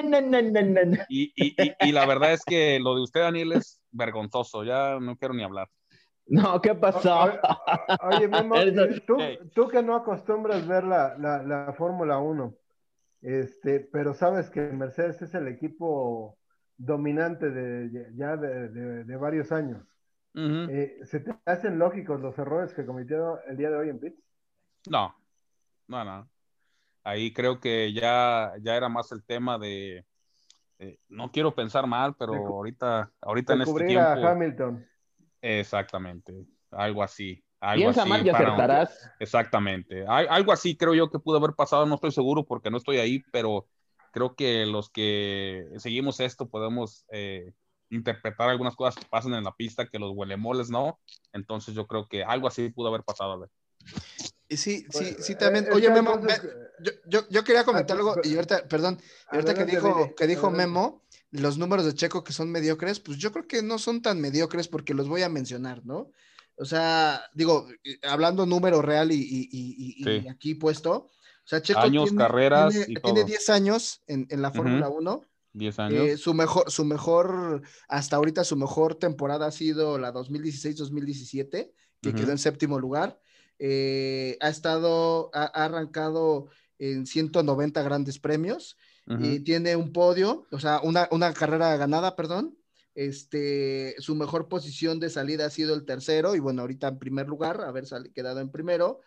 y, 1.09 1.33
y, 1.35 1.63
y, 1.63 1.75
y 1.81 1.93
la 1.93 2.07
verdad 2.07 2.33
es 2.33 2.45
que 2.45 2.79
lo 2.81 2.95
de 2.95 3.03
usted, 3.03 3.21
Daniel, 3.21 3.53
es 3.53 3.81
vergonzoso, 3.91 4.65
ya 4.65 4.99
no 5.01 5.17
quiero 5.17 5.35
ni 5.35 5.43
hablar. 5.43 5.69
No, 6.27 6.61
¿qué 6.61 6.75
pasó? 6.75 7.33
Oye, 8.03 8.29
Memo, 8.29 8.57
tú, 9.07 9.17
tú, 9.55 9.69
que 9.69 9.83
no 9.83 9.97
acostumbras 9.97 10.67
ver 10.67 10.85
la, 10.85 11.17
la, 11.19 11.43
la 11.43 11.73
Fórmula 11.73 12.19
1, 12.19 12.55
este, 13.23 13.81
pero 13.81 14.13
sabes 14.13 14.51
que 14.51 14.61
Mercedes 14.61 15.23
es 15.23 15.35
el 15.35 15.49
equipo 15.49 16.39
dominante 16.79 17.51
de 17.51 18.11
ya 18.15 18.37
de, 18.37 18.69
de, 18.69 19.05
de 19.05 19.17
varios 19.17 19.53
años. 19.53 19.83
Uh 20.35 20.41
-huh. 20.41 20.71
eh, 20.71 20.99
¿Se 21.05 21.21
te 21.21 21.35
hacen 21.45 21.79
lógicos 21.79 22.21
los 22.21 22.39
errores 22.39 22.73
que 22.73 22.87
cometió 22.87 23.43
el 23.45 23.57
día 23.57 23.71
de 23.71 23.77
hoy 23.77 23.89
en 23.91 23.99
pits? 23.99 24.23
No, 24.89 25.15
no, 25.89 26.05
no. 26.05 26.31
Ahí 27.03 27.33
creo 27.33 27.59
que 27.59 27.93
ya, 27.93 28.55
ya 28.61 28.77
era 28.77 28.89
más 28.89 29.11
el 29.13 29.25
tema 29.25 29.59
de, 29.59 30.05
eh, 30.79 30.99
no 31.09 31.31
quiero 31.33 31.55
pensar 31.55 31.87
mal, 31.87 32.15
pero 32.17 32.33
de, 32.33 32.39
ahorita, 32.39 33.13
ahorita 33.21 33.55
en 33.55 33.63
este 33.63 33.85
tiempo. 33.87 34.09
a 34.09 34.31
Hamilton. 34.31 34.87
Exactamente, 35.41 36.47
algo 36.71 37.03
así. 37.03 37.43
Algo 37.61 37.87
Piensa 37.87 38.03
así 38.03 38.11
mal 38.11 38.25
y 38.25 38.29
acertarás. 38.29 39.11
Exactamente. 39.19 40.07
Algo 40.07 40.53
así 40.53 40.77
creo 40.77 40.95
yo 40.95 41.11
que 41.11 41.19
pudo 41.19 41.39
haber 41.39 41.55
pasado, 41.57 41.87
no 41.87 41.97
estoy 41.97 42.13
seguro 42.13 42.45
porque 42.45 42.71
no 42.71 42.77
estoy 42.77 42.99
ahí, 42.99 43.25
pero 43.33 43.67
creo 44.13 44.35
que 44.35 44.67
los 44.67 44.91
que 44.91 45.69
seguimos 45.77 46.21
esto 46.21 46.49
podemos 46.49 47.05
eh, 47.11 47.53
interpretar 47.91 48.49
algunas 48.49 48.77
cosas 48.77 48.97
que 48.97 49.09
pasan 49.09 49.35
en 49.35 49.45
la 49.45 49.55
pista 49.55 49.89
que 49.89 49.99
los 49.99 50.13
huelemoles 50.15 50.71
no. 50.71 50.99
Entonces 51.33 51.75
yo 51.75 51.87
creo 51.87 52.09
que 52.09 52.25
algo 52.25 52.49
así 52.49 52.71
pudo 52.71 52.89
haber 52.89 53.03
pasado. 53.03 53.33
A 53.33 53.37
ver. 53.39 53.51
Sí, 54.51 54.87
sí, 54.91 55.17
sí, 55.19 55.35
también. 55.35 55.67
Eh, 55.67 55.71
Oye, 55.73 55.91
Memo, 55.91 56.19
me, 56.19 56.33
yo, 56.81 56.93
yo, 57.07 57.29
yo, 57.29 57.45
quería 57.45 57.65
comentar 57.65 57.97
algo 57.97 58.17
y 58.25 58.35
ahorita, 58.35 58.67
perdón, 58.67 58.99
ahorita 59.31 59.55
que 59.55 59.65
dijo, 59.67 60.15
que 60.17 60.27
dijo 60.27 60.51
Memo, 60.51 61.05
los 61.31 61.59
números 61.59 61.85
de 61.85 61.95
Checo 61.95 62.25
que 62.25 62.33
son 62.33 62.51
mediocres, 62.51 62.99
pues 62.99 63.19
yo 63.19 63.31
creo 63.31 63.47
que 63.47 63.63
no 63.63 63.79
son 63.79 64.01
tan 64.01 64.21
mediocres 64.21 64.69
porque 64.69 64.95
los 64.95 65.07
voy 65.07 65.23
a 65.23 65.29
mencionar, 65.29 65.85
¿no? 65.85 66.13
O 66.57 66.65
sea, 66.65 67.23
digo, 67.35 67.69
hablando 68.03 68.47
número 68.47 68.81
real 68.81 69.13
y, 69.13 69.17
y, 69.17 69.49
y, 69.53 70.05
sí. 70.05 70.23
y 70.25 70.29
aquí 70.29 70.55
puesto, 70.55 71.11
sea, 71.49 71.63
Checo 71.63 71.81
años, 71.81 72.11
tiene, 72.11 72.19
carreras 72.19 72.75
tiene, 72.75 72.93
y 72.93 72.95
tiene 72.95 73.21
todo. 73.21 73.25
10 73.25 73.51
años 73.51 74.03
en, 74.07 74.27
en 74.29 74.43
la 74.43 74.51
Fórmula 74.51 74.89
uh 74.89 74.95
-huh. 74.95 74.99
1. 74.99 75.23
10 75.55 75.79
años. 75.79 76.07
Eh, 76.07 76.17
su 76.17 76.35
mejor, 76.35 76.71
su 76.71 76.85
mejor, 76.85 77.63
hasta 77.89 78.17
ahorita 78.17 78.45
su 78.45 78.57
mejor 78.57 78.97
temporada 78.97 79.47
ha 79.47 79.51
sido 79.51 79.99
la 79.99 80.13
2016-2017, 80.13 81.49
que 81.51 82.09
uh 82.09 82.13
-huh. 82.13 82.15
quedó 82.15 82.33
en 82.33 82.39
séptimo 82.39 82.79
lugar. 82.79 83.19
Eh, 83.59 84.37
ha 84.41 84.49
estado, 84.51 85.31
ha, 85.33 85.45
ha, 85.45 85.65
arrancado 85.65 86.49
en 86.79 87.07
190 87.07 87.83
grandes 87.83 88.19
premios 88.19 88.77
uh 89.07 89.15
-huh. 89.15 89.35
y 89.35 89.41
tiene 89.41 89.75
un 89.75 89.93
podio, 89.93 90.47
o 90.53 90.61
sea, 90.61 90.81
una, 90.83 91.09
una 91.11 91.33
carrera 91.33 91.77
ganada, 91.77 92.15
perdón. 92.15 92.57
Este, 92.95 93.95
su 93.99 94.17
mejor 94.17 94.49
posición 94.49 94.99
de 94.99 95.09
salida 95.09 95.47
ha 95.47 95.51
sido 95.51 95.75
el 95.75 95.85
tercero 95.85 96.35
y 96.35 96.41
bueno, 96.41 96.63
ahorita 96.63 96.89
en 96.89 96.99
primer 96.99 97.29
lugar, 97.29 97.61
haber 97.61 97.85
quedado 98.13 98.41
en 98.41 98.51
primero 98.51 99.01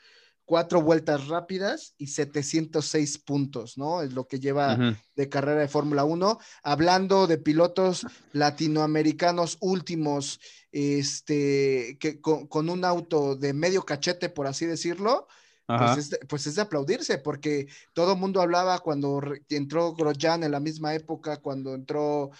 cuatro 0.51 0.81
vueltas 0.81 1.29
rápidas 1.29 1.95
y 1.97 2.07
706 2.07 3.19
puntos, 3.19 3.77
¿no? 3.77 4.01
Es 4.01 4.11
lo 4.11 4.27
que 4.27 4.37
lleva 4.37 4.73
uh 4.73 4.77
-huh. 4.77 4.97
de 5.15 5.29
carrera 5.29 5.61
de 5.61 5.69
Fórmula 5.69 6.03
1. 6.03 6.39
Hablando 6.61 7.25
de 7.25 7.37
pilotos 7.37 8.05
latinoamericanos 8.33 9.57
últimos, 9.61 10.41
este, 10.73 11.95
que 12.01 12.19
con, 12.19 12.47
con, 12.47 12.69
un 12.69 12.83
auto 12.83 13.37
de 13.37 13.53
medio 13.53 13.83
cachete, 13.83 14.27
por 14.27 14.45
así 14.45 14.65
decirlo, 14.65 15.25
pues 15.65 15.97
es, 15.97 16.09
de, 16.09 16.17
pues 16.27 16.45
es, 16.45 16.55
de, 16.55 16.63
aplaudirse, 16.63 17.17
porque 17.19 17.67
todo 17.93 18.11
el 18.11 18.19
mundo 18.19 18.41
hablaba 18.41 18.79
cuando 18.79 19.21
entró 19.47 19.93
Grosjean 19.93 20.43
en 20.43 20.51
la 20.51 20.59
misma 20.59 20.93
época, 20.93 21.37
cuando 21.37 21.75
entró 21.75 22.31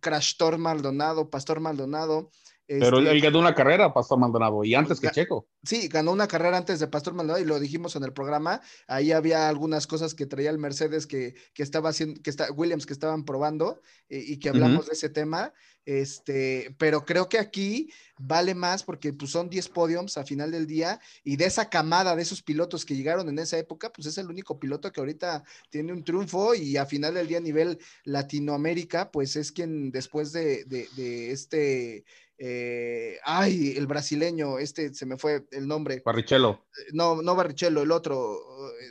Crashtor 0.00 0.56
Maldonado, 0.56 1.28
Pastor 1.28 1.60
Maldonado, 1.60 2.30
pero 2.68 2.98
este, 2.98 3.10
él 3.10 3.20
ganó 3.22 3.38
una 3.38 3.54
carrera, 3.54 3.94
Pastor 3.94 4.18
Maldonado, 4.18 4.62
y 4.62 4.74
antes 4.74 5.00
que 5.00 5.10
Checo. 5.10 5.48
Sí, 5.62 5.88
ganó 5.88 6.12
una 6.12 6.28
carrera 6.28 6.58
antes 6.58 6.78
de 6.80 6.86
Pastor 6.86 7.14
Maldonado 7.14 7.42
y 7.42 7.46
lo 7.46 7.58
dijimos 7.58 7.96
en 7.96 8.04
el 8.04 8.12
programa. 8.12 8.60
Ahí 8.86 9.12
había 9.12 9.48
algunas 9.48 9.86
cosas 9.86 10.14
que 10.14 10.26
traía 10.26 10.50
el 10.50 10.58
Mercedes 10.58 11.06
que, 11.06 11.34
que 11.54 11.62
estaba 11.62 11.88
haciendo, 11.88 12.20
que 12.22 12.28
está, 12.28 12.52
Williams 12.52 12.84
que 12.84 12.92
estaban 12.92 13.24
probando 13.24 13.80
eh, 14.10 14.22
y 14.26 14.38
que 14.38 14.50
hablamos 14.50 14.80
uh 14.80 14.82
-huh. 14.82 14.88
de 14.88 14.92
ese 14.92 15.08
tema. 15.08 15.54
Este, 15.88 16.76
pero 16.76 17.06
creo 17.06 17.30
que 17.30 17.38
aquí 17.38 17.90
vale 18.18 18.54
más 18.54 18.82
porque 18.82 19.14
pues, 19.14 19.30
son 19.30 19.48
10 19.48 19.70
podiums 19.70 20.18
a 20.18 20.24
final 20.24 20.50
del 20.50 20.66
día 20.66 21.00
y 21.24 21.36
de 21.36 21.46
esa 21.46 21.70
camada 21.70 22.14
de 22.14 22.20
esos 22.20 22.42
pilotos 22.42 22.84
que 22.84 22.94
llegaron 22.94 23.26
en 23.30 23.38
esa 23.38 23.56
época, 23.56 23.90
pues 23.90 24.06
es 24.06 24.18
el 24.18 24.26
único 24.28 24.58
piloto 24.58 24.92
que 24.92 25.00
ahorita 25.00 25.44
tiene 25.70 25.94
un 25.94 26.04
triunfo 26.04 26.54
y 26.54 26.76
a 26.76 26.84
final 26.84 27.14
del 27.14 27.26
día 27.26 27.38
a 27.38 27.40
nivel 27.40 27.78
Latinoamérica, 28.04 29.10
pues 29.10 29.34
es 29.36 29.50
quien 29.50 29.90
después 29.90 30.30
de, 30.32 30.64
de, 30.66 30.88
de 30.94 31.30
este 31.30 32.04
eh, 32.40 33.18
ay, 33.24 33.74
el 33.76 33.88
brasileño, 33.88 34.58
este 34.58 34.94
se 34.94 35.06
me 35.06 35.18
fue 35.18 35.46
el 35.50 35.66
nombre. 35.66 36.02
Barrichello. 36.04 36.66
No, 36.92 37.20
no 37.20 37.34
Barrichello, 37.34 37.82
el 37.82 37.90
otro, 37.90 38.38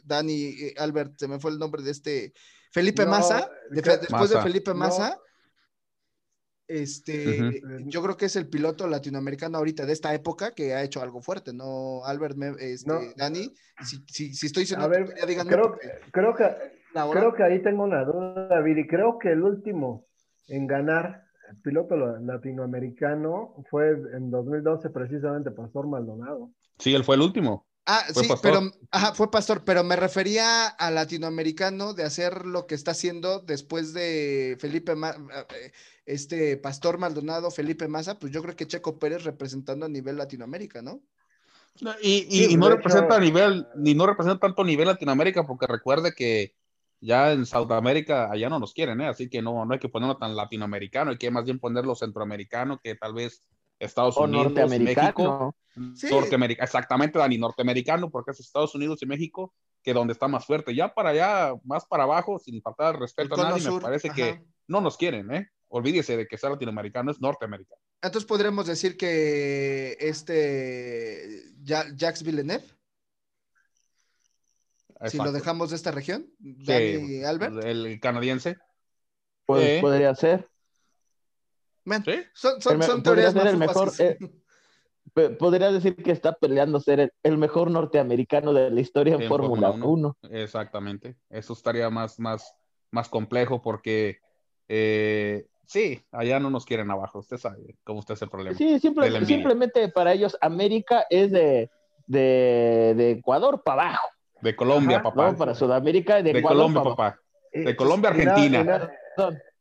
Dani 0.04 0.48
eh, 0.48 0.74
Albert, 0.78 1.18
se 1.18 1.30
me 1.30 1.40
fue 1.40 1.52
el 1.52 1.60
nombre 1.60 1.82
de 1.82 1.92
este. 1.92 2.34
Felipe 2.72 3.06
no, 3.06 3.12
Massa, 3.12 3.50
de, 3.70 3.82
después 3.82 4.12
Massa. 4.12 4.36
de 4.36 4.42
Felipe 4.42 4.74
Massa. 4.74 5.10
No. 5.12 5.22
Este, 6.68 7.42
uh 7.42 7.46
-huh. 7.46 7.84
yo 7.86 8.04
creo 8.04 8.18
que 8.18 8.26
es 8.26 8.36
el 8.36 8.50
piloto 8.50 8.86
latinoamericano 8.88 9.58
ahorita 9.58 9.86
de 9.86 9.94
esta 9.94 10.14
época 10.14 10.52
que 10.52 10.74
ha 10.74 10.84
hecho 10.84 11.02
algo 11.02 11.22
fuerte, 11.22 11.54
¿no? 11.54 12.04
Albert, 12.04 12.36
este, 12.60 12.90
no. 12.90 13.00
Dani, 13.16 13.54
si, 13.86 14.04
si, 14.08 14.34
si, 14.34 14.48
estoy 14.48 14.64
diciendo, 14.64 14.86
a 14.86 14.90
ver, 14.90 15.16
ya 15.18 15.26
díganme. 15.26 15.54
Creo, 15.54 15.78
creo, 16.12 16.36
que, 16.36 16.44
creo 16.94 17.34
que 17.34 17.44
ahí 17.44 17.64
tengo 17.64 17.86
una 17.86 18.04
duda, 18.04 18.60
Billy. 18.60 18.86
Creo 18.86 19.18
que 19.18 19.32
el 19.32 19.44
último 19.44 20.06
en 20.50 20.68
ganar 20.68 21.27
piloto 21.64 21.96
latinoamericano 21.96 23.56
fue 23.70 23.92
en 23.92 24.30
2012 24.32 24.90
precisamente 24.90 25.52
Pastor 25.52 25.88
Maldonado. 25.88 26.52
Sí, 26.78 26.94
él 26.94 27.04
fue 27.04 27.16
el 27.16 27.22
último. 27.22 27.66
Ah, 27.90 28.04
fue 28.14 28.24
sí, 28.24 28.30
pastor. 28.30 28.52
pero 28.52 28.72
ajá, 28.92 29.14
fue 29.14 29.32
pastor, 29.32 29.64
pero 29.64 29.82
me 29.82 29.96
refería 29.96 30.68
a 30.68 30.92
latinoamericano 30.92 31.94
de 31.94 32.04
hacer 32.04 32.46
lo 32.46 32.68
que 32.68 32.76
está 32.76 32.92
haciendo 32.92 33.40
después 33.40 33.94
de 33.94 34.58
Felipe, 34.60 34.92
eh, 34.92 35.72
este 36.06 36.58
Pastor 36.58 36.98
Maldonado, 36.98 37.50
Felipe 37.50 37.88
Massa, 37.88 38.20
pues 38.20 38.34
yo 38.34 38.42
creo 38.42 38.58
que 38.58 38.68
Checo 38.68 39.00
Pérez 39.00 39.24
representando 39.24 39.86
a 39.86 39.90
nivel 39.90 40.18
Latinoamérica, 40.18 40.82
¿no? 40.82 41.02
Y, 42.02 42.26
y, 42.28 42.46
sí, 42.46 42.54
y 42.54 42.58
no 42.58 42.70
representa 42.70 43.16
hecho, 43.16 43.16
a 43.16 43.20
nivel, 43.22 43.68
ni 43.76 43.94
no 43.94 44.06
representa 44.06 44.48
tanto 44.48 44.64
a 44.64 44.66
nivel 44.66 44.88
Latinoamérica, 44.88 45.48
porque 45.48 45.68
recuerde 45.68 46.12
que 46.14 46.56
ya 47.00 47.32
en 47.32 47.46
Sudamérica 47.46 48.32
allá 48.32 48.50
no 48.50 48.60
nos 48.60 48.74
quieren, 48.74 49.02
¿eh? 49.02 49.08
así 49.08 49.30
que 49.30 49.42
no, 49.42 49.66
no 49.66 49.74
hay 49.74 49.80
que 49.80 49.90
ponerlo 49.90 50.18
tan 50.18 50.36
latinoamericano, 50.36 51.12
hay 51.12 51.18
que 51.18 51.32
más 51.32 51.46
bien 51.46 51.60
ponerlo 51.60 51.96
centroamericano 51.96 52.80
que 52.84 52.96
tal 52.96 53.14
vez 53.14 53.44
Estados 53.80 54.18
o 54.18 54.24
Unidos, 54.24 54.54
México, 54.80 55.56
sí. 55.96 56.08
Norteamérica, 56.10 56.64
exactamente, 56.64 57.20
Dani, 57.20 57.38
norteamericano, 57.38 58.10
porque 58.10 58.32
es 58.32 58.40
Estados 58.40 58.74
Unidos 58.74 59.02
y 59.02 59.06
México 59.06 59.54
que 59.84 59.94
donde 59.94 60.14
está 60.14 60.28
más 60.28 60.46
fuerte. 60.46 60.76
Ya 60.76 60.94
para 60.94 61.12
allá, 61.12 61.54
más 61.64 61.86
para 61.86 62.04
abajo, 62.04 62.40
sin 62.40 62.62
faltar 62.62 63.00
respeto 63.00 63.36
a 63.36 63.50
nadie, 63.50 63.62
sur, 63.62 63.76
me 63.76 63.82
parece 63.82 64.10
ajá. 64.10 64.16
que 64.16 64.42
no 64.68 64.82
nos 64.82 64.98
quieren, 64.98 65.34
¿eh? 65.34 65.50
Olvídese 65.70 66.18
de 66.18 66.28
que 66.28 66.38
sea 66.38 66.50
latinoamericano, 66.50 67.12
es 67.12 67.22
norteamericano. 67.22 67.82
Entonces 68.02 68.28
podremos 68.28 68.68
decir 68.68 68.98
que 68.98 69.98
este 70.00 71.44
Jacques 71.64 72.24
Villeneuve 72.24 72.66
Exacto. 75.00 75.12
Si 75.12 75.18
lo 75.18 75.32
dejamos 75.32 75.70
de 75.70 75.76
esta 75.76 75.92
región, 75.92 76.28
Dani 76.40 77.08
sí, 77.08 77.24
Albert. 77.24 77.64
El 77.64 78.00
canadiense. 78.00 78.58
Pues 79.46 79.80
podría 79.82 80.14
ser. 80.16 80.48
Man, 81.86 82.04
¿Sí? 82.04 82.20
Son, 82.34 82.62
son, 82.62 82.82
son 82.82 83.04
teorías 83.04 83.34
ser 83.34 83.48
el 83.48 83.58
mejor. 83.58 83.92
Eh, 84.00 84.18
podría 85.40 85.72
decir 85.72 85.96
que 85.96 86.12
está 86.12 86.34
peleando 86.34 86.80
ser 86.80 87.00
el, 87.00 87.14
el 87.24 87.38
mejor 87.38 87.72
norteamericano 87.72 88.54
de 88.54 88.72
la 88.72 88.82
historia 88.82 89.16
en, 89.16 89.22
en 89.22 89.30
Fórmula 89.30 89.72
1. 89.72 89.88
1. 89.88 90.18
Exactamente. 90.32 91.16
Eso 91.30 91.54
estaría 91.54 91.90
más, 91.90 92.20
más, 92.20 92.54
más 92.92 93.08
complejo 93.08 93.62
porque 93.62 94.20
eh, 94.68 95.48
sí, 95.66 96.02
allá 96.12 96.40
no 96.40 96.50
nos 96.50 96.66
quieren 96.66 96.92
abajo. 96.92 97.20
Usted 97.20 97.38
sabe 97.38 97.78
cómo 97.84 98.00
usted 98.00 98.16
es 98.16 98.22
el 98.24 98.30
problema. 98.30 98.58
Sí, 98.58 98.80
simple, 98.80 99.26
simplemente 99.26 99.90
para 99.90 100.14
ellos 100.14 100.38
América 100.42 101.06
es 101.10 101.32
de, 101.32 101.70
de, 102.08 102.94
de 102.98 103.12
Ecuador 103.12 103.62
para 103.64 103.84
abajo. 103.84 104.08
De 104.42 104.56
Colombia, 104.56 104.98
Ajá, 104.98 105.04
papá. 105.04 105.32
No, 105.32 105.38
para 105.38 105.56
Sudamérica, 105.56 106.18
de, 106.22 106.32
de 106.34 106.40
Ecuador, 106.40 106.58
Colombia, 106.68 106.84
papá. 106.84 107.20
De 107.54 107.76
Colombia 107.76 108.10
a 108.10 108.14
Argentina. 108.14 108.92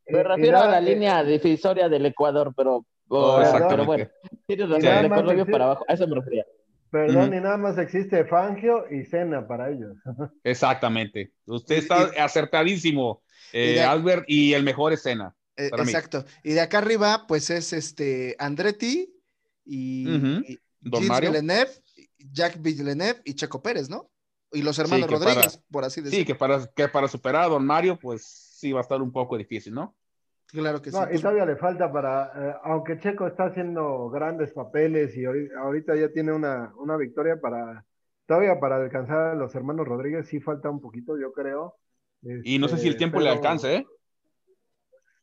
me 0.08 0.22
refiero 0.22 0.58
a 0.58 0.66
la 0.68 0.80
línea 0.80 1.24
divisoria 1.24 1.88
del 1.88 2.06
Ecuador, 2.06 2.52
pero, 2.56 2.84
Oh, 3.08 3.40
pero 3.68 3.84
bueno, 3.86 4.08
tienes 4.46 4.68
razón, 4.68 4.84
nada 4.84 5.02
de 5.02 5.08
más 5.08 5.18
Colombia 5.20 5.42
existe- 5.42 5.52
para 5.52 5.64
abajo, 5.66 5.84
a 5.88 5.92
eso 5.94 6.08
me 6.08 6.16
refería. 6.16 6.44
Perdón, 6.90 7.28
Ujú. 7.28 7.34
y 7.36 7.40
nada 7.40 7.56
más 7.56 7.78
existe 7.78 8.24
Fangio 8.24 8.84
y 8.90 9.04
Cena 9.04 9.46
para 9.46 9.70
ellos. 9.70 9.96
Exactamente. 10.44 11.32
Usted 11.46 11.76
está 11.76 12.10
acertadísimo, 12.18 13.22
eh, 13.52 13.70
Y 13.70 13.74
de- 13.74 13.82
Albert, 13.82 14.24
y 14.28 14.52
el 14.54 14.62
mejor. 14.64 14.92
Eh, 14.92 14.96
Para 15.70 15.84
mí. 15.84 15.90
exacto. 15.90 16.24
Y 16.42 16.52
de 16.52 16.60
acá 16.60 16.78
arriba, 16.78 17.24
pues 17.26 17.48
es 17.50 17.72
este 17.72 18.34
Andretti 18.38 19.08
y, 19.64 20.08
Ujú. 20.16 20.26
y 20.46 20.58
Don 20.80 21.00
Gilles 21.00 21.08
Mario. 21.08 21.30
Villeneuve, 21.30 21.70
Jack 22.18 22.60
Villeneuve 22.60 23.20
y 23.24 23.34
Checo 23.34 23.62
Pérez, 23.62 23.88
¿no? 23.88 24.10
Y 24.52 24.62
los 24.62 24.78
hermanos 24.78 25.10
Rodríguez, 25.10 25.56
para- 25.58 25.66
por 25.70 25.84
así 25.84 26.00
Sí, 26.00 26.04
decirlo. 26.04 26.26
que 26.26 26.34
para, 26.34 26.66
que 26.74 26.88
para 26.88 27.08
superar 27.08 27.42
a 27.44 27.48
Don 27.48 27.66
Mario, 27.66 27.98
pues 27.98 28.24
sí 28.24 28.72
va 28.72 28.80
a 28.80 28.82
estar 28.82 29.02
un 29.02 29.12
poco 29.12 29.36
difícil, 29.36 29.74
¿no? 29.74 29.94
Claro 30.46 30.80
que 30.80 30.90
sí. 30.90 30.96
No, 30.96 31.04
y 31.04 31.08
Pues, 31.08 31.20
todavía 31.22 31.44
le 31.44 31.56
falta 31.56 31.92
para, 31.92 32.32
eh, 32.36 32.54
aunque 32.62 32.98
Checo 33.00 33.26
está 33.26 33.46
haciendo 33.46 34.08
grandes 34.10 34.52
papeles 34.52 35.16
y 35.16 35.22
ahori- 35.22 35.50
ahorita 35.58 35.96
ya 35.96 36.10
tiene 36.12 36.32
una, 36.32 36.72
una 36.76 36.96
victoria 36.96 37.40
para, 37.40 37.84
todavía 38.26 38.58
para 38.60 38.76
alcanzar 38.76 39.32
a 39.32 39.34
los 39.34 39.54
hermanos 39.56 39.86
Rodríguez, 39.86 40.28
sí 40.28 40.40
falta 40.40 40.70
un 40.70 40.80
poquito, 40.80 41.18
yo 41.18 41.32
creo. 41.32 41.76
Y 42.22 42.58
no 42.58 42.68
sé 42.68 42.76
si 42.78 42.84
el 42.86 42.90
Este, 42.90 42.98
tiempo 42.98 43.20
le 43.20 43.28
alcance, 43.30 43.74
¿eh? 43.74 43.86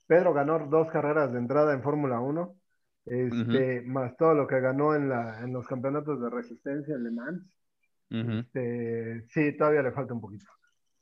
Pedro 0.05 0.33
ganó 0.33 0.59
dos 0.67 0.89
carreras 0.91 1.31
de 1.31 1.39
entrada 1.39 1.73
en 1.73 1.81
Fórmula 1.81 2.19
1, 2.19 2.55
este, 3.05 3.81
más 3.81 4.15
todo 4.17 4.33
lo 4.33 4.45
que 4.47 4.59
ganó 4.59 4.93
en, 4.95 5.09
la, 5.09 5.39
en 5.41 5.53
los 5.53 5.65
campeonatos 5.67 6.21
de 6.21 6.29
resistencia 6.29 6.93
en 6.95 7.03
Le 7.03 7.11
Mans. 7.11 7.43
Este, 8.09 9.25
sí, 9.29 9.57
todavía 9.57 9.81
le 9.81 9.91
falta 9.91 10.13
un 10.13 10.21
poquito. 10.21 10.45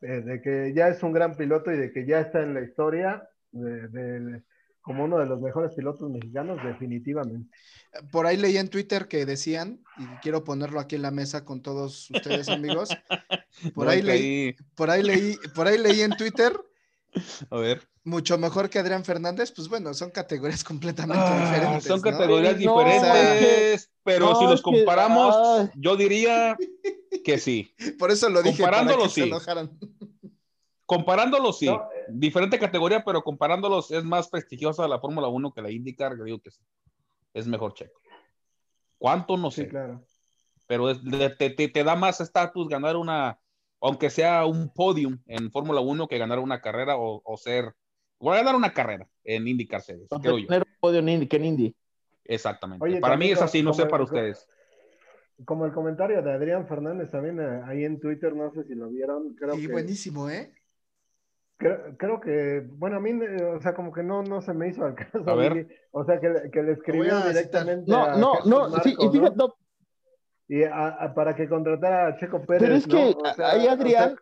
Eh, 0.02 0.22
de 0.22 0.42
que 0.42 0.74
ya 0.74 0.88
es 0.88 1.04
un 1.04 1.14
gran 1.14 1.36
piloto 1.36 1.72
y 1.72 1.78
de 1.78 1.92
que 1.92 2.06
ya 2.06 2.22
está 2.22 2.42
en 2.42 2.54
la 2.54 2.62
historia 2.62 3.28
de- 3.52 3.88
de- 3.88 4.44
como 4.82 5.04
uno 5.04 5.20
de 5.20 5.28
los 5.28 5.40
mejores 5.40 5.76
pilotos 5.76 6.10
mexicanos, 6.10 6.58
definitivamente. 6.66 7.56
Por 8.12 8.26
ahí 8.26 8.38
leí 8.38 8.58
en 8.58 8.70
Twitter 8.70 9.08
que 9.08 9.26
decían, 9.28 9.80
y 10.00 10.06
quiero 10.24 10.44
ponerlo 10.44 10.80
aquí 10.80 10.96
en 10.96 11.04
la 11.04 11.12
mesa 11.12 11.46
con 11.46 11.62
todos 11.62 12.10
ustedes, 12.10 12.50
amigos. 12.50 12.90
Por 13.76 13.86
No, 13.86 13.92
ahí 13.92 14.02
leí, 14.02 14.56
por 14.76 14.90
ahí 14.90 15.04
leí, 15.04 15.38
por 15.54 15.68
ahí 15.68 15.78
leí 15.78 16.02
en 16.02 16.12
Twitter, 16.12 16.54
A 17.50 17.58
ver. 17.58 17.91
Mucho 18.04 18.38
mejor 18.38 18.70
que 18.70 18.80
Adrián 18.80 19.06
Fernández, 19.06 19.52
pues 19.52 19.68
bueno, 19.70 19.94
son 19.94 20.10
categorías 20.12 20.64
completamente 20.64 21.24
Ah, 21.26 21.40
diferentes. 21.46 21.84
son 21.86 22.02
¿no? 22.02 22.12
categorías 22.12 22.60
No, 22.60 22.80
diferentes, 22.80 23.92
pero 24.04 24.30
no, 24.32 24.36
si 24.40 24.46
los 24.46 24.62
que- 24.62 24.64
comparamos, 24.64 25.36
ay. 25.36 25.70
yo 25.76 25.96
diría 25.96 26.58
que 27.24 27.38
sí. 27.38 27.74
Por 28.00 28.12
eso 28.12 28.30
lo 28.30 28.42
dije, 28.42 28.64
Comparándolo, 28.64 29.08
sí. 29.10 29.22
enojaran. 29.24 29.78
Comparándolos, 30.86 31.60
sí. 31.60 31.68
No, 31.68 31.88
Diferente 32.10 32.60
categoría, 32.60 33.04
pero 33.06 33.24
comparándolos 33.24 33.92
es 33.92 34.04
más 34.04 34.28
prestigiosa 34.28 34.88
la 34.88 35.00
Fórmula 35.00 35.28
1 35.30 35.54
que 35.54 35.62
la 35.62 35.72
IndyCar, 35.72 36.18
yo 36.18 36.26
digo 36.26 36.40
que 36.40 36.52
sí. 36.52 36.62
Es 37.34 37.48
mejor 37.48 37.74
checo. 37.74 38.02
¿Cuánto? 38.98 39.38
No 39.38 39.50
sé. 39.52 39.64
Sí, 39.64 39.70
claro. 39.70 40.04
pero 40.68 40.90
es- 40.90 41.00
te, 41.38 41.50
te- 41.52 41.68
te 41.70 41.84
da 41.84 41.96
más 41.96 42.20
estatus 42.20 42.68
ganar 42.68 42.98
una, 42.98 43.40
aunque 43.80 44.10
sea 44.10 44.46
un 44.46 44.70
podium 44.74 45.20
en 45.28 45.50
Fórmula 45.52 45.80
1 45.82 46.08
que 46.08 46.18
ganar 46.18 46.40
una 46.40 46.60
carrera 46.62 46.98
o, 46.98 47.22
o 47.24 47.38
ser, 47.38 47.74
o 48.22 48.32
ganar 48.32 48.56
una 48.56 48.72
carrera 48.72 49.08
en 49.24 49.48
IndyCar 49.48 49.82
Series, 49.82 50.08
creo 50.22 50.38
yo. 50.38 50.48
Tener 50.48 50.64
un 50.66 50.80
podio 50.80 51.00
en 51.00 51.10
Indy, 51.10 51.28
que 51.28 51.38
en 51.38 51.46
Indy. 51.46 51.76
Exactamente. 52.24 52.86
Oye, 52.86 53.00
para 53.00 53.18
mí 53.18 53.32
es 53.32 53.42
así, 53.42 53.62
no 53.64 53.74
sé 53.74 53.86
para 53.88 54.04
ustedes. 54.04 54.48
Como 55.46 55.66
el 55.66 55.74
comentario 55.74 56.22
de 56.22 56.32
Adrián 56.32 56.68
Fernández 56.68 57.10
también 57.10 57.40
eh, 57.40 57.62
ahí 57.66 57.84
en 57.84 58.00
Twitter, 58.00 58.36
no 58.36 58.52
sé 58.54 58.64
si 58.66 58.76
lo 58.76 58.90
vieron, 58.90 59.34
creo 59.36 59.56
Sí, 59.56 59.66
que 59.66 59.74
buenísimo, 59.74 60.30
¿eh? 60.30 60.54
creo, 61.58 61.96
creo 61.98 62.22
que, 62.22 62.64
bueno, 62.74 62.98
a 62.98 63.00
mí, 63.00 63.10
eh, 63.12 63.44
o 63.44 63.60
sea, 63.60 63.74
como 63.74 63.92
que 63.92 64.04
no, 64.04 64.22
no 64.24 64.42
se 64.42 64.54
me 64.54 64.68
hizo 64.70 64.86
al 64.86 64.96
caso. 64.96 65.24
A 65.28 65.36
ver. 65.36 65.68
O 65.92 66.06
sea, 66.06 66.20
que, 66.20 66.50
que 66.52 66.62
le 66.62 66.74
escribió 66.74 67.16
voy 67.16 67.24
a 67.24 67.28
directamente 67.28 67.90
No, 67.90 68.06
a 68.06 68.16
no, 68.18 68.34
Jesús 68.36 68.50
no, 68.50 68.70
sí, 68.84 68.96
y 69.00 69.10
fíjate, 69.10 69.36
¿no? 69.36 69.56
Y 70.48 70.64
a- 70.64 70.88
a- 70.90 71.14
para 71.14 71.36
que 71.36 71.48
contratara 71.48 72.08
a 72.08 72.18
Checo 72.18 72.46
Pérez, 72.46 72.62
pero 72.62 72.76
es 72.76 72.88
¿no? 72.88 72.96
que 72.96 73.30
O 73.30 73.34
sea, 73.34 73.52
ahí 73.52 73.60
o 73.62 73.64
sea, 73.64 73.72
Adrián, 73.74 74.16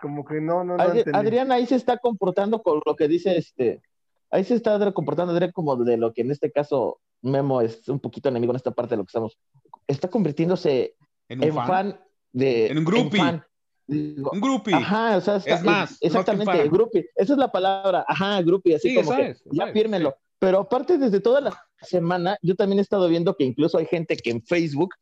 como 0.00 0.24
que 0.24 0.40
no, 0.40 0.64
no, 0.64 0.76
no 0.76 0.82
Adri- 0.82 0.98
entendí. 0.98 1.18
Adrián 1.18 1.52
ahí 1.52 1.66
se 1.66 1.76
está 1.76 1.98
comportando 1.98 2.62
con 2.62 2.80
lo 2.84 2.96
que 2.96 3.08
dice 3.08 3.36
este, 3.36 3.82
ahí 4.30 4.44
se 4.44 4.54
está 4.54 4.92
comportando 4.92 5.32
Adrián 5.32 5.52
como 5.52 5.76
de 5.76 5.96
lo 5.96 6.12
que 6.12 6.22
en 6.22 6.30
este 6.30 6.50
caso 6.50 7.00
Memo 7.22 7.60
es 7.60 7.88
un 7.88 8.00
poquito 8.00 8.28
enemigo 8.28 8.52
en 8.52 8.56
esta 8.56 8.70
parte 8.70 8.90
de 8.94 8.98
lo 8.98 9.04
que 9.04 9.10
estamos, 9.10 9.38
está 9.86 10.08
convirtiéndose 10.08 10.94
En 11.28 11.38
un 11.40 11.44
en 11.44 11.54
fan. 11.54 11.66
fan, 11.66 12.00
de, 12.32 12.66
En 12.68 12.78
un 12.78 12.84
groupie. 12.84 13.20
fan. 13.20 13.44
Digo, 13.86 14.30
Un 14.32 14.40
groupie. 14.40 14.72
Ajá, 14.74 15.16
o 15.16 15.20
sea, 15.20 15.36
está- 15.36 15.56
Es 15.56 15.62
más, 15.64 15.98
exactamente, 16.00 16.64
no 16.64 16.70
groupie, 16.70 17.10
esa 17.16 17.32
es 17.32 17.38
la 17.38 17.50
palabra, 17.50 18.04
ajá, 18.06 18.40
groupie, 18.42 18.76
así 18.76 18.90
Sí, 18.90 18.94
como 18.94 19.16
que 19.16 19.34
ya 19.50 19.66
fírmenlo. 19.72 20.14
Pero 20.38 20.60
aparte, 20.60 20.96
desde 20.96 21.20
toda 21.20 21.40
la 21.40 21.60
semana, 21.82 22.38
yo 22.40 22.54
también 22.54 22.78
he 22.78 22.82
estado 22.82 23.08
viendo 23.08 23.34
que 23.36 23.44
incluso 23.44 23.76
hay 23.78 23.86
gente 23.86 24.16
que 24.16 24.30
en 24.30 24.42
Facebook, 24.42 24.94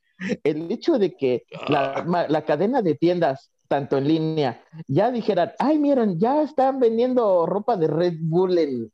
el 0.42 0.72
hecho 0.72 0.98
de 0.98 1.14
que 1.14 1.44
la, 1.68 2.26
la 2.28 2.44
cadena 2.44 2.80
de 2.82 2.94
tiendas, 2.96 3.52
tanto 3.68 3.98
en 3.98 4.08
línea, 4.08 4.62
ya 4.86 5.10
dijeran, 5.10 5.52
ay, 5.58 5.78
miren, 5.78 6.18
ya 6.18 6.42
están 6.42 6.80
vendiendo 6.80 7.46
ropa 7.46 7.76
de 7.76 7.86
Red 7.86 8.14
Bull 8.20 8.58
en 8.58 8.90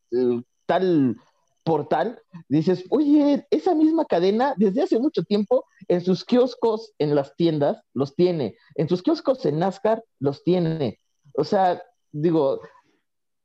tal 0.66 1.16
portal, 1.62 2.20
dices, 2.48 2.84
oye, 2.90 3.46
esa 3.50 3.74
misma 3.74 4.04
cadena 4.04 4.52
desde 4.56 4.82
hace 4.82 4.98
mucho 4.98 5.22
tiempo 5.22 5.64
en 5.88 6.02
sus 6.02 6.24
kioscos 6.24 6.92
en 6.98 7.14
las 7.14 7.34
tiendas 7.37 7.80
los 7.94 8.14
tiene, 8.14 8.56
en 8.74 8.88
sus 8.88 9.02
kioscos 9.02 9.46
en 9.46 9.58
NASCAR 9.60 10.02
los 10.18 10.42
tiene. 10.44 11.00
O 11.37 11.44
sea, 11.44 11.82
digo, 12.12 12.60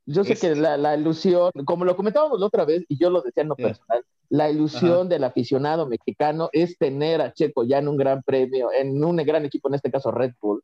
yo 0.06 0.24
sé 0.24 0.34
Es- 0.34 0.42
que 0.42 0.56
la, 0.56 0.76
la 0.78 0.98
ilusión, 0.98 1.52
como 1.66 1.86
lo 1.86 1.96
comentábamos 1.96 2.40
la 2.40 2.48
otra 2.48 2.66
vez, 2.66 2.84
y 2.90 2.98
yo 2.98 3.10
lo 3.10 3.22
decía 3.22 3.44
en 3.44 3.50
lo 3.50 3.56
personal, 3.56 4.04
la 4.30 4.50
ilusión 4.50 5.08
del 5.10 5.24
aficionado 5.24 5.88
mexicano 5.88 6.50
es 6.52 6.78
tener 6.78 7.22
a 7.22 7.34
Checo 7.34 7.64
ya 7.64 7.78
en 7.78 7.88
un 7.88 7.98
gran 7.98 8.22
premio, 8.24 8.70
en 8.72 9.02
un 9.04 9.16
gran 9.18 9.46
equipo, 9.46 9.70
en 9.70 9.76
este 9.76 9.90
caso 9.92 10.12
Red 10.12 10.34
Bull. 10.42 10.62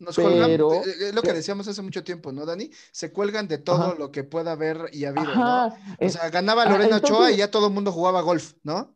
Nos 0.00 0.16
Pero- 0.16 0.28
colgan, 0.30 0.50
eh, 0.50 0.92
es 1.08 1.14
lo 1.14 1.22
que 1.22 1.32
decíamos 1.32 1.68
hace 1.68 1.82
mucho 1.82 2.02
tiempo, 2.04 2.32
¿no, 2.32 2.44
Dani? 2.44 2.70
Se 2.92 3.12
cuelgan 3.12 3.46
de 3.48 3.58
todo 3.58 3.82
Ajá. 3.82 3.94
lo 3.98 4.10
que 4.10 4.24
pueda 4.24 4.52
haber 4.52 4.88
y 4.92 5.04
habido, 5.04 5.30
Ajá, 5.30 5.68
¿no? 6.00 6.06
O 6.06 6.08
sea, 6.08 6.28
ganaba 6.30 6.62
ah, 6.64 6.70
Lorena 6.70 6.96
Ochoa 6.96 7.08
entonces- 7.18 7.34
y 7.36 7.38
ya 7.38 7.50
todo 7.50 7.68
el 7.68 7.72
mundo 7.72 7.92
jugaba 7.92 8.20
golf, 8.22 8.52
¿no? 8.62 8.94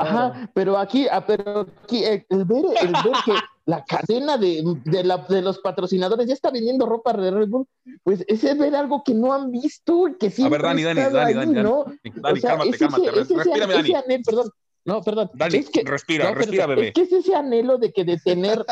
Ajá, 0.00 0.48
pero 0.54 0.78
aquí, 0.78 1.08
ah, 1.10 1.24
pero 1.26 1.66
aquí 1.82 2.04
eh, 2.04 2.24
el 2.30 2.44
ver, 2.44 2.64
el 2.80 2.92
ver 2.92 3.12
que 3.24 3.32
la 3.66 3.84
cadena 3.84 4.36
de, 4.38 4.62
de, 4.84 5.02
la- 5.02 5.18
de 5.28 5.42
los 5.42 5.58
patrocinadores 5.58 6.28
ya 6.28 6.34
está 6.34 6.50
vendiendo 6.52 6.86
ropa 6.86 7.12
de 7.14 7.32
Red 7.32 7.48
Bull, 7.48 7.66
pues 8.04 8.24
ese 8.28 8.52
es 8.52 8.58
ver 8.58 8.76
algo 8.76 9.02
que 9.04 9.12
no 9.12 9.32
han 9.34 9.50
visto, 9.50 10.06
y 10.06 10.14
que 10.16 10.30
sí. 10.30 10.44
A 10.44 10.48
ver, 10.48 10.62
Dani, 10.62 10.84
Dani, 10.84 11.00
Dani, 11.00 11.12
Dani, 11.34 11.34
Dani. 11.34 11.62
¿no? 11.68 11.84
Dani, 12.14 12.40
cálmate, 12.40 12.70
es 12.70 12.78
cálmate. 12.78 13.08
ese- 13.08 13.20
ese- 13.22 13.34
Respírame, 13.34 13.74
Dani. 13.74 13.94
anhelo, 13.94 14.22
perdón, 14.24 14.50
no, 14.88 15.02
perdón. 15.02 15.30
Dani, 15.34 15.58
es 15.58 15.70
que, 15.70 15.82
respira, 15.84 16.24
no, 16.24 16.30
pero 16.30 16.40
respira, 16.40 16.66
bebé. 16.66 16.88
Es 16.88 16.94
que 16.94 17.02
es 17.02 17.12
ese 17.12 17.34
anhelo 17.36 17.78
de 17.78 17.92
que 17.92 18.04
de 18.04 18.16
tener, 18.18 18.64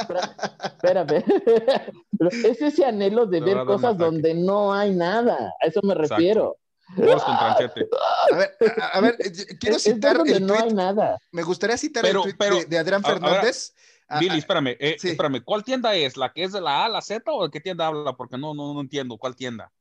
espérame, 0.64 1.22
es 2.44 2.62
ese 2.62 2.85
anhelo 2.85 3.26
de 3.26 3.40
ver 3.40 3.64
cosas 3.64 3.96
donde 3.96 4.35
no 4.35 4.72
hay 4.74 4.94
nada, 4.94 5.52
a 5.62 5.66
eso 5.66 5.81
me 5.83 5.94
refiero. 5.94 6.57
Bolas 6.96 7.22
con 7.24 7.37
tranchete. 7.37 7.88
A 8.33 8.37
ver, 8.37 8.50
a, 8.81 8.87
a 8.87 9.00
ver, 9.00 9.16
eh, 9.18 9.33
quiero 9.59 9.76
Es- 9.76 9.83
citar 9.83 10.16
donde 10.18 10.37
el 10.37 10.46
no 10.46 10.55
hay 10.55 10.72
nada. 10.72 11.18
me 11.33 11.42
gustaría 11.42 11.76
citar 11.76 12.02
Pero- 12.02 12.20
el 12.20 12.22
tweet 12.24 12.37
pero- 12.38 12.57
de, 12.57 12.64
de 12.66 12.79
Adrián 12.79 13.02
Fernández. 13.02 13.74
Billy, 14.20 14.38
espérame, 14.38 14.76
eh, 14.79 14.96
sí. 15.00 15.09
espérame, 15.09 15.42
¿cuál 15.44 15.64
tienda 15.64 15.96
es? 15.96 16.16
¿La 16.16 16.33
que 16.33 16.44
es 16.44 16.52
de 16.52 16.61
la 16.61 16.83
A 16.83 16.85
a 16.85 16.88
la 16.88 17.02
Z 17.02 17.24
o 17.33 17.42
de 17.44 17.50
qué 17.50 17.61
tienda 17.61 17.88
habla? 17.88 18.12
Porque 18.12 18.38
no, 18.38 18.55
no, 18.55 18.72
no 18.72 18.81
entiendo, 18.81 19.18
¿cuál 19.18 19.35
tienda? 19.35 19.72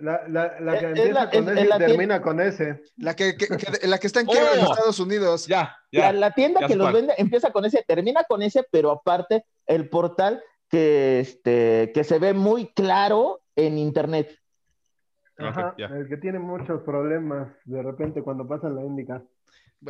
La, 0.00 0.22
la, 0.28 0.58
la 0.60 0.78
que 0.78 0.86
Es- 0.86 0.92
es 0.92 0.98
empieza 0.98 1.12
la- 1.12 1.30
con 1.30 1.48
S 1.48 1.52
y 1.52 1.54
la 1.68 1.76
tienda- 1.76 1.78
termina 1.86 2.22
con 2.22 2.40
S. 2.40 2.82
la, 2.96 3.14
que, 3.16 3.36
que- 3.36 3.48
que- 3.48 3.86
la 3.86 3.98
que 3.98 4.06
está 4.06 4.20
en 4.20 4.26
quiebra 4.26 4.54
en. 4.54 4.60
Estados 4.60 4.98
Unidos. 4.98 5.46
Ya, 5.46 5.76
La, 5.92 6.00
ya. 6.00 6.12
la 6.12 6.30
tienda 6.32 6.60
ya 6.60 6.66
que 6.68 6.76
los 6.76 6.92
vende 6.92 7.12
empieza 7.18 7.50
con 7.52 7.64
ese, 7.66 7.84
termina 7.86 8.24
con 8.24 8.40
ese, 8.42 8.64
pero 8.70 8.90
aparte 8.90 9.44
el 9.66 9.88
portal 9.90 10.42
que, 10.70 11.20
este, 11.20 11.90
que 11.92 12.04
se 12.04 12.18
ve 12.18 12.32
muy 12.32 12.72
claro 12.72 13.42
en 13.56 13.76
internet. 13.76 14.34
Ajá, 15.36 15.74
el 15.78 16.08
que 16.08 16.16
tiene 16.18 16.38
muchos 16.38 16.82
problemas 16.82 17.48
de 17.64 17.82
repente 17.82 18.22
cuando 18.22 18.46
pasan 18.46 18.76
la. 18.76 18.82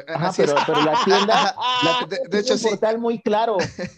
Ajá, 0.07 0.29
Así 0.29 0.43
pero, 0.43 0.55
la 0.85 0.95
tienda 1.05 1.55
la- 1.83 2.07
De- 2.29 2.39
hecho, 2.39 2.53
un 2.55 2.59
sí. 2.61 2.69
portal 2.69 2.99
muy 2.99 3.21
claro. 3.21 3.57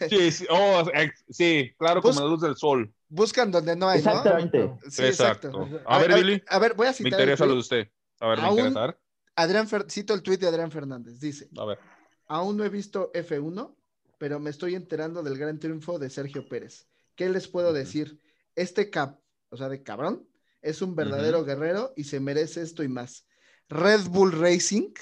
Sí, 0.08 0.30
sí, 0.30 0.46
oh, 0.50 0.82
ex- 0.94 1.24
sí, 1.30 1.70
claro, 1.78 2.00
Pues- 2.00 2.16
como 2.16 2.26
la 2.26 2.32
luz 2.32 2.40
del 2.42 2.56
sol. 2.56 2.90
Buscan 3.14 3.50
donde 3.50 3.76
no 3.76 3.88
hay, 3.90 4.02
¿no? 4.02 4.10
Exactamente. 4.10 4.72
Sí, 4.88 5.04
exacto. 5.04 5.48
Exacto. 5.48 5.80
A 5.84 5.98
ver, 5.98 6.14
Billy, 6.14 6.42
A 6.48 6.58
ver, 6.58 6.72
voy 6.72 6.86
a 6.86 6.90
me 6.90 6.94
citar 6.94 7.12
el 7.12 7.20
interesa 7.20 7.44
lo 7.44 7.52
de 7.52 7.58
usted. 7.60 7.88
A 8.20 8.28
ver, 8.28 8.38
me 8.38 8.44
Aún- 8.44 8.58
interesa. 8.58 8.82
a 8.82 8.86
ver. 8.86 8.98
Adrián 9.36 9.68
Fer- 9.68 9.90
cito 9.90 10.14
el 10.14 10.22
tweet 10.22 10.38
de 10.38 10.46
Adrián 10.48 10.70
Fernández. 10.70 11.20
Dice: 11.20 11.50
A 11.58 11.64
ver. 11.66 11.78
Aún 12.26 12.56
no 12.56 12.64
he 12.64 12.70
visto 12.70 13.10
F1, 13.12 13.76
pero 14.16 14.40
me 14.40 14.48
estoy 14.48 14.74
enterando 14.76 15.22
del 15.22 15.36
gran 15.36 15.58
triunfo 15.58 15.98
de 15.98 16.08
Sergio 16.08 16.48
Pérez. 16.48 16.86
¿Qué 17.14 17.28
les 17.28 17.48
puedo 17.48 17.74
decir? 17.74 18.18
Este 18.56 18.88
cap, 18.88 19.20
o 19.50 19.58
sea, 19.58 19.68
de 19.68 19.82
cabrón, 19.82 20.26
es 20.62 20.80
un 20.80 20.94
verdadero 20.96 21.44
guerrero 21.44 21.92
y 21.96 22.04
se 22.04 22.18
merece 22.18 22.62
esto 22.62 22.82
y 22.82 22.88
más. 22.88 23.26
Red 23.68 24.06
Bull 24.08 24.32
Racing, 24.32 24.94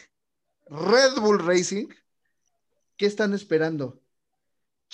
Red 0.67 1.21
Bull 1.21 1.39
Racing, 1.47 1.87
¿qué 2.97 3.07
están 3.07 3.35
esperando? 3.35 4.01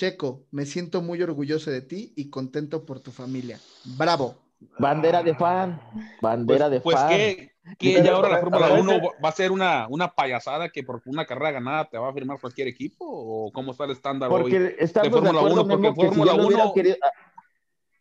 Checo, 0.00 0.44
me 0.50 0.66
siento 0.66 1.00
muy 1.00 1.22
orgulloso 1.22 1.70
de 1.70 1.80
ti 1.80 2.12
y 2.16 2.28
contento 2.28 2.84
por 2.84 3.00
tu 3.00 3.10
familia. 3.10 3.58
Bravo. 3.96 4.34
Bandera 4.78 5.22
de 5.22 5.34
fan, 5.34 5.80
bandera 6.20 6.66
Pues, 6.66 6.70
de 6.70 6.80
pues 6.80 6.96
fan. 6.96 7.08
que, 7.08 7.50
que 7.78 7.92
Pero, 7.94 8.04
ya 8.04 8.12
ahora 8.14 8.28
la 8.30 8.38
Fórmula 8.38 8.68
ver, 8.68 8.80
1 8.80 8.92
ese- 8.92 9.08
va 9.24 9.28
a 9.28 9.32
ser 9.32 9.52
una, 9.52 9.86
una 9.88 10.08
payasada 10.14 10.68
que 10.70 10.82
por 10.82 11.02
una 11.06 11.24
carrera 11.26 11.50
ganada 11.52 11.84
te 11.88 11.98
va 11.98 12.08
a 12.08 12.12
firmar 12.12 12.38
cualquier 12.40 12.68
equipo 12.68 13.04
o 13.06 13.50
cómo 13.52 13.72
está 13.72 13.84
el 13.84 13.90
estándar 13.92 14.30
hoy. 14.30 14.42
Porque 14.42 14.76
estamos 14.78 15.08
de 15.10 15.12
Fórmula 15.18 15.38
acuerdo, 15.40 15.64
1, 15.64 15.68
porque 15.80 15.88
si 16.00 16.06
Fórmula 16.08 16.34
hubiera 16.34 16.64
1 16.64 16.74
querido- 16.74 16.96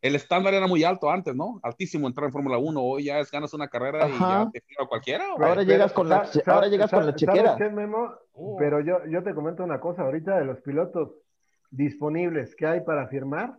El 0.01 0.15
estándar 0.15 0.53
era 0.53 0.67
muy 0.67 0.83
alto 0.83 1.09
antes, 1.09 1.33
¿no? 1.35 1.59
Altísimo 1.63 2.07
entrar 2.07 2.25
en 2.27 2.31
Fórmula 2.33 2.57
1. 2.57 2.81
Hoy 2.81 3.05
ya 3.05 3.19
es 3.19 3.31
ganas 3.31 3.53
una 3.53 3.67
carrera 3.69 4.07
y 4.07 4.11
ya 4.19 4.47
te 4.51 4.61
firma 4.61 4.87
cualquiera. 4.87 5.25
¿o? 5.33 5.41
Ahora 5.41 5.55
Pero, 5.55 5.61
llegas 5.63 5.93
con 5.93 6.07
la- 6.09 6.29
ahora 6.45 6.67
llegas 6.67 6.91
con 6.91 7.05
la 7.05 7.15
chequera. 7.15 7.53
¿sabes 7.57 7.69
qué, 7.69 7.73
Memo? 7.73 8.11
Oh. 8.33 8.55
Pero 8.57 8.81
yo, 8.81 8.97
yo 9.09 9.23
te 9.23 9.33
comento 9.33 9.63
una 9.63 9.79
cosa, 9.79 10.03
ahorita 10.03 10.37
de 10.37 10.45
los 10.45 10.59
pilotos 10.61 11.09
disponibles 11.75 12.55
que 12.55 12.65
hay 12.65 12.81
para 12.81 13.07
firmar, 13.07 13.57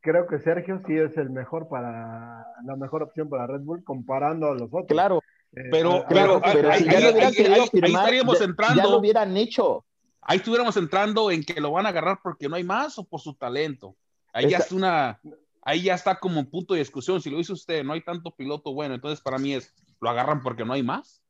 creo 0.00 0.26
que 0.26 0.38
Sergio 0.38 0.80
sí 0.86 0.96
es 0.96 1.16
el 1.16 1.30
mejor 1.30 1.68
para, 1.68 2.46
la 2.64 2.76
mejor 2.76 3.02
opción 3.02 3.28
para 3.28 3.46
Red 3.46 3.60
Bull 3.60 3.84
comparando 3.84 4.48
a 4.48 4.54
los 4.54 4.68
otros. 4.68 4.86
Claro, 4.88 5.20
Eh, 5.52 5.62
Pero, 5.68 6.04
ahí- 6.04 6.78
si 6.78 6.84
ya 6.84 6.98
ahí- 6.98 7.02
lo 7.02 7.10
hubieran 7.10 7.28
ahí- 7.30 7.34
querido 7.34 7.54
ahí- 7.54 7.60
ahí 7.62 7.68
firmar, 7.70 7.90
estaríamos 8.04 8.40
entrando. 8.40 8.76
ya 8.80 8.88
lo 8.88 8.98
hubieran 8.98 9.36
hecho. 9.36 9.84
Ahí 10.22 10.36
estuviéramos 10.36 10.76
entrando 10.76 11.28
en 11.32 11.42
que 11.42 11.60
lo 11.60 11.72
van 11.72 11.86
a 11.86 11.88
agarrar 11.88 12.20
porque 12.22 12.48
no 12.48 12.54
hay 12.54 12.62
más 12.62 12.96
o 13.00 13.04
por 13.04 13.20
su 13.20 13.34
talento. 13.34 13.96
Ahí 14.32 14.48
ya 14.48 14.58
es 14.58 14.70
una, 14.70 15.18
ahí 15.62 15.82
ya 15.82 15.94
está 15.94 16.14
como 16.20 16.38
un 16.38 16.48
punto 16.48 16.74
de 16.74 16.78
discusión. 16.78 17.20
Si 17.20 17.30
lo 17.30 17.38
dice 17.38 17.52
usted, 17.52 17.82
no 17.82 17.94
hay 17.94 18.00
tanto 18.00 18.30
piloto 18.30 18.72
bueno, 18.72 18.94
entonces 18.94 19.20
para 19.20 19.38
mí 19.38 19.52
es, 19.54 19.74
lo 20.00 20.08
agarran 20.08 20.40
porque 20.40 20.64
no 20.64 20.72
hay 20.72 20.84
más. 20.84 21.20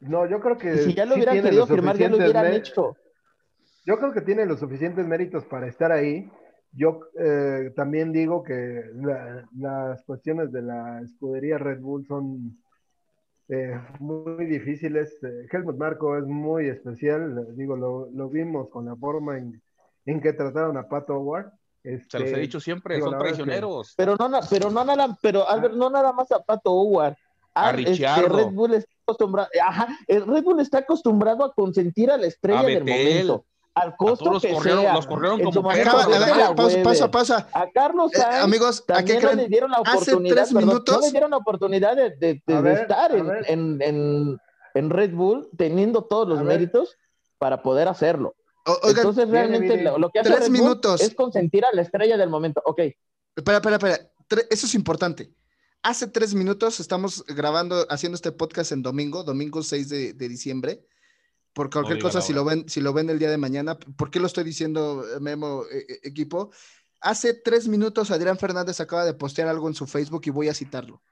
No, 0.00 0.28
yo 0.28 0.38
creo 0.40 0.58
que 0.58 0.74
Y 0.74 0.78
si 0.80 0.94
ya 0.94 1.06
lo 1.06 1.14
sí 1.14 1.20
hubieran 1.20 1.40
querido 1.42 1.66
firmar, 1.66 1.96
ya 1.96 2.10
lo 2.10 2.18
hubieran 2.18 2.52
hecho. 2.52 2.96
Yo 3.90 3.98
creo 3.98 4.12
que 4.12 4.20
tiene 4.20 4.46
los 4.46 4.60
suficientes 4.60 5.04
méritos 5.04 5.44
para 5.46 5.66
estar 5.66 5.90
ahí. 5.90 6.30
Yo 6.72 7.00
eh, 7.18 7.72
también 7.74 8.12
digo 8.12 8.44
que 8.44 8.84
la- 8.94 9.44
las 9.58 10.04
cuestiones 10.04 10.52
de 10.52 10.62
la 10.62 11.00
escudería 11.02 11.58
Red 11.58 11.80
Bull 11.80 12.06
son 12.06 12.56
eh, 13.48 13.76
muy 13.98 14.46
difíciles. 14.46 15.18
Eh, 15.24 15.48
Helmut 15.50 15.76
Marco 15.76 16.16
es 16.16 16.24
muy 16.24 16.68
especial. 16.68 17.48
Digo, 17.56 17.74
lo, 17.76 18.08
lo 18.12 18.28
vimos 18.28 18.68
con 18.70 18.86
la 18.86 18.94
forma 18.94 19.38
en, 19.38 19.60
en 20.06 20.20
que 20.20 20.32
trataron 20.34 20.76
a 20.76 20.86
Pat 20.88 21.10
Howard. 21.10 21.50
Se 21.82 21.90
los 21.90 22.12
he 22.12 22.24
Este, 22.26 22.40
dicho 22.40 22.60
siempre, 22.60 22.94
digo, 22.94 23.06
son 23.06 23.14
es 23.16 23.18
que- 23.18 23.28
traicioneros. 23.30 23.94
Pero 23.96 24.14
no, 24.16 24.30
pero 24.48 24.70
no 24.70 24.84
nada, 24.84 25.18
pero 25.20 25.48
Albert, 25.48 25.74
no 25.74 25.90
nada 25.90 26.12
más 26.12 26.30
a 26.30 26.38
Pato 26.38 26.70
Howard. 26.72 27.14
A 27.54 27.70
Ah, 27.70 27.70
este, 27.70 27.82
Ricciardo. 27.90 28.36
Red 28.36 28.54
Bull 28.54 28.74
está 28.74 28.92
acostumbrado, 29.02 29.48
ajá, 29.66 29.88
el 30.06 30.24
Red 30.24 30.44
Bull 30.44 30.60
está 30.60 30.78
acostumbrado 30.78 31.44
a 31.44 31.52
consentir 31.52 32.08
a 32.08 32.16
la 32.16 32.26
estrella 32.28 32.60
A 32.60 32.64
del 32.64 32.84
momento, 32.84 33.44
al 33.74 33.88
A 33.90 33.96
costo 33.96 34.24
todos 34.24 34.32
los 34.34 34.42
que 34.42 34.52
corrieron, 34.52 34.82
sea. 34.82 34.94
los 34.94 35.06
corrieron 35.06 35.40
En 35.40 35.44
como 35.50 35.68
perros. 35.68 35.86
Acaba- 35.94 36.02
a 36.02 36.06
ver, 36.08 36.18
Vettel 36.20 36.42
a. 37.32 37.48
A 37.60 37.70
Carlos 37.72 38.12
Eh, 38.12 38.18
Sainz 38.18 38.44
amigos, 38.44 38.80
¿a 38.80 38.84
qué 38.86 38.92
también 38.94 39.16
no 39.16 39.28
creen? 39.28 39.36
le 39.38 39.48
dieron 39.48 39.70
la 39.70 39.76
Hace 39.78 39.96
oportunidad, 40.12 40.34
tres 40.36 40.48
perdón, 40.48 40.68
minutos- 40.68 40.94
no 40.96 41.00
le 41.06 41.10
dieron 41.10 41.30
la 41.30 41.36
oportunidad 41.36 41.96
de, 41.96 42.10
de- 42.10 42.42
de- 42.46 42.54
A 42.54 42.56
de 42.56 42.62
ver, 42.62 42.78
estar 42.82 43.12
a 43.12 43.16
en, 43.16 43.26
ver. 43.28 43.44
en- 43.48 43.82
en- 43.82 44.38
en 44.74 44.90
Red 44.90 45.12
Bull 45.14 45.48
teniendo 45.56 46.02
todos 46.04 46.28
los 46.28 46.38
A 46.40 46.42
ver. 46.42 46.58
méritos 46.58 46.96
para 47.38 47.62
poder 47.62 47.88
hacerlo. 47.88 48.34
O- 48.66 48.72
Oigan, 48.82 48.98
Entonces 48.98 49.28
realmente 49.30 49.68
Viri. 49.70 49.82
lo, 49.84 49.98
lo 49.98 50.10
que 50.10 50.18
hace 50.20 50.28
Tres 50.30 50.40
Red 50.42 50.48
Bull 50.48 50.58
minutos. 50.60 51.00
es 51.00 51.14
consentir 51.14 51.64
a 51.64 51.72
la 51.72 51.82
estrella 51.82 52.16
del 52.16 52.28
momento. 52.28 52.60
Ok, 52.64 52.80
espera, 53.36 53.56
espera, 53.58 53.76
espera. 53.76 53.98
Eso 54.50 54.66
es 54.66 54.74
importante. 54.74 55.32
Hace 55.82 56.06
tres 56.08 56.34
minutos 56.34 56.78
estamos 56.78 57.24
grabando, 57.26 57.86
haciendo 57.88 58.14
este 58.16 58.32
podcast 58.32 58.70
en 58.72 58.82
domingo, 58.82 59.24
domingo 59.24 59.62
6 59.62 59.88
de, 59.88 60.12
de 60.12 60.28
diciembre. 60.28 60.84
Por 61.52 61.68
cualquier 61.70 62.00
cosa, 62.00 62.20
si 62.20 62.32
lo 62.32 62.44
ven, 62.44 62.68
si 62.68 62.80
lo 62.80 62.92
ven 62.92 63.10
el 63.10 63.18
día 63.18 63.30
de 63.30 63.36
mañana, 63.36 63.76
¿por 63.78 64.10
qué 64.10 64.20
lo 64.20 64.26
estoy 64.26 64.44
diciendo, 64.44 65.04
eh, 65.04 65.20
Memo, 65.20 65.64
eh, 65.70 65.84
eh, 65.88 66.00
equipo? 66.04 66.50
Hace 67.00 67.34
tres 67.34 67.66
minutos 67.66 68.10
Adrián 68.10 68.38
Fernández 68.38 68.80
acaba 68.80 69.04
de 69.04 69.14
postear 69.14 69.48
algo 69.48 69.66
en 69.66 69.74
su 69.74 69.86
Facebook 69.86 70.22
y 70.26 70.30
voy 70.30 70.48
a 70.48 70.54
citarlo. 70.54 71.02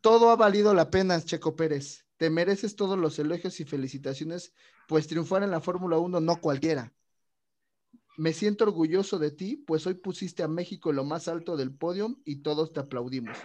Todo 0.00 0.30
ha 0.30 0.36
valido 0.36 0.74
la 0.74 0.90
pena, 0.90 1.20
Checo 1.22 1.56
Pérez. 1.56 2.04
Te 2.16 2.30
mereces 2.30 2.76
todos 2.76 2.98
los 2.98 3.18
elogios 3.18 3.60
y 3.60 3.64
felicitaciones, 3.64 4.52
pues 4.88 5.06
triunfar 5.06 5.42
en 5.42 5.50
la 5.50 5.60
Fórmula 5.60 5.98
1 5.98 6.20
no 6.20 6.40
cualquiera. 6.40 6.92
Me 8.18 8.34
siento 8.34 8.64
orgulloso 8.64 9.18
de 9.18 9.30
ti, 9.30 9.56
pues 9.56 9.86
hoy 9.86 9.94
pusiste 9.94 10.42
a 10.42 10.48
México 10.48 10.90
en 10.90 10.96
lo 10.96 11.04
más 11.04 11.28
alto 11.28 11.56
del 11.56 11.72
podio 11.72 12.18
y 12.24 12.42
todos 12.42 12.72
te 12.72 12.80
aplaudimos. 12.80 13.38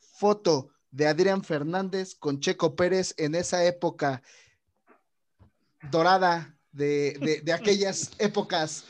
Foto 0.00 0.70
de 0.90 1.06
Adrián 1.06 1.44
Fernández 1.44 2.16
con 2.16 2.40
Checo 2.40 2.74
Pérez 2.74 3.14
en 3.18 3.34
esa 3.34 3.64
época 3.64 4.22
dorada 5.90 6.56
de, 6.72 7.16
de- 7.20 7.40
de 7.42 7.52
aquellas 7.52 8.10
épocas 8.18 8.84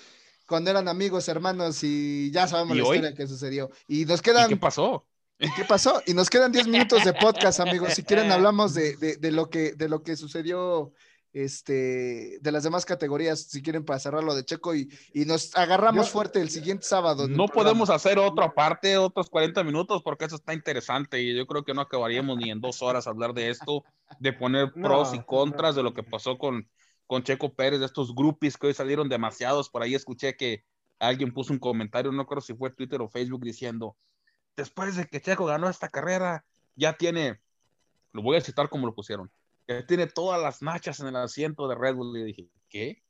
cuando 0.47 0.71
eran 0.71 0.87
amigos, 0.89 1.29
hermanos 1.29 1.83
y 1.83 2.31
ya 2.31 2.47
sabemos 2.47 2.77
¿Y 2.77 2.81
la 2.81 2.87
hoy? 2.87 2.97
historia 2.99 3.17
que 3.17 3.27
sucedió. 3.27 3.71
Y 3.89 4.05
nos 4.05 4.21
¿Y 4.21 4.23
quedan 4.23 4.49
qué 4.49 4.57
pasó? 4.57 5.07
¿Y 5.39 5.53
qué 5.55 5.65
pasó? 5.65 6.01
Y 6.07 6.15
nos 6.15 6.31
quedan 6.31 6.53
10 6.53 6.69
minutos 6.69 7.05
de 7.05 7.13
podcast, 7.13 7.61
amigos. 7.61 7.93
Si 7.95 8.03
quieren, 8.05 8.31
hablamos 8.33 8.73
de, 8.75 8.97
de- 8.97 9.17
de 9.17 9.33
lo, 9.33 9.51
que, 9.51 9.73
de 9.73 9.89
lo 9.89 10.03
que 10.03 10.17
sucedió 10.17 10.93
este, 11.33 12.39
de 12.41 12.53
las 12.53 12.63
demás 12.63 12.87
categorías, 12.87 13.43
si 13.43 13.61
quieren, 13.63 13.85
para 13.85 13.99
cerrar 13.99 14.25
lo 14.25 14.35
de 14.35 14.45
Checo 14.45 14.75
y, 14.75 14.89
y 15.13 15.27
nos 15.27 15.55
agarramos 15.55 16.07
Yo- 16.07 16.13
fuerte 16.13 16.41
el 16.41 16.49
siguiente 16.49 16.85
sábado. 16.87 17.29
No 17.29 17.47
podemos 17.49 17.91
hacer 17.91 18.19
otra 18.19 18.55
parte, 18.55 18.97
otros 18.97 19.29
40 19.29 19.63
minutos, 19.65 20.01
porque 20.03 20.25
eso 20.25 20.37
está 20.37 20.55
interesante 20.55 21.21
y 21.21 21.37
yo 21.37 21.47
creo 21.47 21.65
que 21.65 21.75
no 21.75 21.83
acabaríamos 21.83 22.39
ni 22.39 22.51
en 22.51 22.61
dos 22.61 22.81
horas 22.83 23.07
hablar 23.07 23.35
de 23.35 23.51
esto, 23.51 23.85
de 24.19 24.33
poner 24.33 24.73
No, 24.77 24.89
pros 24.89 25.13
y 25.15 25.23
contras 25.23 25.75
de 25.75 25.83
lo 25.83 25.93
que 25.93 26.03
pasó 26.03 26.39
con, 26.39 26.69
con 27.07 27.23
Checo 27.23 27.55
Pérez, 27.55 27.81
de 27.81 27.87
estos 27.87 28.15
groupies 28.15 28.57
que 28.57 28.69
hoy 28.69 28.75
salieron 28.75 29.09
demasiados. 29.09 29.71
Por 29.71 29.83
ahí 29.83 29.95
escuché 29.95 30.37
que 30.37 30.65
alguien 30.99 31.33
puso 31.33 31.53
un 31.53 31.59
comentario, 31.59 32.11
no 32.13 32.27
creo 32.27 32.41
si 32.41 32.55
fue 32.55 32.71
Twitter 32.71 33.01
o 33.01 33.09
Facebook, 33.09 33.43
diciendo, 33.43 33.97
después 34.57 34.97
de 34.97 35.07
que 35.07 35.21
Checo 35.21 35.45
ganó 35.47 35.69
esta 35.69 35.89
carrera, 35.89 36.45
ya 36.75 36.95
tiene, 36.95 37.41
lo 38.13 38.23
voy 38.23 38.37
a 38.37 38.41
citar 38.41 38.69
como 38.69 38.87
lo 38.87 38.95
pusieron, 38.95 39.31
que 39.67 39.83
tiene 39.83 40.07
todas 40.07 40.41
las 40.41 40.63
nachas 40.63 41.01
en 41.01 41.09
el 41.09 41.17
asiento 41.17 41.69
de 41.69 41.75
Red 41.75 41.95
Bull. 41.97 42.17
Y 42.19 42.25
dije, 42.25 42.49
¿qué? 42.69 43.03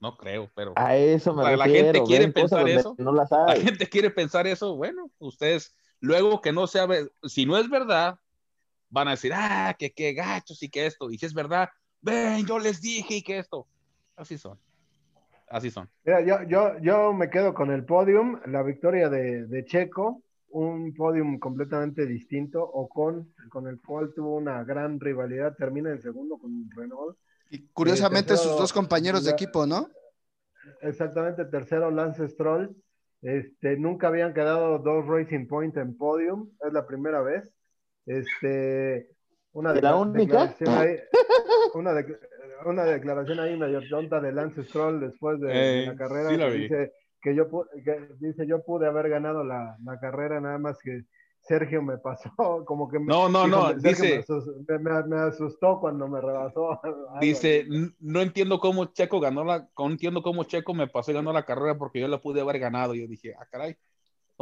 No 0.00 0.16
creo, 0.16 0.50
pero 0.54 0.72
a 0.76 0.96
eso 0.96 1.34
me 1.34 1.42
La- 1.42 1.50
refiero. 1.56 1.92
gente 1.92 2.02
quiere 2.04 2.28
pensar 2.32 2.68
eso. 2.68 2.94
No 2.98 3.12
las 3.12 3.30
la 3.30 3.54
gente 3.54 3.86
quiere 3.86 4.10
pensar 4.10 4.46
eso, 4.46 4.74
bueno, 4.76 5.10
ustedes 5.18 5.74
luego 6.00 6.40
que 6.40 6.52
no 6.52 6.66
sea, 6.66 6.88
si 7.24 7.44
no 7.44 7.58
es 7.58 7.68
verdad, 7.68 8.18
van 8.88 9.08
a 9.08 9.12
decir, 9.12 9.32
ah, 9.34 9.76
que 9.78 9.92
qué 9.92 10.14
gachos 10.14 10.62
y 10.62 10.70
que 10.70 10.86
esto, 10.86 11.10
y 11.10 11.18
si 11.18 11.26
es 11.26 11.34
verdad, 11.34 11.68
ven, 12.02 12.46
yo 12.46 12.58
les 12.58 12.80
dije 12.80 13.16
y 13.16 13.22
que 13.22 13.38
esto, 13.38 13.66
así 14.16 14.38
son, 14.38 14.58
así 15.48 15.70
son. 15.70 15.88
Mira, 16.04 16.20
yo, 16.20 16.42
yo, 16.44 16.78
yo 16.80 17.12
me 17.12 17.30
quedo 17.30 17.54
con 17.54 17.70
el 17.70 17.84
podium, 17.84 18.40
la 18.46 18.62
victoria 18.62 19.08
de, 19.08 19.46
de 19.46 19.64
Checo, 19.64 20.22
un 20.50 20.92
podium 20.94 21.38
completamente 21.38 22.06
distinto, 22.06 22.62
Ocon, 22.62 23.32
con 23.50 23.66
el 23.68 23.80
cual 23.80 24.12
tuvo 24.14 24.36
una 24.36 24.64
gran 24.64 24.98
rivalidad, 24.98 25.54
termina 25.56 25.90
en 25.90 26.02
segundo 26.02 26.38
con 26.38 26.68
Renault. 26.74 27.16
Y 27.50 27.66
curiosamente, 27.68 28.28
tercero, 28.28 28.50
sus 28.50 28.60
dos 28.60 28.72
compañeros 28.72 29.24
de 29.24 29.30
equipo, 29.30 29.66
¿no? 29.66 29.88
Exactamente, 30.82 31.44
tercero 31.44 31.90
Lance 31.90 32.28
Stroll. 32.28 32.74
Este, 33.22 33.76
nunca 33.76 34.08
habían 34.08 34.32
quedado 34.32 34.78
dos 34.78 35.06
Racing 35.06 35.46
Point 35.46 35.76
en 35.76 35.96
podium, 35.96 36.50
es 36.66 36.72
la 36.72 36.86
primera 36.86 37.20
vez. 37.20 37.52
Este, 38.06 39.10
una, 39.52 39.76
¿Y 39.76 39.80
la 39.80 39.96
única? 39.96 40.46
declaración 40.46 40.68
ahí, 40.78 40.96
una, 41.74 41.92
de- 41.94 42.18
una 42.66 42.84
declaración 42.84 43.40
ahí 43.40 43.56
medio 43.56 43.80
tonta 43.88 44.20
de 44.20 44.32
Lance 44.32 44.64
Stroll 44.64 45.00
después 45.00 45.40
de, 45.40 45.82
Eh, 45.82 45.86
la 45.86 45.96
carrera 45.96 46.30
sí 46.30 46.36
la 46.36 46.46
que 46.46 46.52
dice 46.54 46.92
que 47.22 47.34
yo 47.34 47.48
que 47.84 48.08
dice 48.18 48.46
yo 48.46 48.62
pude 48.62 48.86
haber 48.86 49.08
ganado 49.10 49.44
la, 49.44 49.76
la 49.84 49.98
carrera 50.00 50.40
nada 50.40 50.58
más 50.58 50.78
que 50.82 51.02
Sergio 51.42 51.82
me 51.82 51.96
pasó 51.98 52.30
como 52.66 52.88
que 52.88 52.98
me, 52.98 53.06
No, 53.06 53.28
no, 53.28 53.46
no, 53.46 53.72
dice- 53.74 54.24
me, 54.68 54.78
me- 54.78 55.02
me 55.04 55.16
asustó 55.20 55.80
cuando 55.80 56.06
me 56.08 56.20
rebasó 56.20 56.78
Dice, 57.20 57.60
así. 57.60 57.68
"N- 57.74 57.90
no 58.00 58.20
entiendo 58.20 58.58
cómo 58.60 58.86
Checo 58.92 59.20
ganó 59.20 59.44
la, 59.44 59.68
no 59.76 59.86
entiendo 59.86 60.22
cómo 60.22 60.44
Checo 60.44 60.74
me 60.74 60.86
pasó 60.88 61.10
y 61.10 61.14
ganó 61.14 61.32
la 61.32 61.44
carrera 61.44 61.76
porque 61.76 62.00
yo 62.00 62.08
la 62.08 62.20
pude 62.20 62.40
haber 62.40 62.58
ganado. 62.58 62.94
Y 62.94 63.00
yo 63.00 63.06
dije, 63.08 63.34
ah, 63.38 63.46
caray, 63.50 63.76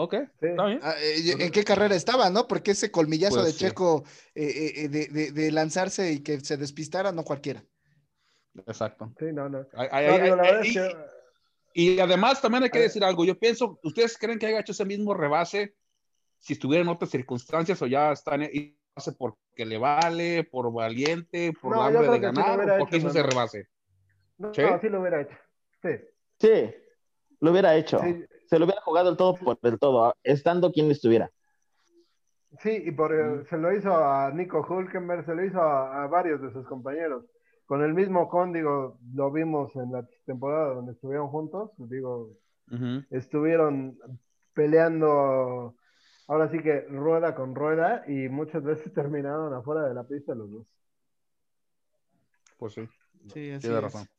ok, 0.00 0.14
Sí. 0.40 0.46
está 0.46 0.64
bien. 0.66 0.80
Ah, 0.82 0.94
eh, 1.00 1.34
¿En 1.40 1.50
qué 1.50 1.64
carrera 1.64 1.94
estaba, 1.96 2.30
no? 2.30 2.46
Porque 2.46 2.70
ese 2.70 2.90
colmillazo 2.90 3.40
Pues 3.42 3.58
de. 3.58 3.66
Checo 3.66 4.04
eh, 4.34 4.44
eh, 4.46 4.72
eh, 4.84 4.88
de, 4.88 5.06
de- 5.08 5.32
de 5.32 5.50
lanzarse 5.52 6.12
y 6.12 6.20
que 6.20 6.38
se 6.40 6.56
despistara, 6.56 7.10
no 7.12 7.24
cualquiera. 7.24 7.64
Exacto. 8.66 9.12
Sí, 9.18 9.26
no, 9.32 9.48
no. 9.48 9.66
Ay, 9.74 9.88
ay, 9.90 10.06
No, 10.06 10.12
ay, 10.14 10.22
digo, 10.22 10.36
la 10.36 10.42
ay, 10.42 10.48
verdad 10.48 10.62
es 10.62 10.68
y- 10.68 10.74
que- 10.74 11.18
Y 11.74 12.00
además 12.00 12.40
también 12.40 12.64
hay 12.64 12.70
que 12.70 12.80
decir 12.80 13.04
algo. 13.04 13.24
Yo 13.24 13.38
pienso, 13.38 13.78
¿ustedes 13.84 14.16
creen 14.18 14.38
que 14.38 14.46
haya 14.46 14.60
hecho 14.60 14.72
ese 14.72 14.84
mismo 14.84 15.14
rebase 15.14 15.74
si 16.38 16.54
estuviera 16.54 16.82
en 16.82 16.88
otras 16.88 17.10
circunstancias 17.10 17.80
o 17.82 17.86
ya 17.86 18.12
está 18.12 18.34
en 18.36 18.42
y 18.52 18.78
hace 18.94 19.12
porque 19.12 19.64
le 19.64 19.78
vale, 19.78 20.42
por 20.44 20.72
valiente, 20.72 21.52
por 21.60 21.74
No, 21.74 21.82
hambre 21.82 22.08
de 22.08 22.18
ganar 22.18 22.56
hubiera 22.56 22.74
o 22.74 22.78
por 22.78 22.88
qué 22.88 22.96
hecho, 22.96 23.08
hizo 23.08 23.18
ese 23.18 23.22
rebase? 23.22 23.68
No, 24.38 24.52
¿Sí? 24.54 24.62
no, 24.62 24.80
sí 24.80 24.88
lo 24.88 25.00
hubiera 25.00 25.20
hecho. 25.20 25.36
Sí. 25.82 25.88
Sí, 26.40 26.74
lo 27.40 27.50
hubiera 27.50 27.76
hecho. 27.76 28.00
Sí, 28.00 28.24
Se 28.46 28.58
lo 28.58 28.64
hubiera 28.64 28.80
jugado 28.82 29.10
el 29.10 29.16
todo 29.16 29.34
por 29.34 29.58
el 29.62 29.78
todo, 29.78 30.14
estando 30.22 30.72
quien 30.72 30.90
estuviera. 30.90 31.30
sí, 32.60 32.82
y 32.86 32.90
por, 32.92 33.12
Mm. 33.14 33.46
se 33.48 33.56
lo 33.58 33.72
hizo 33.72 33.94
a 33.94 34.30
Nico 34.32 34.66
Hulkenberg, 34.68 35.24
se 35.24 35.34
lo 35.34 35.44
hizo 35.44 35.60
a, 35.60 36.04
a 36.04 36.06
varios 36.06 36.40
de 36.40 36.52
sus 36.52 36.66
compañeros. 36.66 37.24
Con 37.66 37.82
el 37.82 37.92
mismo 37.94 38.28
con, 38.28 38.52
digo, 38.52 38.98
lo 39.14 39.30
vimos 39.30 39.74
en 39.76 39.92
la 39.92 40.06
temporada 40.24 40.74
donde 40.74 40.92
estuvieron 40.92 41.28
juntos, 41.28 41.70
digo, 41.76 42.30
estuvieron 43.10 43.98
peleando 44.54 45.76
ahora 46.28 46.50
sí 46.50 46.60
que 46.62 46.82
rueda 46.82 47.34
con 47.34 47.54
rueda 47.54 48.04
y 48.08 48.28
muchas 48.28 48.62
veces 48.62 48.92
terminaron 48.94 49.52
afuera 49.54 49.82
de 49.88 49.94
la 49.94 50.04
pista 50.04 50.34
los 50.34 50.50
dos. 50.50 50.66
Pues 52.58 52.74
sí, 52.74 52.88
Sí, 53.32 53.50
así 53.50 53.68
tiene 53.68 53.86
es. 53.86 54.17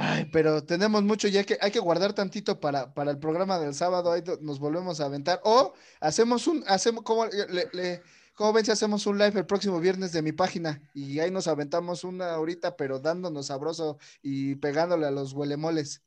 Ay, 0.00 0.24
pero 0.32 0.62
tenemos 0.64 1.02
mucho 1.02 1.28
y 1.28 1.36
hay 1.36 1.44
que, 1.44 1.58
hay 1.60 1.70
que 1.70 1.78
guardar 1.80 2.12
tantito 2.12 2.60
para, 2.60 2.92
para 2.94 3.10
el 3.10 3.18
programa 3.18 3.58
del 3.58 3.74
sábado. 3.74 4.12
Ahí 4.12 4.22
nos 4.40 4.58
volvemos 4.58 5.00
a 5.00 5.06
aventar. 5.06 5.40
O 5.44 5.72
hacemos 6.00 6.46
un, 6.46 6.64
hacemos, 6.66 7.02
¿cómo, 7.04 7.26
le- 7.26 7.68
le- 7.72 8.02
¿cómo 8.34 8.52
ven 8.52 8.64
si 8.64 8.70
hacemos 8.70 9.06
un 9.06 9.18
live 9.18 9.38
el 9.40 9.46
próximo 9.46 9.80
viernes 9.80 10.12
de 10.12 10.22
mi 10.22 10.32
página? 10.32 10.80
Y 10.94 11.18
ahí 11.20 11.30
nos 11.30 11.48
aventamos 11.48 12.04
una 12.04 12.32
ahorita, 12.32 12.76
pero 12.76 12.98
dándonos 13.00 13.46
sabroso 13.46 13.98
y 14.22 14.54
pegándole 14.56 15.06
a 15.06 15.10
los 15.10 15.32
huelemoles. 15.32 16.02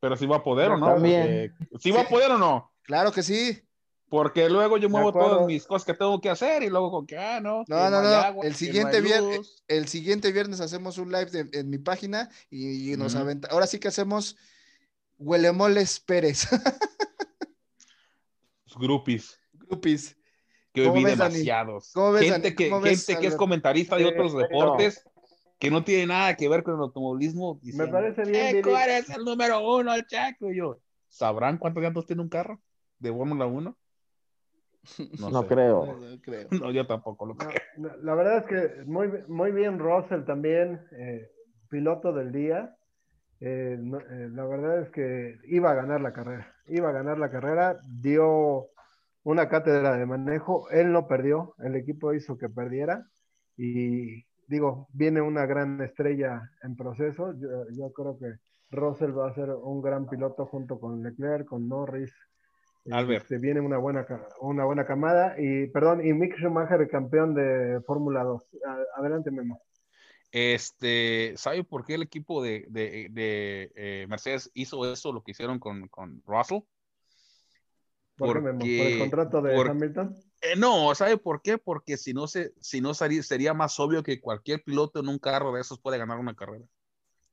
Pero 0.00 0.16
si 0.16 0.26
va 0.26 0.36
a 0.36 0.42
poder 0.44 0.70
o 0.70 0.76
no. 0.78 0.86
También. 0.86 1.54
Porque- 1.58 1.78
¿Sí 1.82 1.90
va 1.90 2.02
a 2.02 2.08
poder 2.08 2.30
o 2.32 2.38
no? 2.38 2.72
Claro 2.82 3.10
que 3.12 3.22
sí. 3.22 3.62
Porque 4.08 4.48
luego 4.48 4.76
yo 4.78 4.88
muevo 4.88 5.12
todas 5.12 5.46
mis 5.46 5.66
cosas 5.66 5.84
que 5.84 5.94
tengo 5.94 6.20
que 6.20 6.30
hacer 6.30 6.62
y 6.62 6.68
luego 6.70 6.90
con 6.92 7.06
que, 7.06 7.18
ah, 7.18 7.40
no. 7.40 7.64
No, 7.66 7.90
no, 7.90 8.02
no. 8.02 8.08
agua, 8.08 8.46
El 8.46 8.54
siguiente 8.54 8.98
no 8.98 9.04
viernes, 9.04 9.64
el 9.66 9.88
siguiente 9.88 10.30
viernes 10.30 10.60
hacemos 10.60 10.98
un 10.98 11.10
live 11.10 11.26
de- 11.26 11.58
en 11.58 11.68
mi 11.70 11.78
página 11.78 12.30
y, 12.48 12.92
y 12.92 12.96
nos 12.96 13.16
aventa. 13.16 13.48
Ahora 13.50 13.66
sí 13.66 13.80
que 13.80 13.88
hacemos 13.88 14.36
huelemoles 15.18 15.98
Pérez. 15.98 16.46
Los 18.66 18.76
groupies. 18.78 19.40
Grupis. 19.54 20.16
Que 20.72 20.82
hoy 20.82 20.86
¿Cómo 20.88 20.98
vi 20.98 21.04
demasiados. 21.06 21.90
¿Cómo 21.92 22.12
ves, 22.12 22.22
gente 22.24 22.40
Dani? 22.42 22.54
que, 22.54 22.68
¿Cómo 22.70 22.80
ves, 22.82 23.06
gente 23.06 23.20
que 23.20 23.26
es 23.28 23.34
comentarista 23.34 23.96
de 23.96 24.04
otros 24.04 24.36
deportes 24.36 25.02
que 25.58 25.70
no 25.70 25.82
tiene 25.82 26.06
nada 26.06 26.36
que 26.36 26.48
ver 26.48 26.62
con 26.62 26.74
el 26.74 26.80
automovilismo. 26.80 27.58
diciendo, 27.62 27.90
parece 27.90 28.22
bien, 28.24 28.34
"Eh, 28.46 28.52
Billy. 28.60 28.62
¿Cuál 28.70 28.90
es 28.90 29.08
el 29.10 29.24
número 29.24 29.76
uno, 29.78 29.94
el 29.94 30.06
Chaco? 30.06 30.52
Y 30.52 30.58
yo, 30.58 30.78
¿sabrán 31.08 31.56
cuántos 31.58 31.82
llantos 31.82 32.04
tiene 32.06 32.20
un 32.22 32.28
carro 32.28 32.60
de 32.98 33.10
Fórmula 33.10 33.46
1? 33.46 33.76
No, 35.20 35.42
sé. 35.42 35.46
creo. 35.48 35.86
No, 35.86 36.20
creo. 36.22 36.48
No, 36.50 36.70
yo 36.70 36.86
tampoco 36.86 37.26
lo 37.26 37.34
creo. 37.36 37.50
no, 37.76 37.96
la 38.02 38.14
verdad 38.14 38.38
es 38.38 38.44
que 38.44 38.84
muy, 38.84 39.08
muy 39.28 39.52
bien 39.52 39.78
Russell 39.78 40.24
también, 40.24 40.80
eh, 40.92 41.28
piloto 41.68 42.12
del 42.12 42.32
día. 42.32 42.74
Eh, 43.40 43.76
no- 43.78 44.00
eh, 44.00 44.30
la 44.32 44.46
verdad 44.46 44.80
es 44.82 44.90
que 44.90 45.38
iba 45.48 45.70
a 45.70 45.74
ganar 45.74 46.00
la 46.00 46.12
carrera, 46.12 46.54
iba 46.68 46.88
a 46.88 46.92
ganar 46.92 47.18
la 47.18 47.30
carrera, 47.30 47.76
dio 47.86 48.68
una 49.24 49.48
cátedra 49.48 49.96
de 49.96 50.06
manejo, 50.06 50.70
él 50.70 50.90
no 50.92 51.06
perdió, 51.06 51.54
el 51.58 51.74
equipo 51.74 52.14
hizo 52.14 52.38
que 52.38 52.48
perdiera 52.48 53.04
y 53.56 54.24
digo, 54.46 54.88
viene 54.92 55.20
una 55.20 55.44
gran 55.44 55.80
estrella 55.82 56.50
en 56.62 56.76
proceso, 56.76 57.34
yo, 57.38 57.68
yo 57.72 57.92
creo 57.92 58.16
que 58.18 58.36
Russell 58.70 59.16
va 59.16 59.28
a 59.28 59.34
ser 59.34 59.50
un 59.50 59.82
gran 59.82 60.08
piloto 60.08 60.46
junto 60.46 60.78
con 60.80 61.02
Leclerc, 61.02 61.46
con 61.46 61.68
Norris. 61.68 62.12
Albert. 62.90 63.22
Este, 63.22 63.38
viene 63.38 63.60
una 63.60 63.78
buena, 63.78 64.06
una 64.40 64.64
buena 64.64 64.86
camada 64.86 65.34
y, 65.38 65.66
perdón, 65.68 66.06
y 66.06 66.12
Mick 66.12 66.36
Schumacher, 66.38 66.88
campeón 66.88 67.34
de 67.34 67.80
Fórmula 67.86 68.22
2. 68.22 68.42
A- 68.66 69.00
Adelante, 69.00 69.30
Memo. 69.30 69.60
Este, 70.32 71.34
¿sabe 71.36 71.64
por 71.64 71.84
qué 71.84 71.94
el 71.94 72.02
equipo 72.02 72.42
de, 72.42 72.66
de- 72.68 73.08
de, 73.10 73.72
eh, 73.74 74.06
Mercedes 74.08 74.50
hizo 74.54 74.90
eso, 74.92 75.12
lo 75.12 75.22
que 75.22 75.30
hicieron 75.30 75.58
con, 75.58 75.88
con 75.88 76.22
Russell? 76.26 76.60
¿Por 78.16 78.38
el 78.62 78.98
contrato 78.98 79.42
de 79.42 79.54
por- 79.54 79.68
Hamilton? 79.70 80.16
Eh, 80.42 80.54
no, 80.56 80.94
¿sabe 80.94 81.16
por 81.16 81.42
qué? 81.42 81.58
Porque 81.58 81.96
si 81.96 82.12
no, 82.12 82.26
se, 82.26 82.52
si 82.60 82.80
no 82.80 82.94
sería, 82.94 83.22
sería 83.22 83.54
más 83.54 83.78
obvio 83.80 84.02
que 84.02 84.20
cualquier 84.20 84.62
piloto 84.62 85.00
en 85.00 85.08
un 85.08 85.18
carro 85.18 85.52
de 85.52 85.60
esos 85.60 85.80
puede 85.80 85.98
ganar 85.98 86.18
una 86.18 86.34
carrera. 86.34 86.64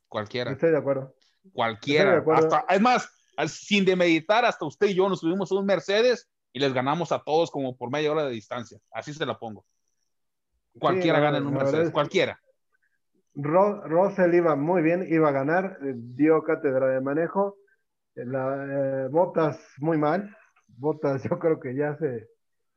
Cualquiera. 0.07 0.51
Estoy 0.51 0.71
de 0.71 0.77
acuerdo. 0.77 1.13
Cualquiera. 1.51 2.11
de 2.11 2.17
acuerdo. 2.17 2.55
Hasta, 2.55 2.73
es 2.73 2.81
más, 2.81 3.09
sin 3.47 3.85
demeditar, 3.85 4.45
hasta 4.45 4.65
usted 4.65 4.87
y 4.87 4.95
yo 4.95 5.09
nos 5.09 5.19
subimos 5.21 5.51
a 5.51 5.55
un 5.55 5.65
Mercedes 5.65 6.29
y 6.51 6.59
les 6.59 6.73
ganamos 6.73 7.11
a 7.11 7.19
todos 7.23 7.49
como 7.51 7.75
por 7.75 7.89
media 7.91 8.11
hora 8.11 8.25
de 8.25 8.31
distancia. 8.31 8.79
Así 8.91 9.13
se 9.13 9.25
la 9.25 9.37
pongo. 9.37 9.65
Cualquiera 10.79 11.19
gana 11.19 11.37
en 11.37 11.47
un 11.47 11.53
Mercedes, 11.53 11.87
es- 11.87 11.93
cualquiera. 11.93 12.39
Ro- 13.35 13.81
Russell 13.87 14.33
iba 14.35 14.55
muy 14.55 14.81
bien, 14.83 15.05
iba 15.09 15.29
a 15.29 15.31
ganar, 15.31 15.77
dio 15.81 16.43
cátedra 16.43 16.87
de 16.87 17.01
manejo. 17.01 17.57
La, 18.15 19.05
eh, 19.05 19.07
Botas 19.09 19.59
muy 19.79 19.97
mal. 19.97 20.35
Botas, 20.67 21.23
yo 21.23 21.39
creo 21.39 21.59
que 21.59 21.75
ya 21.75 21.95
se, 21.97 22.27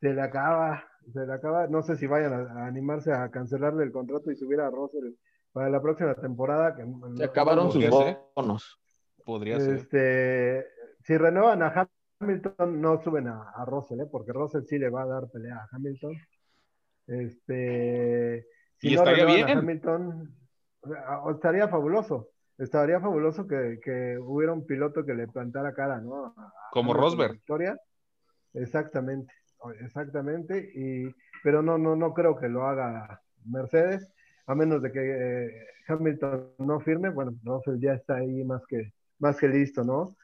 se 0.00 0.14
le 0.14 0.22
acaba, 0.22 0.82
se 1.12 1.26
le 1.26 1.32
acaba. 1.32 1.66
No 1.66 1.82
sé 1.82 1.96
si 1.96 2.06
vayan 2.06 2.32
a, 2.32 2.62
a 2.62 2.66
animarse 2.66 3.12
a 3.12 3.30
cancelarle 3.30 3.84
el 3.84 3.92
contrato 3.92 4.30
y 4.30 4.36
subir 4.36 4.60
a 4.60 4.70
Russell 4.70 5.12
para 5.52 5.68
la 5.68 5.80
próxima 5.82 6.14
temporada. 6.14 6.74
Que 6.74 6.84
Se 7.16 7.24
acabaron 7.24 7.70
sus 7.70 7.86
bonos. 8.34 8.80
Podría 9.26 9.60
ser. 9.60 9.74
Este, 9.76 10.66
si 11.02 11.16
renuevan 11.18 11.62
a 11.62 11.88
Hamilton, 12.20 12.80
no 12.80 13.02
suben 13.02 13.28
a, 13.28 13.50
a 13.50 13.64
Russell, 13.66 14.00
¿eh? 14.00 14.06
porque 14.10 14.32
Russell 14.32 14.64
sí 14.64 14.78
le 14.78 14.88
va 14.90 15.02
a 15.02 15.06
dar 15.06 15.28
pelea 15.30 15.56
a 15.56 15.68
Hamilton. 15.76 16.14
Este, 17.06 18.46
si 18.78 18.88
Y 18.88 18.94
no 18.94 19.00
estaría 19.00 19.24
renuevan 19.26 19.58
a. 19.58 19.60
Hamilton, 19.60 20.34
estaría 21.30 21.68
fabuloso. 21.68 22.30
Estaría 22.58 23.00
fabuloso 23.00 23.46
que, 23.46 23.78
que 23.84 24.16
hubiera 24.18 24.52
un 24.52 24.66
piloto 24.66 25.04
que 25.04 25.14
le 25.14 25.28
plantara 25.28 25.74
cara, 25.74 26.00
¿no? 26.00 26.26
A- 26.26 26.52
Como 26.72 26.94
Rosberg. 26.94 27.32
Victoria. 27.32 27.78
Exactamente, 28.54 29.32
exactamente. 29.80 30.70
Y, 30.74 31.14
pero 31.42 31.62
no, 31.62 31.76
no, 31.78 31.96
no 31.96 32.14
creo 32.14 32.36
que 32.38 32.48
lo 32.48 32.66
haga 32.66 33.20
Mercedes, 33.44 34.10
a 34.46 34.54
menos 34.54 34.80
de 34.82 34.90
que 34.92 35.00
eh, 35.00 35.50
Hamilton 35.88 36.54
no 36.58 36.80
firme. 36.80 37.10
Bueno, 37.10 37.34
Russell 37.44 37.78
ya 37.78 37.92
está 37.92 38.16
ahí 38.16 38.42
más 38.44 38.62
que, 38.66 38.92
más 39.18 39.38
que 39.38 39.48
listo, 39.48 39.84
¿no? 39.84 40.16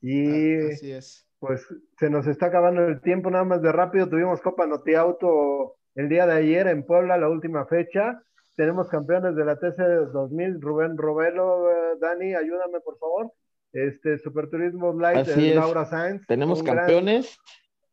Y 0.00 0.56
Ah, 0.56 0.68
Así 0.72 0.92
es. 0.92 1.26
pues 1.38 1.66
se 1.98 2.10
nos 2.10 2.26
está 2.26 2.46
acabando 2.46 2.84
el 2.86 3.00
tiempo, 3.00 3.30
nada 3.30 3.44
más 3.44 3.62
de 3.62 3.72
rápido. 3.72 4.08
Tuvimos 4.08 4.40
Copa 4.40 4.66
Noti 4.66 4.94
Auto 4.94 5.76
el 5.94 6.08
día 6.08 6.26
de 6.26 6.34
ayer 6.34 6.66
en 6.68 6.84
Puebla, 6.84 7.16
la 7.18 7.28
última 7.28 7.66
fecha. 7.66 8.22
Tenemos 8.56 8.88
campeones 8.88 9.34
de 9.36 9.44
la 9.44 9.56
TC 9.58 10.10
2000, 10.12 10.60
Rubén 10.60 10.96
Robelo, 10.96 11.70
eh, 11.70 11.96
Dani, 12.00 12.34
ayúdame 12.34 12.80
por 12.80 12.98
favor. 12.98 13.32
Este 13.72 14.18
Superturismo 14.18 14.92
Light, 14.98 15.28
eh. 15.28 15.54
Laura 15.54 15.84
Sáenz. 15.84 16.26
Tenemos 16.26 16.60
un 16.60 16.64
gran- 16.66 16.76
campeones. 16.78 17.38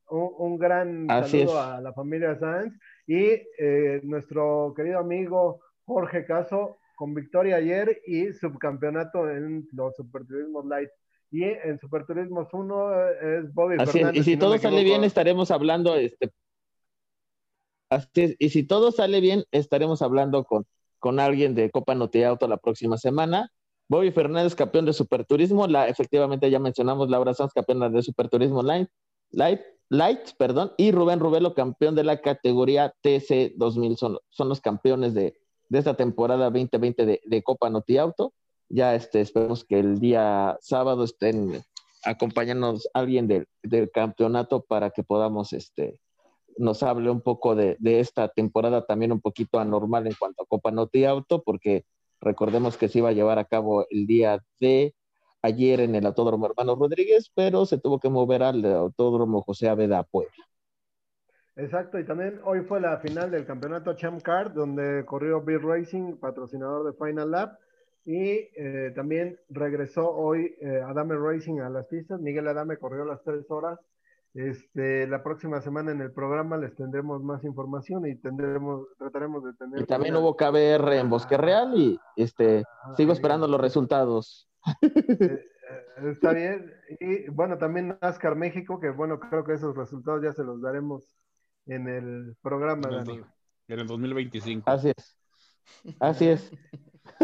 un, 0.10 0.30
un 0.38 0.58
gran 0.58 1.10
Así 1.12 1.40
saludo 1.42 1.60
es. 1.60 1.66
a 1.68 1.82
la 1.82 1.94
familia 1.94 2.38
Sáenz 2.40 2.74
y 3.08 3.24
eh, 3.60 4.00
nuestro 4.04 4.74
querido 4.76 5.00
amigo 5.00 5.60
Jorge 5.86 6.26
Caso 6.26 6.78
con 6.96 7.14
victoria 7.14 7.58
ayer 7.58 8.02
y 8.06 8.34
subcampeonato 8.34 9.30
en 9.30 9.68
los 9.74 9.96
Superturismos 9.96 10.66
Light. 10.66 10.90
Y 11.32 11.44
en 11.44 11.80
Superturismos 11.80 12.48
1 12.54 12.94
eh, 12.94 13.40
es 13.40 13.54
Bobby 13.54 13.76
Así 13.76 13.84
es. 13.84 13.92
Fernández. 13.92 14.22
Y 14.22 14.24
si 14.24 14.38
todo 14.38 14.58
sale 14.58 14.84
bien, 14.84 15.04
estaremos 15.04 15.52
hablando, 15.52 15.96
este. 15.96 16.32
Así 17.90 18.10
es. 18.22 18.36
Y 18.40 18.50
si 18.50 18.64
todo 18.64 18.92
sale 18.92 19.20
bien, 19.22 19.44
estaremos 19.52 20.02
hablando 20.02 20.44
con, 20.46 20.66
con 21.00 21.20
alguien 21.20 21.56
de 21.56 21.70
Copa 21.72 21.96
Noti 21.96 22.24
Auto 22.24 22.48
la 22.48 22.58
próxima 22.58 22.98
semana. 22.98 23.52
Bobby 23.88 24.12
Fernández, 24.12 24.56
campeón 24.56 24.86
de 24.86 24.94
Superturismo. 24.94 25.68
La, 25.68 25.88
efectivamente, 25.88 26.50
ya 26.50 26.60
mencionamos 26.60 27.10
Laura 27.10 27.34
Sanz, 27.34 27.54
campeona 27.54 27.90
de 27.90 28.02
Superturismo 28.02 28.64
Light, 28.64 28.90
Light, 29.32 29.62
Light, 29.90 30.32
perdón. 30.38 30.72
Y 30.78 30.92
Rubén 30.92 31.20
Rubelo, 31.20 31.54
campeón 31.54 31.96
de 31.96 32.04
la 32.04 32.22
categoría 32.22 32.94
TC 33.02 33.54
2000. 33.58 33.98
Son, 33.98 34.18
son 34.30 34.50
los 34.50 34.62
campeones 34.62 35.14
de, 35.14 35.38
de 35.70 35.80
esta 35.80 35.96
temporada 35.96 36.50
2020 36.50 37.22
de, 37.24 37.44
Copa 37.44 37.70
Noti 37.70 37.98
Auto. 37.98 38.34
Ya 38.70 38.96
este, 38.96 39.22
esperemos 39.22 39.64
que 39.64 39.80
el 39.80 40.00
día 40.00 40.58
sábado 40.62 41.04
estén 41.04 41.64
acompañarnos 42.04 42.88
alguien 42.94 43.28
del, 43.28 43.48
del 43.64 43.92
campeonato 43.92 44.62
para 44.62 44.92
que 44.92 45.04
podamos, 45.04 45.54
este, 45.54 46.00
nos 46.58 46.84
hable 46.84 47.10
un 47.10 47.22
poco 47.22 47.56
de, 47.56 47.76
de, 47.80 48.00
esta 48.00 48.28
temporada 48.30 48.86
también 48.86 49.12
un 49.12 49.22
poquito 49.22 49.60
anormal 49.60 50.08
en 50.08 50.14
cuanto 50.18 50.44
a 50.44 50.46
Copa 50.46 50.72
Noti 50.72 51.06
Auto, 51.06 51.44
porque 51.44 51.86
recordemos 52.22 52.78
que 52.78 52.90
se 52.90 53.00
iba 53.00 53.10
a 53.10 53.14
llevar 53.14 53.40
a 53.40 53.46
cabo 53.46 53.86
el 53.90 54.08
día 54.08 54.44
de 54.60 54.96
ayer 55.42 55.80
en 55.80 55.96
el 55.96 56.06
Autódromo 56.06 56.48
Hermano 56.48 56.76
Rodríguez, 56.76 57.32
pero 57.34 57.66
se 57.66 57.78
tuvo 57.78 58.00
que 58.00 58.10
mover 58.10 58.44
al 58.44 58.66
Autódromo 58.66 59.42
José 59.42 59.70
Aveda 59.70 60.04
Puebla. 60.04 60.46
Exacto, 61.58 61.98
y 61.98 62.06
también 62.06 62.40
hoy 62.44 62.62
fue 62.62 62.82
la 62.82 62.98
final 62.98 63.32
del 63.32 63.46
campeonato 63.46 63.94
Champ 63.94 64.22
Card, 64.22 64.52
donde 64.52 65.06
corrió 65.06 65.42
Beer 65.42 65.62
Racing, 65.62 66.18
patrocinador 66.18 66.86
de 66.86 66.98
Final 66.98 67.32
Lap, 67.32 67.58
y 68.06 68.50
eh, 68.56 68.92
también 68.94 69.40
regresó 69.50 70.10
hoy 70.12 70.56
eh, 70.62 70.82
Adame 70.86 71.16
Racing 71.16 71.60
a 71.62 71.70
las 71.70 71.88
pistas. 71.88 72.20
Miguel 72.22 72.48
Adame 72.48 72.78
corrió 72.78 73.04
las 73.04 73.24
tres 73.24 73.50
horas. 73.50 73.80
Este, 74.36 75.08
la 75.08 75.24
próxima 75.24 75.62
semana 75.62 75.92
en 75.92 76.02
el 76.02 76.12
programa 76.12 76.58
les 76.58 76.76
tendremos 76.76 77.24
más 77.24 77.44
información 77.46 78.06
y 78.06 78.16
tendremos, 78.16 78.86
trataremos 78.98 79.44
de 79.46 79.54
tener. 79.54 79.80
Y 79.80 79.86
también 79.86 80.16
una... 80.16 80.24
hubo 80.26 80.36
KBR 80.36 81.00
en 81.00 81.10
Bosque 81.10 81.38
Real 81.38 81.72
y 81.74 81.98
este, 82.18 82.64
ah, 82.84 82.94
sigo 82.96 83.14
esperando 83.14 83.48
los 83.48 83.62
resultados. 83.62 84.50
Eh, 85.68 86.12
está 86.12 86.32
bien. 86.32 86.72
Y 87.00 87.28
bueno, 87.30 87.58
también 87.58 87.98
NASCAR 88.00 88.36
México, 88.36 88.80
que 88.80 88.92
bueno, 88.92 89.20
creo 89.20 89.44
que 89.44 89.54
esos 89.54 89.76
resultados 89.76 90.22
ya 90.22 90.32
se 90.32 90.44
los 90.44 90.62
daremos 90.62 91.18
en 91.68 91.88
el 91.88 92.36
programa. 92.42 92.88
En 92.90 93.10
el, 93.10 93.26
en 93.68 93.80
el 93.80 93.88
2025. 93.88 94.70
Así 94.70 94.92
es. 94.96 95.18
Así 96.00 96.28
es. 96.28 96.52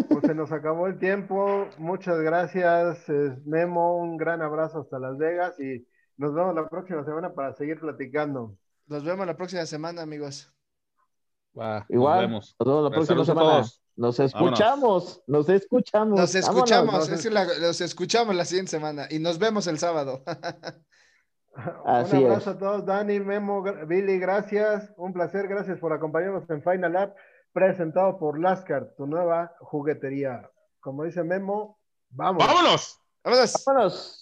Pues 0.09 0.21
se 0.25 0.33
nos 0.35 0.51
acabó 0.51 0.87
el 0.87 0.97
tiempo. 0.99 1.67
Muchas 1.77 2.19
gracias, 2.19 3.03
Memo. 3.45 3.97
Un 3.97 4.17
gran 4.17 4.41
abrazo 4.41 4.81
hasta 4.81 4.99
Las 4.99 5.17
Vegas 5.17 5.59
y 5.59 5.85
nos 6.17 6.33
vemos 6.33 6.55
la 6.55 6.67
próxima 6.69 7.03
semana 7.03 7.33
para 7.33 7.53
seguir 7.55 7.79
platicando. 7.79 8.55
Nos 8.87 9.03
vemos 9.03 9.25
la 9.25 9.35
próxima 9.35 9.65
semana, 9.65 10.01
amigos. 10.01 10.53
Igual. 11.53 11.85
Nos 11.89 12.19
vemos. 12.21 12.55
Nos 12.59 12.67
vemos 12.67 12.83
la 12.83 12.89
próxima 12.91 13.25
Saludos 13.25 13.29
a 13.29 13.33
semana. 13.33 13.67
Nos 13.97 14.17
Vámonos. 14.17 14.33
escuchamos, 14.59 15.23
nos 15.27 15.49
escuchamos. 15.49 16.19
Nos 16.19 16.35
escuchamos, 16.35 16.85
vámonos. 16.93 17.09
es 17.09 17.23
que 17.23 17.29
la- 17.29 17.43
los 17.59 17.81
escuchamos 17.81 18.35
la 18.35 18.45
siguiente 18.45 18.71
semana 18.71 19.07
y 19.09 19.19
nos 19.19 19.37
vemos 19.37 19.67
el 19.67 19.77
sábado. 19.77 20.23
Así 21.85 22.17
Un 22.17 22.25
abrazo 22.25 22.51
es. 22.51 22.55
a 22.55 22.59
todos, 22.59 22.85
Dani, 22.85 23.19
Memo, 23.19 23.63
Billy, 23.87 24.19
gracias. 24.19 24.91
Un 24.97 25.13
placer, 25.13 25.47
gracias 25.47 25.79
por 25.79 25.93
acompañarnos 25.93 26.49
en 26.49 26.63
Final 26.63 26.95
App, 26.95 27.15
presentado 27.53 28.17
por 28.17 28.39
Lascar, 28.39 28.93
tu 28.95 29.05
nueva 29.05 29.53
juguetería. 29.59 30.49
Como 30.79 31.03
dice 31.03 31.23
Memo, 31.23 31.79
vamos. 32.09 32.45
¡Vámonos! 32.45 32.99
Vámonos. 33.23 33.63
Vámonos. 33.65 34.20